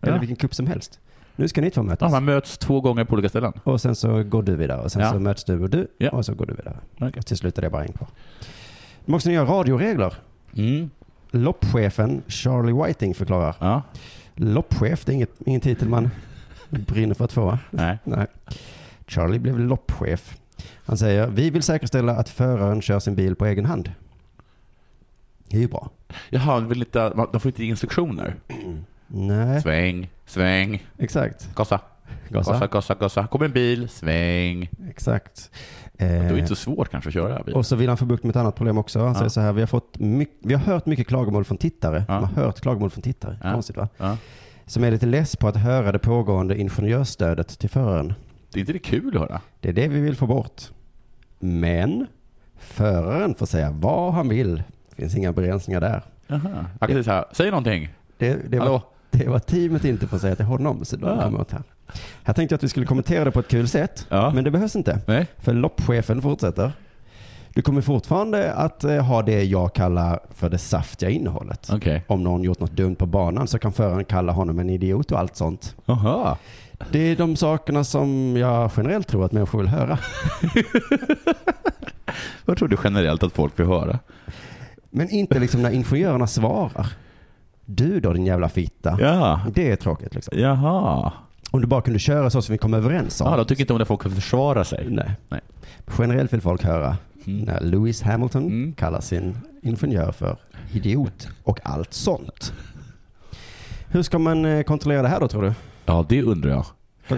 Eller 0.00 0.12
Ja. 0.12 0.18
vilken 0.18 0.36
kupp 0.36 0.54
som 0.54 0.66
helst. 0.66 1.00
Nu 1.36 1.48
ska 1.48 1.60
ni 1.60 1.70
två 1.70 1.80
ja, 1.80 1.84
mötas. 1.84 2.12
man 2.12 2.24
möts 2.24 2.58
två 2.58 2.80
gånger 2.80 3.04
på 3.04 3.12
olika 3.12 3.28
ställen. 3.28 3.52
Och 3.64 3.80
sen 3.80 3.94
så 3.94 4.22
går 4.22 4.42
du 4.42 4.56
vidare. 4.56 4.80
Och 4.82 4.92
sen 4.92 5.02
Ja. 5.02 5.12
så 5.12 5.18
möts 5.18 5.44
du 5.44 5.62
och 5.62 5.70
du. 5.70 5.86
Ja. 5.98 6.10
Och 6.10 6.24
så 6.24 6.34
går 6.34 6.46
du 6.46 6.54
vidare. 6.54 6.76
Okej. 7.00 7.22
Till 7.22 7.36
slut 7.36 7.58
är 7.58 7.62
det 7.62 7.70
bara 7.70 7.84
en 7.84 7.92
kvar. 7.92 8.08
De 9.04 9.12
har 9.12 9.16
också 9.16 9.28
nya 9.28 9.44
radioregler. 9.44 10.14
Mm. 10.56 10.90
Loppchefen 11.30 12.22
Charlie 12.26 12.72
Whiting 12.86 13.14
förklarar. 13.14 13.54
Ja. 13.60 13.82
Loppchef, 14.34 15.04
det 15.04 15.12
är 15.12 15.14
inget, 15.14 15.32
ingen 15.46 15.60
titel 15.60 15.88
man 15.88 16.10
brinner 16.68 17.14
för 17.14 17.24
att 17.24 17.32
få? 17.32 17.58
Nej. 17.70 17.98
Nej. 18.04 18.26
Charlie 19.06 19.38
blev 19.38 19.58
loppchef. 19.58 20.36
Han 20.84 20.98
säger, 20.98 21.26
vi 21.26 21.50
vill 21.50 21.62
säkerställa 21.62 22.12
att 22.16 22.28
föraren 22.28 22.82
kör 22.82 22.98
sin 22.98 23.14
bil 23.14 23.34
på 23.34 23.46
egen 23.46 23.64
hand. 23.64 23.92
Det 25.48 25.56
är 25.56 25.60
ju 25.60 25.68
bra. 25.68 25.90
Jaha, 26.30 26.60
vill 26.60 26.78
inte, 26.78 27.08
de 27.32 27.40
får 27.40 27.46
inte 27.48 27.64
instruktioner. 27.64 28.34
Nej, 29.06 29.62
Sväng, 29.62 30.10
sväng, 30.26 30.86
exakt. 30.98 31.54
gasa, 31.54 31.80
Gasa. 32.28 32.52
gasa, 32.52 32.66
gasa, 32.66 32.94
gasa. 32.94 33.26
Kommer 33.26 33.44
en 33.46 33.52
bil, 33.52 33.88
sväng. 33.88 34.68
Exakt. 34.90 35.50
Det 35.92 36.04
är 36.04 36.32
Eh, 36.32 36.38
inte 36.38 36.46
så 36.48 36.54
svårt 36.56 36.88
kanske 36.90 37.08
att 37.08 37.14
köra 37.14 37.42
bil. 37.42 37.54
och 37.54 37.66
så 37.66 37.76
vill 37.76 37.88
han 37.88 37.96
få 37.98 38.04
bukt 38.04 38.24
med 38.24 38.30
ett 38.30 38.36
annat 38.36 38.54
problem 38.56 38.78
också. 38.78 38.98
Han 38.98 39.08
Ja. 39.08 39.14
säger 39.14 39.28
så 39.28 39.40
här, 39.40 39.52
vi 39.52 39.60
har, 39.60 39.66
fått 39.66 39.98
mycket, 39.98 40.36
vi 40.42 40.54
har 40.54 40.60
hört 40.60 40.86
mycket 40.86 41.06
klagomål 41.06 41.44
från 41.44 41.58
tittare. 41.58 42.04
Ja. 42.08 42.14
Man 42.20 42.24
har 42.34 42.42
hört 42.44 42.60
klagomål 42.60 42.90
från 42.90 43.02
tittare. 43.02 43.38
Ja. 43.42 43.52
Konstigt 43.52 43.76
va? 43.76 43.88
Ja. 43.96 44.16
Som 44.66 44.84
är 44.84 44.90
lite 44.90 45.06
less 45.06 45.36
på 45.36 45.48
att 45.48 45.56
höra 45.56 45.92
det 45.92 45.98
pågående 45.98 46.60
ingenjörsstödet 46.60 47.58
till 47.58 47.70
föraren. 47.70 48.14
Det 48.52 48.58
är 48.58 48.60
inte 48.60 48.72
det 48.72 48.78
kul 48.78 49.16
att 49.16 49.22
höra? 49.22 49.40
Det 49.60 49.68
är 49.68 49.72
det 49.72 49.88
vi 49.88 50.00
vill 50.00 50.16
få 50.16 50.26
bort. 50.26 50.62
Men 51.38 52.06
föraren 52.58 53.34
får 53.34 53.46
säga 53.46 53.70
vad 53.70 54.12
han 54.14 54.28
vill. 54.28 54.62
Det 54.98 55.02
finns 55.02 55.16
inga 55.16 55.32
begränsningar 55.32 55.80
där. 55.80 56.02
Jaha. 56.26 56.66
Jag 56.80 56.88
kan 56.88 57.04
säga 57.04 57.24
säg 57.32 57.50
någonting. 57.50 57.88
Det, 58.18 58.50
det, 58.50 58.58
var, 58.58 58.82
det 59.10 59.28
var 59.28 59.38
teamet 59.38 59.84
inte 59.84 60.06
får 60.06 60.18
säga 60.18 60.36
till 60.36 60.44
honom. 60.44 60.84
Så 60.84 60.96
de 60.96 61.06
Ah. 61.06 61.22
kommer 61.22 61.40
åt 61.40 61.52
här. 61.52 61.62
Här 62.22 62.34
tänkte 62.34 62.52
jag 62.52 62.56
att 62.58 62.62
vi 62.64 62.68
skulle 62.68 62.86
kommentera 62.86 63.24
det 63.24 63.30
på 63.30 63.40
ett 63.40 63.48
kul 63.48 63.68
sätt. 63.68 64.06
Ja. 64.08 64.30
Men 64.34 64.44
det 64.44 64.50
behövs 64.50 64.76
inte. 64.76 65.00
Nej. 65.06 65.26
För 65.38 65.52
loppchefen 65.54 66.22
fortsätter. 66.22 66.72
Du 67.54 67.62
kommer 67.62 67.80
fortfarande 67.80 68.52
att 68.52 68.84
eh, 68.84 69.04
ha 69.04 69.22
det 69.22 69.44
jag 69.44 69.72
kallar 69.74 70.20
för 70.34 70.50
det 70.50 70.58
saftiga 70.58 71.10
innehållet. 71.10 71.70
Okej. 71.72 72.04
Om 72.06 72.22
någon 72.22 72.42
gjort 72.44 72.60
något 72.60 72.72
dumt 72.72 72.94
på 72.96 73.06
banan 73.06 73.46
så 73.46 73.58
kan 73.58 73.72
föraren 73.72 74.04
kalla 74.04 74.32
honom 74.32 74.58
en 74.58 74.70
idiot 74.70 75.12
och 75.12 75.18
allt 75.18 75.36
sånt. 75.36 75.76
Jaha. 75.84 76.36
Det 76.90 76.98
är 76.98 77.16
de 77.16 77.36
sakerna 77.36 77.84
som 77.84 78.36
jag 78.36 78.70
generellt 78.76 79.08
tror 79.08 79.24
att 79.24 79.32
människor 79.32 79.58
vill 79.58 79.68
höra. 79.68 79.98
Vad 82.44 82.56
tror 82.56 82.68
du 82.68 82.76
generellt 82.84 83.22
att 83.22 83.32
folk 83.32 83.58
vill 83.60 83.66
höra? 83.66 83.98
Men 84.90 85.10
inte 85.10 85.38
liksom 85.38 85.62
när 85.62 85.70
ingenjörerna 85.70 86.26
svarar. 86.26 86.86
Du 87.64 88.00
då 88.00 88.12
din 88.12 88.26
jävla 88.26 88.48
fitta. 88.48 88.96
Ja. 89.00 89.40
Det 89.54 89.70
är 89.70 89.76
tråkigt 89.76 90.14
liksom. 90.14 90.38
Jaha. 90.38 91.12
Om 91.50 91.60
du 91.60 91.66
bara 91.66 91.82
kunde 91.82 91.98
köra 91.98 92.30
så 92.30 92.42
som 92.42 92.52
vi 92.52 92.58
kom 92.58 92.74
överens 92.74 93.20
om. 93.20 93.30
Ja, 93.30 93.36
de 93.36 93.44
tycker 93.44 93.60
inte 93.62 93.72
om 93.72 93.78
när 93.78 93.84
folk 93.84 94.02
kan 94.02 94.12
försvara 94.12 94.64
sig. 94.64 94.86
Nej. 94.90 95.10
Nej. 95.28 95.40
Generellt 95.98 96.32
vill 96.32 96.40
folk 96.40 96.64
höra 96.64 96.96
Mm. 97.26 97.40
när 97.44 97.60
Lewis 97.60 98.02
Hamilton 98.02 98.42
Mm. 98.46 98.72
kallar 98.72 99.00
sin 99.00 99.38
ingenjör 99.62 100.12
för 100.12 100.36
idiot 100.72 101.28
och 101.44 101.60
allt 101.62 101.92
sånt. 101.94 102.52
Hur 103.88 104.02
ska 104.02 104.18
man 104.18 104.44
eh, 104.44 104.62
kontrollera 104.62 105.02
det 105.02 105.08
här 105.08 105.20
då 105.20 105.28
tror 105.28 105.42
du? 105.42 105.52
Ja, 105.86 106.06
det 106.08 106.22
undrar 106.22 106.50
jag. 106.50 106.64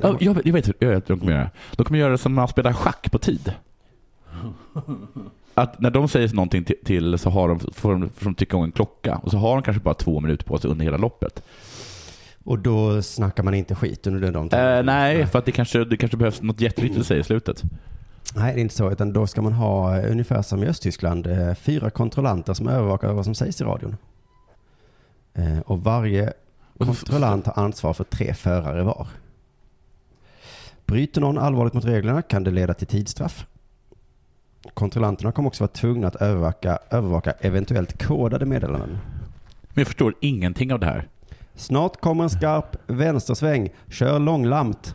Ja, 0.03 0.17
jag, 0.21 0.35
vet, 0.35 0.47
jag 0.47 0.53
vet 0.53 0.69
hur 0.69 0.75
jag 0.79 0.89
hur 0.89 1.01
de 1.07 1.19
kommer 1.19 1.33
göra. 1.33 1.51
De 1.77 1.85
kommer 1.85 1.99
göra 2.01 2.11
det 2.13 2.19
som 2.19 2.33
när 2.35 2.43
man 2.43 2.49
spelar 2.49 2.73
schack 2.73 3.11
på 3.13 3.19
tid. 3.19 3.53
Att 5.55 5.81
när 5.81 5.91
de 5.91 6.09
säger 6.09 6.35
någonting 6.35 6.65
till, 6.65 6.77
till 6.85 7.19
så 7.19 7.31
har 7.31 7.49
de, 7.49 7.59
får, 7.59 7.93
de, 7.93 8.09
får 8.09 8.25
de 8.25 8.35
tycka 8.35 8.57
om 8.57 8.65
en 8.65 8.73
klocka 8.73 9.17
och 9.17 9.31
så 9.31 9.37
har 9.37 9.55
de 9.55 9.63
kanske 9.63 9.83
bara 9.83 9.95
två 9.95 10.21
minuter 10.21 10.45
på 10.45 10.59
sig 10.59 10.71
under 10.71 10.85
hela 10.85 10.97
loppet. 10.97 11.43
Och 12.45 12.59
då 12.59 13.03
snackar 13.03 13.43
man 13.43 13.55
inte 13.55 13.75
skit 13.75 14.07
under 14.07 14.33
de 14.33 14.49
timmarna. 14.49 14.79
Eh, 14.79 14.85
nej, 14.85 15.27
för 15.27 15.39
att 15.39 15.45
det 15.45 15.53
kanske, 15.53 15.85
det 15.85 15.97
kanske 15.97 16.17
behövs 16.17 16.43
något 16.43 16.61
jätteviktigt 16.61 17.01
att 17.01 17.07
säga 17.07 17.21
i 17.21 17.25
slutet. 17.25 17.63
Nej, 18.35 18.55
det 18.55 18.61
är 18.61 18.63
inte 18.63 18.75
så. 18.75 18.91
Utan 18.91 19.13
då 19.13 19.27
ska 19.27 19.43
man 19.43 19.53
ha 19.53 19.97
eh, 19.99 20.11
ungefär 20.11 20.43
som 20.43 20.63
i 20.63 20.67
Östtyskland 20.67 21.27
eh, 21.27 21.55
fyra 21.55 21.91
kontrollanter 21.91 22.55
som 22.55 22.69
övervakar 22.69 23.13
vad 23.13 23.25
som 23.25 23.35
sägs 23.35 23.61
i 23.61 23.65
radion. 23.65 23.97
Eh, 25.35 25.59
Och 25.59 25.85
varje 25.85 26.33
kontrollant 26.79 27.47
har 27.47 27.63
ansvar 27.65 27.93
för 27.93 28.05
tre 28.05 28.35
förare 28.35 28.83
var. 28.83 29.07
Bryter 30.87 31.21
någon 31.21 31.39
allvarligt 31.39 31.75
mot 31.75 31.85
reglerna 31.85 32.23
kan 32.23 32.45
det 32.45 32.51
leda 32.51 32.75
till 32.75 32.87
tidsstraff. 32.87 33.47
Kontrollanterna 34.75 35.33
kommer 35.33 35.49
också 35.49 35.65
vara 35.65 35.73
tvungna 35.73 36.07
att 36.07 36.17
övervaka, 36.17 36.79
övervaka 36.91 37.33
eventuellt 37.41 38.07
kodade 38.07 38.47
meddelanden. 38.47 38.99
Men 39.69 39.81
jag 39.81 39.87
förstår 39.87 40.15
ingenting 40.21 40.73
av 40.73 40.81
det 40.81 40.87
här. 40.87 41.09
Snart 41.55 42.01
kommer 42.01 42.25
en 42.25 42.31
skarp 42.31 42.77
vänstersväng. 42.87 43.71
Kör 43.89 44.19
långlamt. 44.19 44.95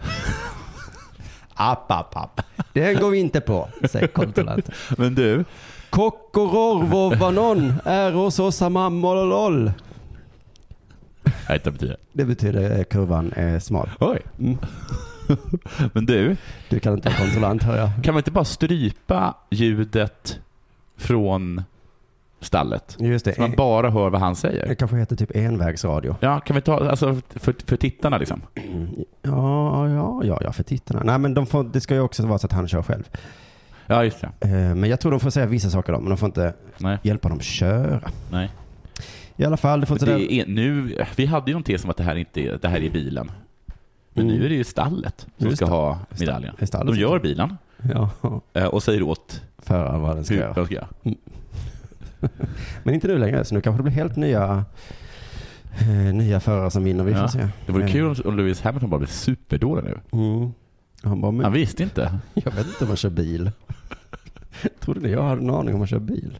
app, 1.54 1.90
app, 1.90 2.16
app. 2.16 2.40
Den 2.72 2.96
går 2.96 3.10
vi 3.10 3.18
inte 3.18 3.40
på, 3.40 3.68
säger 3.90 4.06
kontrollanten. 4.06 4.74
Men 4.98 5.14
du, 5.14 5.44
Kokkoror 5.90 7.16
vanon 7.16 7.72
är 7.84 8.12
hos 8.12 8.38
oss 8.38 8.60
mammololol. 8.60 9.72
det 11.64 11.70
betyder. 11.70 11.96
Det 12.12 12.24
betyder 12.24 12.78
eh, 12.78 12.84
kurvan 12.84 13.32
är 13.36 13.58
smal. 13.58 13.90
Oj. 14.00 14.20
Mm. 14.38 14.58
Men 15.92 16.06
du, 16.06 16.36
Du 16.68 16.80
kan 16.80 16.94
inte 16.94 17.08
vara 17.08 17.18
kontrollant 17.18 17.62
hör 17.62 17.76
jag. 17.76 17.90
kan 18.04 18.14
man 18.14 18.18
inte 18.20 18.30
bara 18.30 18.44
strypa 18.44 19.34
ljudet 19.50 20.40
från 20.96 21.62
stallet? 22.40 22.96
Just 23.00 23.24
det. 23.24 23.34
Så 23.34 23.40
man 23.40 23.52
bara 23.56 23.90
hör 23.90 24.10
vad 24.10 24.20
han 24.20 24.32
Det 24.32 24.38
säger. 24.38 24.74
kanske 24.74 24.96
heter 24.96 25.16
typ 25.16 25.36
envägsradio. 25.36 26.16
Ja, 26.20 26.40
kan 26.40 26.56
vi 26.56 26.62
ta, 26.62 26.90
alltså 26.90 27.20
för, 27.30 27.54
för 27.66 27.76
tittarna 27.76 28.18
liksom? 28.18 28.42
Ja, 29.22 29.88
ja, 29.88 30.20
ja, 30.24 30.38
ja, 30.44 30.52
för 30.52 30.62
tittarna. 30.62 31.02
Nej, 31.04 31.18
men 31.18 31.34
de 31.34 31.46
får, 31.46 31.64
det 31.64 31.80
ska 31.80 31.94
ju 31.94 32.00
också 32.00 32.26
vara 32.26 32.38
så 32.38 32.46
att 32.46 32.52
han 32.52 32.68
kör 32.68 32.82
själv. 32.82 33.04
Ja, 33.86 34.04
just 34.04 34.20
det. 34.20 34.30
Eh, 34.40 34.74
Men 34.74 34.84
jag 34.90 35.00
tror 35.00 35.10
de 35.10 35.20
får 35.20 35.30
säga 35.30 35.46
vissa 35.46 35.70
saker 35.70 35.92
då, 35.92 36.00
men 36.00 36.08
de 36.08 36.18
får 36.18 36.26
inte 36.26 36.54
Nej. 36.78 36.98
hjälpa 37.02 37.28
dem 37.28 37.40
köra. 37.40 38.10
Nej. 38.30 38.50
I 39.36 39.44
alla 39.44 39.56
fall, 39.56 39.80
det 39.80 39.86
får 39.86 39.98
det 40.06 40.32
är, 40.32 40.46
nu, 40.46 40.96
vi 41.16 41.26
hade 41.26 41.50
ju 41.50 41.54
någon 41.54 41.62
tes 41.62 41.84
om 41.84 41.90
att 41.90 41.96
det 41.96 42.02
här 42.02 42.14
inte 42.16 42.56
det 42.62 42.68
här 42.68 42.82
är 42.82 42.90
bilen. 42.90 43.30
Men 44.12 44.24
Mm. 44.24 44.38
nu 44.38 44.44
är 44.44 44.48
det 44.48 44.54
ju 44.54 44.64
stallet 44.64 45.26
som 45.38 45.46
Just 45.46 45.56
ska 45.56 45.64
det. 45.66 45.72
ha 45.72 45.98
medaljen. 46.18 46.54
Stallet 46.62 46.86
De 46.86 46.92
som- 46.92 47.00
gör 47.02 47.18
bilen 47.18 47.56
Ja, 47.94 48.10
eh, 48.52 48.64
och 48.64 48.82
säger 48.82 49.02
åt 49.02 49.42
föraren 49.58 50.00
vad 50.00 50.16
den 50.16 50.24
ska 50.24 50.34
hur 50.34 50.40
göra. 50.40 50.52
de 50.54 50.66
ska 50.66 50.74
göra. 50.74 50.88
Men 52.82 52.94
inte 52.94 53.06
nu 53.08 53.18
längre, 53.18 53.44
så 53.44 53.54
nu 53.54 53.60
kanske 53.60 53.78
det 53.78 53.82
blir 53.82 53.92
helt 53.92 54.16
nya, 54.16 54.64
eh, 55.80 56.14
nya 56.14 56.40
förare 56.40 56.70
som 56.70 56.84
vinner. 56.84 57.04
Vi 57.04 57.12
får 57.12 57.20
Ja. 57.22 57.28
se. 57.28 57.48
Det 57.66 57.72
vore 57.72 57.88
kul 57.88 58.06
om- 58.06 58.16
om 58.24 58.36
Lewis 58.36 58.60
Hamilton 58.62 58.90
bara 58.90 58.98
blev 58.98 59.06
superdålig 59.08 59.84
nu. 59.84 59.98
Mm. 60.12 60.52
Han 61.02 61.20
bara, 61.20 61.32
men, 61.32 61.44
Han 61.44 61.52
visste 61.52 61.82
inte. 61.82 62.18
jag 62.34 62.52
vet 62.52 62.66
inte 62.66 62.84
om 62.84 62.88
man 62.88 62.96
kör 62.96 63.10
bil. 63.10 63.50
Trodde 64.80 65.00
ni 65.00 65.10
jag 65.10 65.22
hade 65.22 65.42
en 65.42 65.50
aning 65.50 65.74
om 65.74 65.78
man 65.80 65.86
kör 65.88 65.98
bil? 65.98 66.38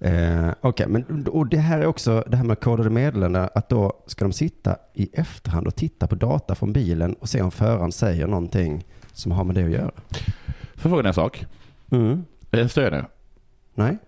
Eh, 0.00 0.50
Okej, 0.60 0.86
men 0.88 1.26
och 1.26 1.46
det 1.46 1.58
här 1.58 1.78
är 1.78 1.86
också 1.86 2.24
det 2.26 2.36
här 2.36 2.44
med 2.44 2.60
kodade 2.60 2.90
meddelanden, 2.90 3.48
att 3.54 3.68
då 3.68 4.02
ska 4.06 4.24
de 4.24 4.32
sitta 4.32 4.76
i 4.94 5.10
efterhand 5.12 5.66
och 5.66 5.76
titta 5.76 6.06
på 6.06 6.14
data 6.14 6.54
från 6.54 6.72
bilen 6.72 7.14
och 7.14 7.28
se 7.28 7.42
om 7.42 7.50
föraren 7.50 7.92
säger 7.92 8.26
någonting 8.26 8.84
som 9.12 9.32
har 9.32 9.44
med 9.44 9.54
det 9.54 9.64
att 9.64 9.70
göra. 9.70 9.90
Får 9.90 10.90
jag 10.90 10.90
fråga 10.90 11.02
dig 11.02 11.08
en 11.08 11.14
sak? 11.14 11.46
Mm. 11.90 12.24
Jag 12.50 12.70
stör 12.70 12.90
nu. 12.90 13.04
Nej? 13.74 13.98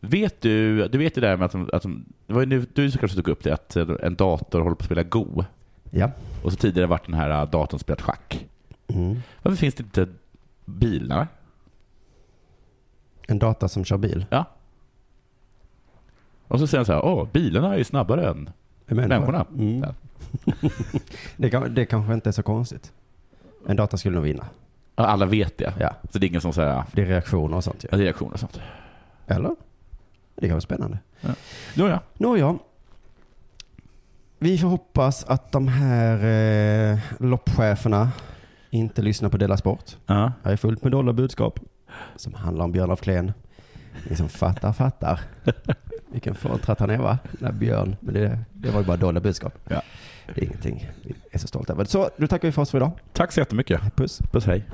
Vet 0.00 0.40
du, 0.40 0.88
du 0.88 0.98
vet 0.98 1.14
det 1.14 1.20
där 1.20 1.36
med 1.36 1.46
att, 1.46 1.52
de, 1.52 1.70
att 1.72 1.82
de, 1.82 2.04
det 2.26 2.32
var 2.32 2.40
ju 2.40 2.46
nu, 2.46 2.66
du 2.74 2.90
som 2.90 2.98
kanske 2.98 3.16
tog 3.16 3.28
upp 3.28 3.42
det, 3.44 3.52
att 3.54 3.76
en 3.76 4.14
dator 4.14 4.60
håller 4.60 4.74
på 4.76 4.80
att 4.80 4.86
spela 4.86 5.02
Go. 5.02 5.44
Ja. 5.90 6.10
Och 6.42 6.52
så 6.52 6.56
tidigare 6.56 6.86
varit 6.86 7.06
den 7.06 7.14
här 7.14 7.30
äh, 7.30 7.50
datorn 7.50 7.80
spelat 7.80 8.00
schack. 8.00 8.46
Mm. 8.88 9.16
Varför 9.42 9.56
finns 9.56 9.74
det 9.74 9.82
inte 9.82 10.08
bilar? 10.64 11.28
En 13.28 13.38
data 13.38 13.68
som 13.68 13.84
kör 13.84 13.96
bil. 13.96 14.26
Ja. 14.30 14.44
Och 16.52 16.58
så 16.58 16.66
säger 16.66 16.78
han 16.78 16.86
så 16.86 16.92
här, 16.92 17.04
åh, 17.04 17.28
bilarna 17.32 17.74
är 17.74 17.78
ju 17.78 17.84
snabbare 17.84 18.28
än 18.28 18.50
människorna. 18.86 19.46
Mm. 19.58 19.80
Ja. 19.80 19.94
Det, 21.36 21.50
kan, 21.50 21.74
det 21.74 21.86
kanske 21.86 22.14
inte 22.14 22.30
är 22.30 22.32
så 22.32 22.42
konstigt. 22.42 22.92
En 23.66 23.76
data 23.76 23.96
skulle 23.96 24.14
nog 24.14 24.24
vinna. 24.24 24.46
Ja, 24.96 25.06
Alla 25.06 25.26
vet 25.26 25.58
det. 25.58 25.74
Ja. 25.80 25.94
Så 26.10 26.18
det 26.18 26.26
är 26.26 26.28
ingen 26.28 26.40
som 26.40 26.52
säger, 26.52 26.84
det 26.92 27.02
är 27.02 27.06
reaktioner 27.06 27.56
och 27.56 27.64
sånt 27.64 27.84
ju. 27.84 27.88
ja, 27.90 27.96
det 27.96 28.02
är 28.02 28.04
reaktioner 28.04 28.32
och 28.32 28.40
sånt. 28.40 28.60
Eller? 29.26 29.56
Det 30.34 30.46
kan 30.46 30.50
vara 30.50 30.60
spännande. 30.60 30.98
Nåja. 31.76 32.00
Nåja. 32.14 32.58
Vi 34.38 34.58
får 34.58 34.68
hoppas 34.68 35.24
att 35.24 35.52
de 35.52 35.68
här 35.68 36.24
eh, 36.92 36.98
loppcheferna 37.18 38.10
inte 38.70 39.02
lyssnar 39.02 39.28
på 39.28 39.36
Della 39.36 39.56
Sport. 39.56 39.96
Ja. 40.06 40.32
Jag 40.42 40.52
är 40.52 40.56
fullt 40.56 40.82
med 40.82 40.92
dåliga 40.92 41.12
budskap 41.12 41.60
som 42.16 42.34
handlar 42.34 42.64
om 42.64 42.72
Björn 42.72 42.90
af 42.90 43.00
Kleen. 43.00 43.32
Ni 44.10 44.16
som 44.16 44.28
fattar, 44.28 44.72
fattar. 44.72 45.20
Vilken 46.12 46.34
fåntratt 46.34 46.80
han 46.80 46.90
är 46.90 46.98
va? 46.98 47.18
Den 47.32 47.46
här 47.46 47.52
Björn. 47.52 47.96
Men 48.00 48.14
det, 48.14 48.38
det 48.52 48.70
var 48.70 48.80
ju 48.80 48.86
bara 48.86 48.96
dåliga 48.96 49.20
budskap. 49.20 49.58
Ja. 49.68 49.82
Det 50.34 50.40
är 50.40 50.44
ingenting 50.44 50.90
vi 51.02 51.14
är 51.30 51.38
så 51.38 51.46
stolta 51.46 51.72
över. 51.72 51.84
Så, 51.84 52.10
nu 52.16 52.26
tackar 52.26 52.48
vi 52.48 52.52
för 52.52 52.62
oss 52.62 52.70
för 52.70 52.78
idag. 52.78 52.90
Tack 53.12 53.32
så 53.32 53.40
jättemycket. 53.40 53.80
Puss. 53.96 54.20
Puss, 54.32 54.46
hej. 54.46 54.64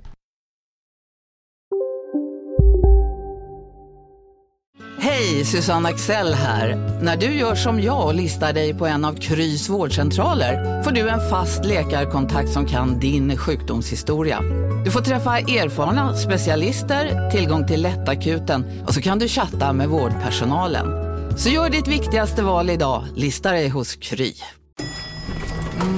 Hej, 5.01 5.45
Susanne 5.45 5.89
Axel 5.89 6.35
här. 6.35 6.99
När 7.03 7.17
du 7.17 7.27
gör 7.27 7.55
som 7.55 7.81
jag 7.81 8.07
och 8.07 8.15
listar 8.15 8.53
dig 8.53 8.75
på 8.75 8.87
en 8.87 9.05
av 9.05 9.15
Krys 9.15 9.69
vårdcentraler 9.69 10.83
får 10.83 10.91
du 10.91 11.09
en 11.09 11.31
fast 11.31 11.65
läkarkontakt 11.65 12.51
som 12.51 12.67
kan 12.67 13.01
din 13.01 13.37
sjukdomshistoria. 13.37 14.41
Du 14.85 14.91
får 14.91 15.01
träffa 15.01 15.39
erfarna 15.39 16.15
specialister, 16.15 17.31
tillgång 17.31 17.67
till 17.67 17.83
lättakuten 17.83 18.85
och 18.87 18.95
så 18.95 19.01
kan 19.01 19.19
du 19.19 19.29
chatta 19.29 19.73
med 19.73 19.89
vårdpersonalen. 19.89 21.08
Så 21.39 21.49
gör 21.49 21.71
ditt 21.71 21.89
viktigaste 21.89 22.43
val 22.43 22.71
idag, 22.71 23.05
listar 23.15 23.53
dig 23.53 23.69
hos 23.69 23.97
Kry. 23.97 24.35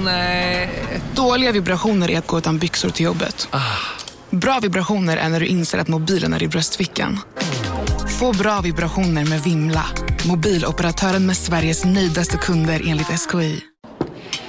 Nej. 0.05 0.71
Dåliga 1.15 1.53
vibrationer 1.53 2.11
är 2.11 2.19
att 2.19 2.27
gå 2.27 2.39
utan 2.39 2.59
byxor 2.59 2.89
till 2.91 3.05
jobbet. 3.05 3.49
Bra 4.31 4.59
vibrationer 4.63 5.17
är 5.17 5.29
när 5.29 5.41
du 5.41 5.47
inser 5.47 5.79
att 5.79 5.89
mobilen 5.89 6.33
är 6.33 6.43
i 6.43 6.49
bröstfickan. 6.49 7.19
Få 8.19 8.33
bra 8.33 8.61
vibrationer 8.61 9.25
med 9.25 9.43
Vimla. 9.43 9.85
Mobiloperatören 10.29 11.27
med 11.27 11.37
Sveriges 11.37 11.85
nöjdaste 11.85 12.37
kunder 12.37 12.83
enligt 12.87 13.21
SKI. 13.31 13.61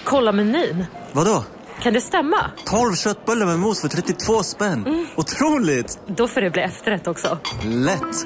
Kolla 0.03 0.31
menyn. 0.31 0.85
Vadå? 1.11 1.43
Kan 1.81 1.93
det 1.93 2.01
stämma? 2.01 2.51
12 2.65 2.95
köttbullar 2.95 3.45
med 3.45 3.59
mos 3.59 3.81
för 3.81 3.87
32 3.87 4.43
spänn. 4.43 5.07
Otroligt! 5.15 5.99
Då 6.07 6.27
får 6.27 6.41
det 6.41 6.49
bli 6.49 6.61
efterrätt 6.61 7.07
också. 7.07 7.37
Lätt! 7.63 8.25